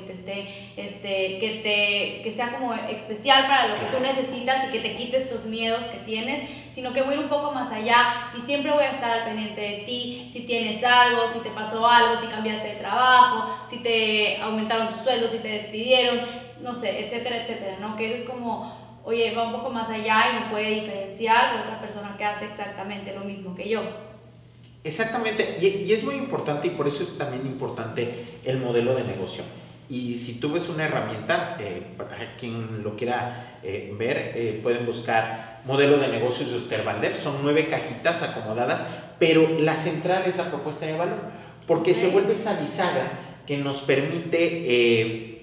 que 0.00 0.06
te 0.06 0.12
esté, 0.12 0.72
este, 0.76 1.38
que 1.38 1.60
te, 1.62 2.22
que 2.22 2.32
sea 2.32 2.52
como 2.52 2.74
especial 2.74 3.46
para 3.46 3.68
lo 3.68 3.74
que 3.74 3.86
tú 3.86 4.00
necesitas 4.00 4.64
y 4.68 4.72
que 4.72 4.80
te 4.80 4.96
quite 4.96 5.16
estos 5.16 5.44
miedos 5.44 5.84
que 5.84 5.98
tienes, 5.98 6.48
sino 6.72 6.92
que 6.92 7.02
voy 7.02 7.14
a 7.14 7.16
ir 7.16 7.22
un 7.22 7.28
poco 7.28 7.52
más 7.52 7.70
allá 7.72 8.30
y 8.36 8.40
siempre 8.40 8.72
voy 8.72 8.84
a 8.84 8.90
estar 8.90 9.10
al 9.10 9.24
pendiente 9.24 9.60
de 9.60 9.82
ti, 9.86 10.30
si 10.32 10.40
tienes 10.40 10.82
algo, 10.84 11.22
si 11.32 11.40
te 11.40 11.50
pasó 11.50 11.86
algo, 11.86 12.16
si 12.16 12.26
cambiaste 12.26 12.68
de 12.68 12.76
trabajo, 12.76 13.56
si 13.68 13.78
te 13.78 14.40
aumentaron 14.40 14.88
tus 14.90 15.00
sueldos, 15.00 15.30
si 15.30 15.38
te 15.38 15.48
despidieron, 15.48 16.20
no 16.62 16.74
sé, 16.74 17.06
etcétera, 17.06 17.42
etcétera, 17.42 17.76
¿no? 17.80 17.96
Que 17.96 18.14
es 18.14 18.24
como, 18.24 19.00
oye, 19.04 19.34
va 19.34 19.46
un 19.46 19.52
poco 19.52 19.70
más 19.70 19.88
allá 19.88 20.30
y 20.30 20.44
me 20.44 20.50
puede 20.50 20.70
diferenciar 20.70 21.54
de 21.54 21.62
otra 21.62 21.80
persona 21.80 22.14
que 22.16 22.24
hace 22.24 22.46
exactamente 22.46 23.14
lo 23.14 23.24
mismo 23.24 23.54
que 23.54 23.68
yo. 23.68 23.82
Exactamente, 24.82 25.58
y, 25.60 25.92
es 25.92 26.02
muy 26.04 26.14
importante 26.14 26.68
y 26.68 26.70
por 26.70 26.88
eso 26.88 27.02
es 27.02 27.18
también 27.18 27.46
importante 27.46 28.38
el 28.44 28.58
modelo 28.58 28.94
de 28.94 29.04
negocio. 29.04 29.44
Y 29.90 30.14
si 30.18 30.34
tú 30.34 30.52
ves 30.52 30.68
una 30.68 30.84
herramienta, 30.84 31.56
eh, 31.58 31.82
para 31.98 32.36
quien 32.36 32.84
lo 32.84 32.94
quiera 32.94 33.58
eh, 33.60 33.92
ver, 33.98 34.32
eh, 34.36 34.60
pueden 34.62 34.86
buscar 34.86 35.62
modelo 35.64 35.98
de 35.98 36.06
negocios 36.06 36.52
de 36.52 36.58
Osterwalder. 36.58 37.16
Son 37.16 37.38
nueve 37.42 37.66
cajitas 37.66 38.22
acomodadas, 38.22 38.86
pero 39.18 39.48
la 39.58 39.74
central 39.74 40.22
es 40.26 40.36
la 40.36 40.48
propuesta 40.48 40.86
de 40.86 40.96
valor, 40.96 41.18
porque 41.66 41.92
se 41.92 42.08
vuelve 42.08 42.34
esa 42.34 42.60
bisagra 42.60 43.10
que 43.44 43.58
nos 43.58 43.80
permite 43.80 45.42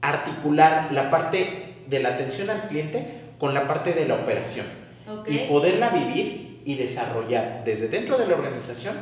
articular 0.00 0.90
la 0.90 1.08
parte 1.08 1.76
de 1.86 2.00
la 2.00 2.10
atención 2.10 2.50
al 2.50 2.66
cliente 2.66 3.20
con 3.38 3.54
la 3.54 3.68
parte 3.68 3.92
de 3.92 4.08
la 4.08 4.16
operación 4.16 4.66
y 5.28 5.38
poderla 5.46 5.90
vivir 5.90 6.62
y 6.64 6.74
desarrollar 6.74 7.62
desde 7.64 7.86
dentro 7.86 8.18
de 8.18 8.26
la 8.26 8.34
organización 8.34 8.96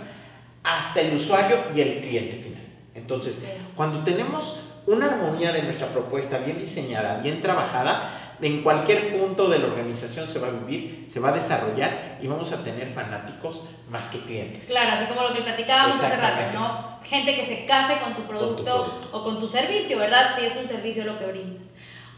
hasta 0.62 1.00
el 1.00 1.16
usuario 1.16 1.56
y 1.74 1.80
el 1.80 2.00
cliente 2.00 2.42
final. 2.42 2.62
Entonces, 2.94 3.42
cuando 3.74 4.04
tenemos 4.04 4.60
una 4.86 5.06
armonía 5.06 5.52
de 5.52 5.62
nuestra 5.62 5.88
propuesta 5.88 6.38
bien 6.38 6.58
diseñada, 6.58 7.18
bien 7.18 7.40
trabajada, 7.40 8.18
en 8.40 8.62
cualquier 8.62 9.16
punto 9.16 9.48
de 9.48 9.60
la 9.60 9.66
organización 9.66 10.26
se 10.26 10.40
va 10.40 10.48
a 10.48 10.50
vivir, 10.50 11.06
se 11.08 11.20
va 11.20 11.28
a 11.28 11.32
desarrollar 11.32 12.18
y 12.20 12.26
vamos 12.26 12.52
a 12.52 12.64
tener 12.64 12.92
fanáticos 12.92 13.68
más 13.88 14.08
que 14.08 14.18
clientes. 14.18 14.66
Claro, 14.66 14.92
así 14.92 15.06
como 15.06 15.28
lo 15.28 15.34
que 15.34 15.42
platicábamos 15.42 16.00
hace 16.00 16.16
rato, 16.16 16.58
¿no? 16.58 16.98
Gente 17.04 17.36
que 17.36 17.46
se 17.46 17.64
case 17.66 17.98
con 18.00 18.14
tu, 18.14 18.22
producto, 18.22 19.08
o 19.12 19.22
con 19.22 19.38
tu 19.38 19.46
servicio, 19.46 19.98
¿verdad? 19.98 20.36
Si 20.36 20.44
es 20.44 20.56
un 20.56 20.66
servicio 20.66 21.04
lo 21.04 21.18
que 21.18 21.26
brindas. 21.26 21.62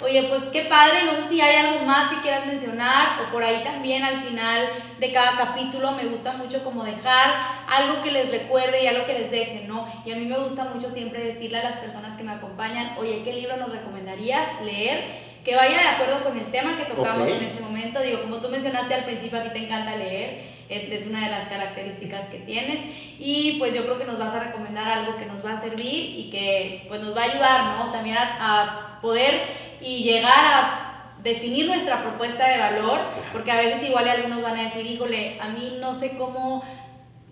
Oye, 0.00 0.24
pues 0.24 0.42
qué 0.52 0.62
padre, 0.62 1.04
no 1.04 1.14
sé 1.14 1.28
si 1.28 1.40
hay 1.40 1.54
algo 1.54 1.86
más 1.86 2.10
que 2.10 2.20
quieras 2.20 2.46
mencionar 2.46 3.20
o 3.22 3.30
por 3.30 3.44
ahí 3.44 3.62
también 3.62 4.02
al 4.02 4.24
final 4.24 4.68
de 4.98 5.12
cada 5.12 5.36
capítulo 5.36 5.92
me 5.92 6.06
gusta 6.06 6.32
mucho 6.32 6.64
como 6.64 6.82
dejar 6.82 7.30
algo 7.68 8.02
que 8.02 8.10
les 8.10 8.30
recuerde 8.32 8.82
y 8.82 8.88
algo 8.88 9.06
que 9.06 9.18
les 9.20 9.30
deje, 9.30 9.64
¿no? 9.68 9.86
Y 10.04 10.10
a 10.10 10.16
mí 10.16 10.24
me 10.24 10.36
gusta 10.36 10.64
mucho 10.64 10.90
siempre 10.90 11.22
decirle 11.22 11.58
a 11.58 11.64
las 11.64 11.76
personas 11.76 12.16
que 12.16 12.24
me 12.24 12.32
acompañan, 12.32 12.96
oye, 12.98 13.22
¿qué 13.22 13.32
libro 13.32 13.56
nos 13.56 13.70
recomendarías 13.70 14.60
leer? 14.62 15.22
Que 15.44 15.54
vaya 15.54 15.78
de 15.78 15.88
acuerdo 15.88 16.24
con 16.24 16.38
el 16.38 16.46
tema 16.46 16.76
que 16.76 16.92
tocamos 16.92 17.28
en 17.28 17.44
este 17.44 17.62
momento. 17.62 18.00
Digo, 18.00 18.22
como 18.22 18.38
tú 18.38 18.48
mencionaste 18.48 18.94
al 18.94 19.04
principio, 19.04 19.38
a 19.38 19.42
ti 19.44 19.50
te 19.50 19.64
encanta 19.64 19.94
leer. 19.94 20.53
Esta 20.68 20.94
es 20.94 21.06
una 21.06 21.24
de 21.24 21.30
las 21.30 21.48
características 21.48 22.26
que 22.28 22.38
tienes 22.38 22.80
y 23.18 23.56
pues 23.58 23.74
yo 23.74 23.84
creo 23.84 23.98
que 23.98 24.04
nos 24.06 24.18
vas 24.18 24.32
a 24.32 24.40
recomendar 24.44 24.88
algo 24.88 25.16
que 25.16 25.26
nos 25.26 25.44
va 25.44 25.52
a 25.52 25.60
servir 25.60 26.18
y 26.18 26.30
que 26.30 26.86
pues 26.88 27.00
nos 27.00 27.16
va 27.16 27.22
a 27.22 27.24
ayudar, 27.24 27.78
¿no? 27.78 27.92
También 27.92 28.16
a, 28.16 28.36
a 28.38 29.00
poder 29.00 29.40
y 29.80 30.02
llegar 30.02 30.32
a 30.32 30.84
definir 31.22 31.66
nuestra 31.66 32.02
propuesta 32.02 32.48
de 32.48 32.58
valor, 32.58 33.00
porque 33.32 33.50
a 33.50 33.56
veces 33.56 33.88
igual 33.88 34.08
algunos 34.08 34.42
van 34.42 34.58
a 34.58 34.64
decir, 34.64 34.86
híjole, 34.86 35.38
a 35.40 35.48
mí 35.48 35.78
no 35.80 35.94
sé 35.94 36.16
cómo, 36.18 36.62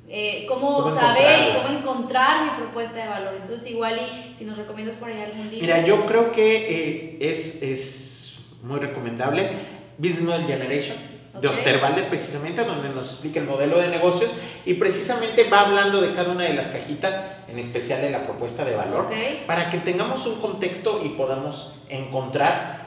eh, 0.08 0.46
cómo, 0.48 0.94
saber 0.94 1.50
y 1.50 1.54
cómo 1.54 1.78
encontrar 1.78 2.44
mi 2.44 2.50
propuesta 2.62 3.02
de 3.02 3.08
valor. 3.08 3.34
Entonces 3.40 3.70
igual 3.70 4.00
y 4.00 4.34
si 4.34 4.44
nos 4.44 4.56
recomiendas 4.56 4.96
por 4.96 5.10
ahí 5.10 5.20
algún 5.20 5.50
libro. 5.50 5.60
Mira, 5.60 5.84
yo 5.84 6.06
creo 6.06 6.32
que 6.32 6.56
eh, 6.56 7.18
es, 7.20 7.62
es 7.62 8.38
muy 8.62 8.80
recomendable 8.80 9.50
Business 9.98 10.46
Generation 10.46 11.12
de 11.40 11.48
Osterwalder 11.48 12.08
precisamente, 12.08 12.64
donde 12.64 12.90
nos 12.90 13.08
explica 13.08 13.40
el 13.40 13.46
modelo 13.46 13.78
de 13.78 13.88
negocios 13.88 14.32
y 14.66 14.74
precisamente 14.74 15.48
va 15.48 15.60
hablando 15.60 16.00
de 16.00 16.14
cada 16.14 16.32
una 16.32 16.44
de 16.44 16.54
las 16.54 16.66
cajitas, 16.66 17.24
en 17.48 17.58
especial 17.58 18.02
de 18.02 18.10
la 18.10 18.24
propuesta 18.24 18.64
de 18.64 18.76
valor, 18.76 19.08
para 19.46 19.70
que 19.70 19.78
tengamos 19.78 20.26
un 20.26 20.40
contexto 20.40 21.00
y 21.04 21.10
podamos 21.10 21.74
encontrar 21.88 22.82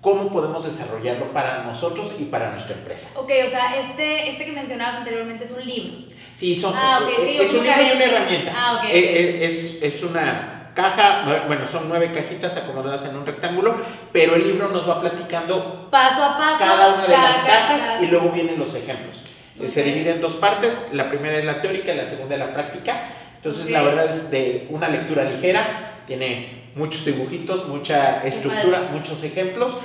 cómo 0.00 0.32
podemos 0.32 0.64
desarrollarlo 0.64 1.32
para 1.32 1.62
nosotros 1.64 2.14
y 2.18 2.24
para 2.24 2.52
nuestra 2.52 2.74
empresa. 2.74 3.10
Ok, 3.18 3.30
o 3.46 3.50
sea, 3.50 3.78
este, 3.78 4.30
este 4.30 4.46
que 4.46 4.52
mencionabas 4.52 4.96
anteriormente 4.96 5.44
es 5.44 5.50
un 5.50 5.66
libro. 5.66 6.10
Sí, 6.34 6.56
son, 6.56 6.72
ah, 6.74 7.00
es, 7.18 7.52
un 7.52 7.66
libro 7.66 7.82
y 7.82 7.96
una 7.96 8.04
herramienta. 8.04 8.52
Ah, 8.56 8.78
okay, 8.78 8.98
eh, 8.98 9.44
es, 9.44 9.82
es 9.82 10.02
una 10.02 10.59
caja, 10.74 11.44
bueno, 11.46 11.66
son 11.66 11.88
nueve 11.88 12.10
cajitas 12.12 12.56
acomodadas 12.56 13.04
en 13.04 13.16
un 13.16 13.26
rectángulo, 13.26 13.76
pero 14.12 14.34
el 14.34 14.46
libro 14.46 14.68
nos 14.68 14.88
va 14.88 15.00
platicando 15.00 15.88
paso 15.90 16.24
a 16.24 16.38
paso 16.38 16.58
cada 16.58 16.94
una 16.94 17.06
de 17.06 17.12
las 17.12 17.36
cajas 17.38 18.02
y 18.02 18.06
luego 18.06 18.30
vienen 18.30 18.58
los 18.58 18.74
ejemplos. 18.74 19.24
Se 19.66 19.82
divide 19.82 20.10
en 20.10 20.20
dos 20.20 20.36
partes, 20.36 20.88
la 20.92 21.08
primera 21.08 21.36
es 21.36 21.44
la 21.44 21.60
teórica 21.60 21.92
y 21.92 21.96
la 21.96 22.06
segunda 22.06 22.34
es 22.34 22.40
la 22.40 22.52
práctica. 22.54 23.10
Entonces, 23.36 23.70
la 23.70 23.82
verdad 23.82 24.06
es 24.06 24.30
de 24.30 24.66
una 24.70 24.88
lectura 24.88 25.24
ligera, 25.24 26.02
tiene 26.06 26.70
muchos 26.74 27.04
dibujitos, 27.04 27.68
mucha 27.68 28.22
estructura, 28.24 28.88
muchos 28.92 29.22
ejemplos 29.22 29.76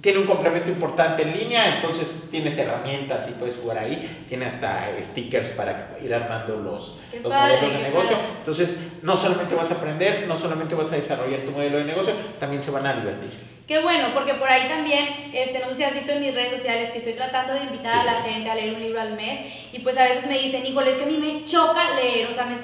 tiene 0.00 0.18
un 0.18 0.26
complemento 0.26 0.68
importante 0.70 1.22
en 1.22 1.36
línea, 1.36 1.76
entonces 1.76 2.28
tienes 2.30 2.58
herramientas 2.58 3.28
y 3.30 3.32
puedes 3.34 3.56
jugar 3.56 3.78
ahí. 3.78 4.24
Tiene 4.28 4.46
hasta 4.46 4.88
stickers 5.00 5.50
para 5.50 5.96
ir 6.02 6.12
armando 6.12 6.56
los, 6.56 7.00
los 7.22 7.32
modelos 7.32 7.72
de 7.72 7.82
negocio. 7.82 8.16
Entonces, 8.38 8.88
no 9.02 9.16
solamente 9.16 9.54
vas 9.54 9.70
a 9.70 9.74
aprender, 9.74 10.26
no 10.26 10.36
solamente 10.36 10.74
vas 10.74 10.92
a 10.92 10.96
desarrollar 10.96 11.40
tu 11.40 11.52
modelo 11.52 11.78
de 11.78 11.84
negocio, 11.84 12.12
también 12.40 12.62
se 12.62 12.70
van 12.70 12.86
a 12.86 12.94
divertir. 12.94 13.30
Qué 13.66 13.78
bueno, 13.78 14.08
porque 14.12 14.34
por 14.34 14.50
ahí 14.50 14.68
también, 14.68 15.30
este, 15.32 15.58
no 15.60 15.70
sé 15.70 15.76
si 15.76 15.84
has 15.84 15.94
visto 15.94 16.12
en 16.12 16.20
mis 16.20 16.34
redes 16.34 16.52
sociales 16.52 16.90
que 16.90 16.98
estoy 16.98 17.14
tratando 17.14 17.54
de 17.54 17.62
invitar 17.62 18.00
a 18.00 18.04
la 18.04 18.22
gente 18.22 18.50
a 18.50 18.54
leer 18.54 18.74
un 18.74 18.82
libro 18.82 19.00
al 19.00 19.16
mes 19.16 19.40
y 19.72 19.78
pues 19.78 19.96
a 19.96 20.04
veces 20.04 20.26
me 20.26 20.38
dicen, 20.38 20.66
híjole, 20.66 20.90
es 20.90 20.98
que 20.98 21.04
a 21.04 21.06
mí 21.06 21.16
me 21.16 21.46
choca 21.46 21.94
leer, 21.94 22.28
o 22.28 22.34
sea, 22.34 22.44
me 22.44 22.56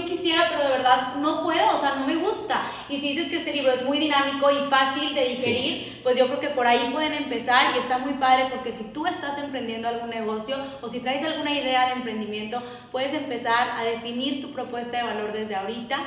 yo 0.00 0.06
quisiera, 0.06 0.48
pero 0.48 0.64
de 0.64 0.70
verdad 0.70 1.14
no 1.16 1.42
puedo, 1.42 1.74
o 1.74 1.76
sea, 1.76 1.96
no 1.96 2.06
me 2.06 2.16
gusta. 2.16 2.70
Y 2.88 3.00
si 3.00 3.14
dices 3.14 3.28
que 3.28 3.38
este 3.38 3.52
libro 3.52 3.72
es 3.72 3.82
muy 3.82 3.98
dinámico 3.98 4.50
y 4.50 4.68
fácil 4.68 5.14
de 5.14 5.28
digerir, 5.28 6.00
pues 6.02 6.16
yo 6.16 6.26
creo 6.26 6.40
que 6.40 6.48
por 6.48 6.66
ahí 6.66 6.90
pueden 6.92 7.14
empezar 7.14 7.74
y 7.74 7.78
está 7.78 7.98
muy 7.98 8.14
padre 8.14 8.46
porque 8.50 8.72
si 8.72 8.84
tú 8.84 9.06
estás 9.06 9.38
emprendiendo 9.38 9.88
algún 9.88 10.10
negocio 10.10 10.56
o 10.80 10.88
si 10.88 11.00
traes 11.00 11.22
alguna 11.24 11.52
idea 11.52 11.86
de 11.86 11.92
emprendimiento, 11.94 12.62
puedes 12.92 13.12
empezar 13.12 13.70
a 13.76 13.84
definir 13.84 14.40
tu 14.40 14.52
propuesta 14.52 14.98
de 14.98 15.02
valor 15.02 15.32
desde 15.32 15.56
ahorita 15.56 15.98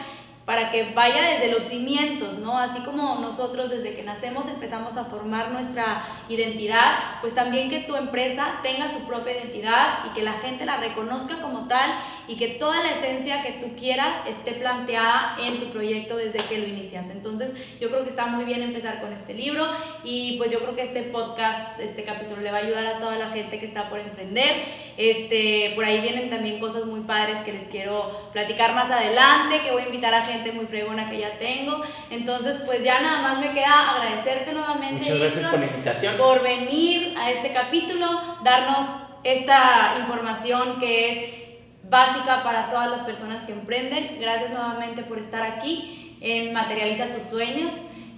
para 0.46 0.72
que 0.72 0.92
vaya 0.96 1.22
desde 1.30 1.50
los 1.50 1.64
cimientos, 1.64 2.40
¿no? 2.40 2.58
Así 2.58 2.80
como 2.80 3.16
nosotros 3.16 3.70
desde 3.70 3.94
que 3.94 4.04
nacemos 4.04 4.48
empezamos 4.48 4.98
a 4.98 5.06
formar 5.06 5.52
nuestra 5.52 6.04
identidad, 6.30 7.22
pues 7.22 7.36
también 7.36 7.70
que 7.70 7.82
tu 7.82 7.96
empresa 7.96 8.60
tenga 8.64 8.88
su 8.88 9.06
propia 9.06 9.34
identidad 9.38 10.00
y 10.10 10.14
que 10.14 10.24
la 10.24 10.34
gente 10.34 10.66
la 10.66 10.78
reconozca 10.78 11.42
como 11.42 11.68
tal 11.68 11.92
y 12.28 12.38
que 12.38 12.48
toda 12.48 12.82
la 12.82 12.92
esencia 12.92 13.44
que 13.44 13.52
tú 13.52 13.76
quieras 13.78 14.16
esté 14.28 14.54
planteada 14.54 15.38
en 15.40 15.60
tu 15.60 15.68
proyecto 15.68 16.18
desde 16.18 16.40
que 16.40 16.58
lo 16.58 16.68
inicias. 16.68 17.10
Entonces, 17.10 17.54
yo 17.80 17.90
creo 17.90 18.04
que 18.04 18.10
está 18.10 18.26
muy 18.26 18.44
bien 18.44 18.64
empezar 18.64 19.00
con 19.00 19.14
este 19.14 19.34
libro 19.34 19.68
y 20.04 20.38
pues 20.38 20.52
yo 20.52 20.60
creo 20.60 20.76
que 20.76 20.82
este 20.82 21.04
podcast, 21.04 21.80
este 21.80 22.04
capítulo 22.04 22.42
le 22.42 22.52
va 22.52 22.58
a 22.58 22.62
ayudar 22.62 22.88
a 22.88 23.00
toda 23.00 23.18
la 23.18 23.30
gente 23.30 23.60
que 23.60 23.66
está 23.68 23.90
por 23.90 24.00
emprender. 24.00 24.66
Este, 24.98 25.72
por 25.76 25.86
ahí 25.86 26.02
vienen 26.02 26.30
también 26.30 26.60
cosas 26.60 26.86
muy 26.86 27.02
padres 27.02 27.38
que 27.40 27.54
les 27.54 27.68
quiero 27.68 28.30
platicar 28.34 28.74
más 28.74 28.90
adelante, 28.92 29.62
que 29.64 29.72
voy 29.72 29.84
a 29.84 29.86
invitar 29.86 30.14
a 30.14 30.26
gente 30.26 30.31
muy 30.54 30.66
fregona 30.66 31.10
que 31.10 31.20
ya 31.20 31.38
tengo. 31.38 31.84
Entonces, 32.10 32.58
pues 32.66 32.84
ya 32.84 33.02
nada 33.02 33.22
más 33.22 33.40
me 33.40 33.52
queda 33.54 33.92
agradecerte 33.92 34.54
nuevamente. 34.54 35.00
Muchas 35.00 35.20
gracias 35.20 35.50
por 35.50 35.60
la 35.60 35.66
invitación. 35.66 36.18
Por 36.18 36.42
venir 36.42 37.16
a 37.18 37.32
este 37.32 37.52
capítulo, 37.52 38.08
darnos 38.44 38.88
esta 39.24 39.96
información 40.00 40.80
que 40.80 41.10
es 41.10 41.90
básica 41.90 42.44
para 42.44 42.72
todas 42.72 42.90
las 42.90 43.02
personas 43.02 43.44
que 43.46 43.52
emprenden. 43.52 44.20
Gracias 44.20 44.50
nuevamente 44.50 45.04
por 45.04 45.20
estar 45.20 45.44
aquí 45.44 46.18
en 46.22 46.54
Materializa 46.54 47.08
tus 47.08 47.24
sueños. 47.24 47.72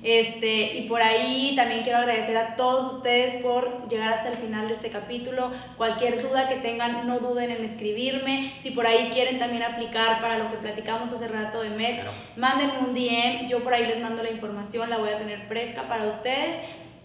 Este, 0.04 0.80
y 0.80 0.90
por 0.90 1.02
ahí 1.02 1.54
también 1.56 1.84
quiero 1.84 2.00
agradecer 2.00 2.36
a 2.36 2.58
todos 2.58 2.94
ustedes 2.98 3.42
por 3.42 3.88
llegar 3.88 4.14
hasta 4.14 4.30
el 4.30 4.38
final 4.38 4.68
de 4.68 4.74
este 4.74 4.90
capítulo. 4.90 5.52
Cualquier 5.78 6.22
duda 6.22 6.50
que 6.50 6.56
tengan, 6.56 7.08
no 7.08 7.20
duden 7.20 7.52
en 7.52 7.64
escribirme. 7.64 8.54
Si 8.60 8.72
por 8.72 8.86
ahí 8.86 9.12
quieren 9.14 9.40
también 9.40 9.64
aplicar 9.64 10.20
para 10.20 10.38
lo 10.38 10.52
que 10.52 10.58
platicamos 10.58 11.12
hace 11.14 11.30
rato 11.30 11.62
de 11.62 11.70
MED, 11.70 12.02
mándenme 12.36 12.80
un 12.80 12.94
DM. 12.94 13.48
Yo 13.48 13.64
por 13.64 13.74
ahí 13.74 13.88
les 13.88 14.02
mando 14.02 14.22
la 14.22 14.32
información, 14.32 14.90
la 14.90 14.98
voy 14.98 15.10
a 15.10 15.18
tener 15.18 15.48
fresca 15.48 15.84
para 15.84 16.06
ustedes. 16.06 16.58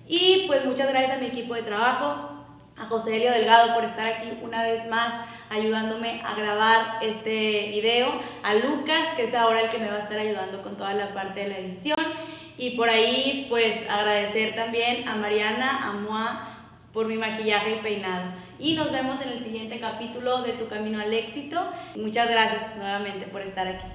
Y 0.08 0.44
pues 0.48 0.64
muchas 0.64 0.88
gracias 0.88 1.12
a 1.12 1.20
mi 1.20 1.26
equipo 1.26 1.54
de 1.54 1.62
trabajo, 1.62 2.30
a 2.76 2.86
José 2.88 3.16
Elio 3.16 3.30
Delgado 3.30 3.74
por 3.74 3.84
estar 3.84 4.06
aquí 4.06 4.32
una 4.42 4.62
vez 4.64 4.88
más 4.88 5.14
ayudándome 5.50 6.20
a 6.24 6.34
grabar 6.34 7.02
este 7.02 7.68
video, 7.70 8.08
a 8.42 8.54
Lucas, 8.54 9.08
que 9.16 9.24
es 9.24 9.34
ahora 9.34 9.60
el 9.60 9.68
que 9.68 9.78
me 9.78 9.88
va 9.88 9.96
a 9.96 10.00
estar 10.00 10.18
ayudando 10.18 10.62
con 10.62 10.76
toda 10.76 10.94
la 10.94 11.14
parte 11.14 11.40
de 11.40 11.48
la 11.48 11.58
edición. 11.58 11.96
Y 12.58 12.70
por 12.70 12.90
ahí, 12.90 13.46
pues 13.48 13.76
agradecer 13.88 14.56
también 14.56 15.08
a 15.08 15.14
Mariana, 15.14 15.88
a 15.88 15.92
Moa, 15.92 16.56
por 16.92 17.06
mi 17.06 17.16
maquillaje 17.16 17.76
y 17.76 17.76
peinado. 17.76 18.32
Y 18.58 18.74
nos 18.74 18.90
vemos 18.90 19.20
en 19.20 19.28
el 19.28 19.38
siguiente 19.38 19.78
capítulo 19.78 20.42
de 20.42 20.54
Tu 20.54 20.66
Camino 20.66 21.00
al 21.00 21.14
Éxito. 21.14 21.70
Muchas 21.94 22.28
gracias 22.28 22.76
nuevamente 22.76 23.28
por 23.28 23.42
estar 23.42 23.68
aquí. 23.68 23.86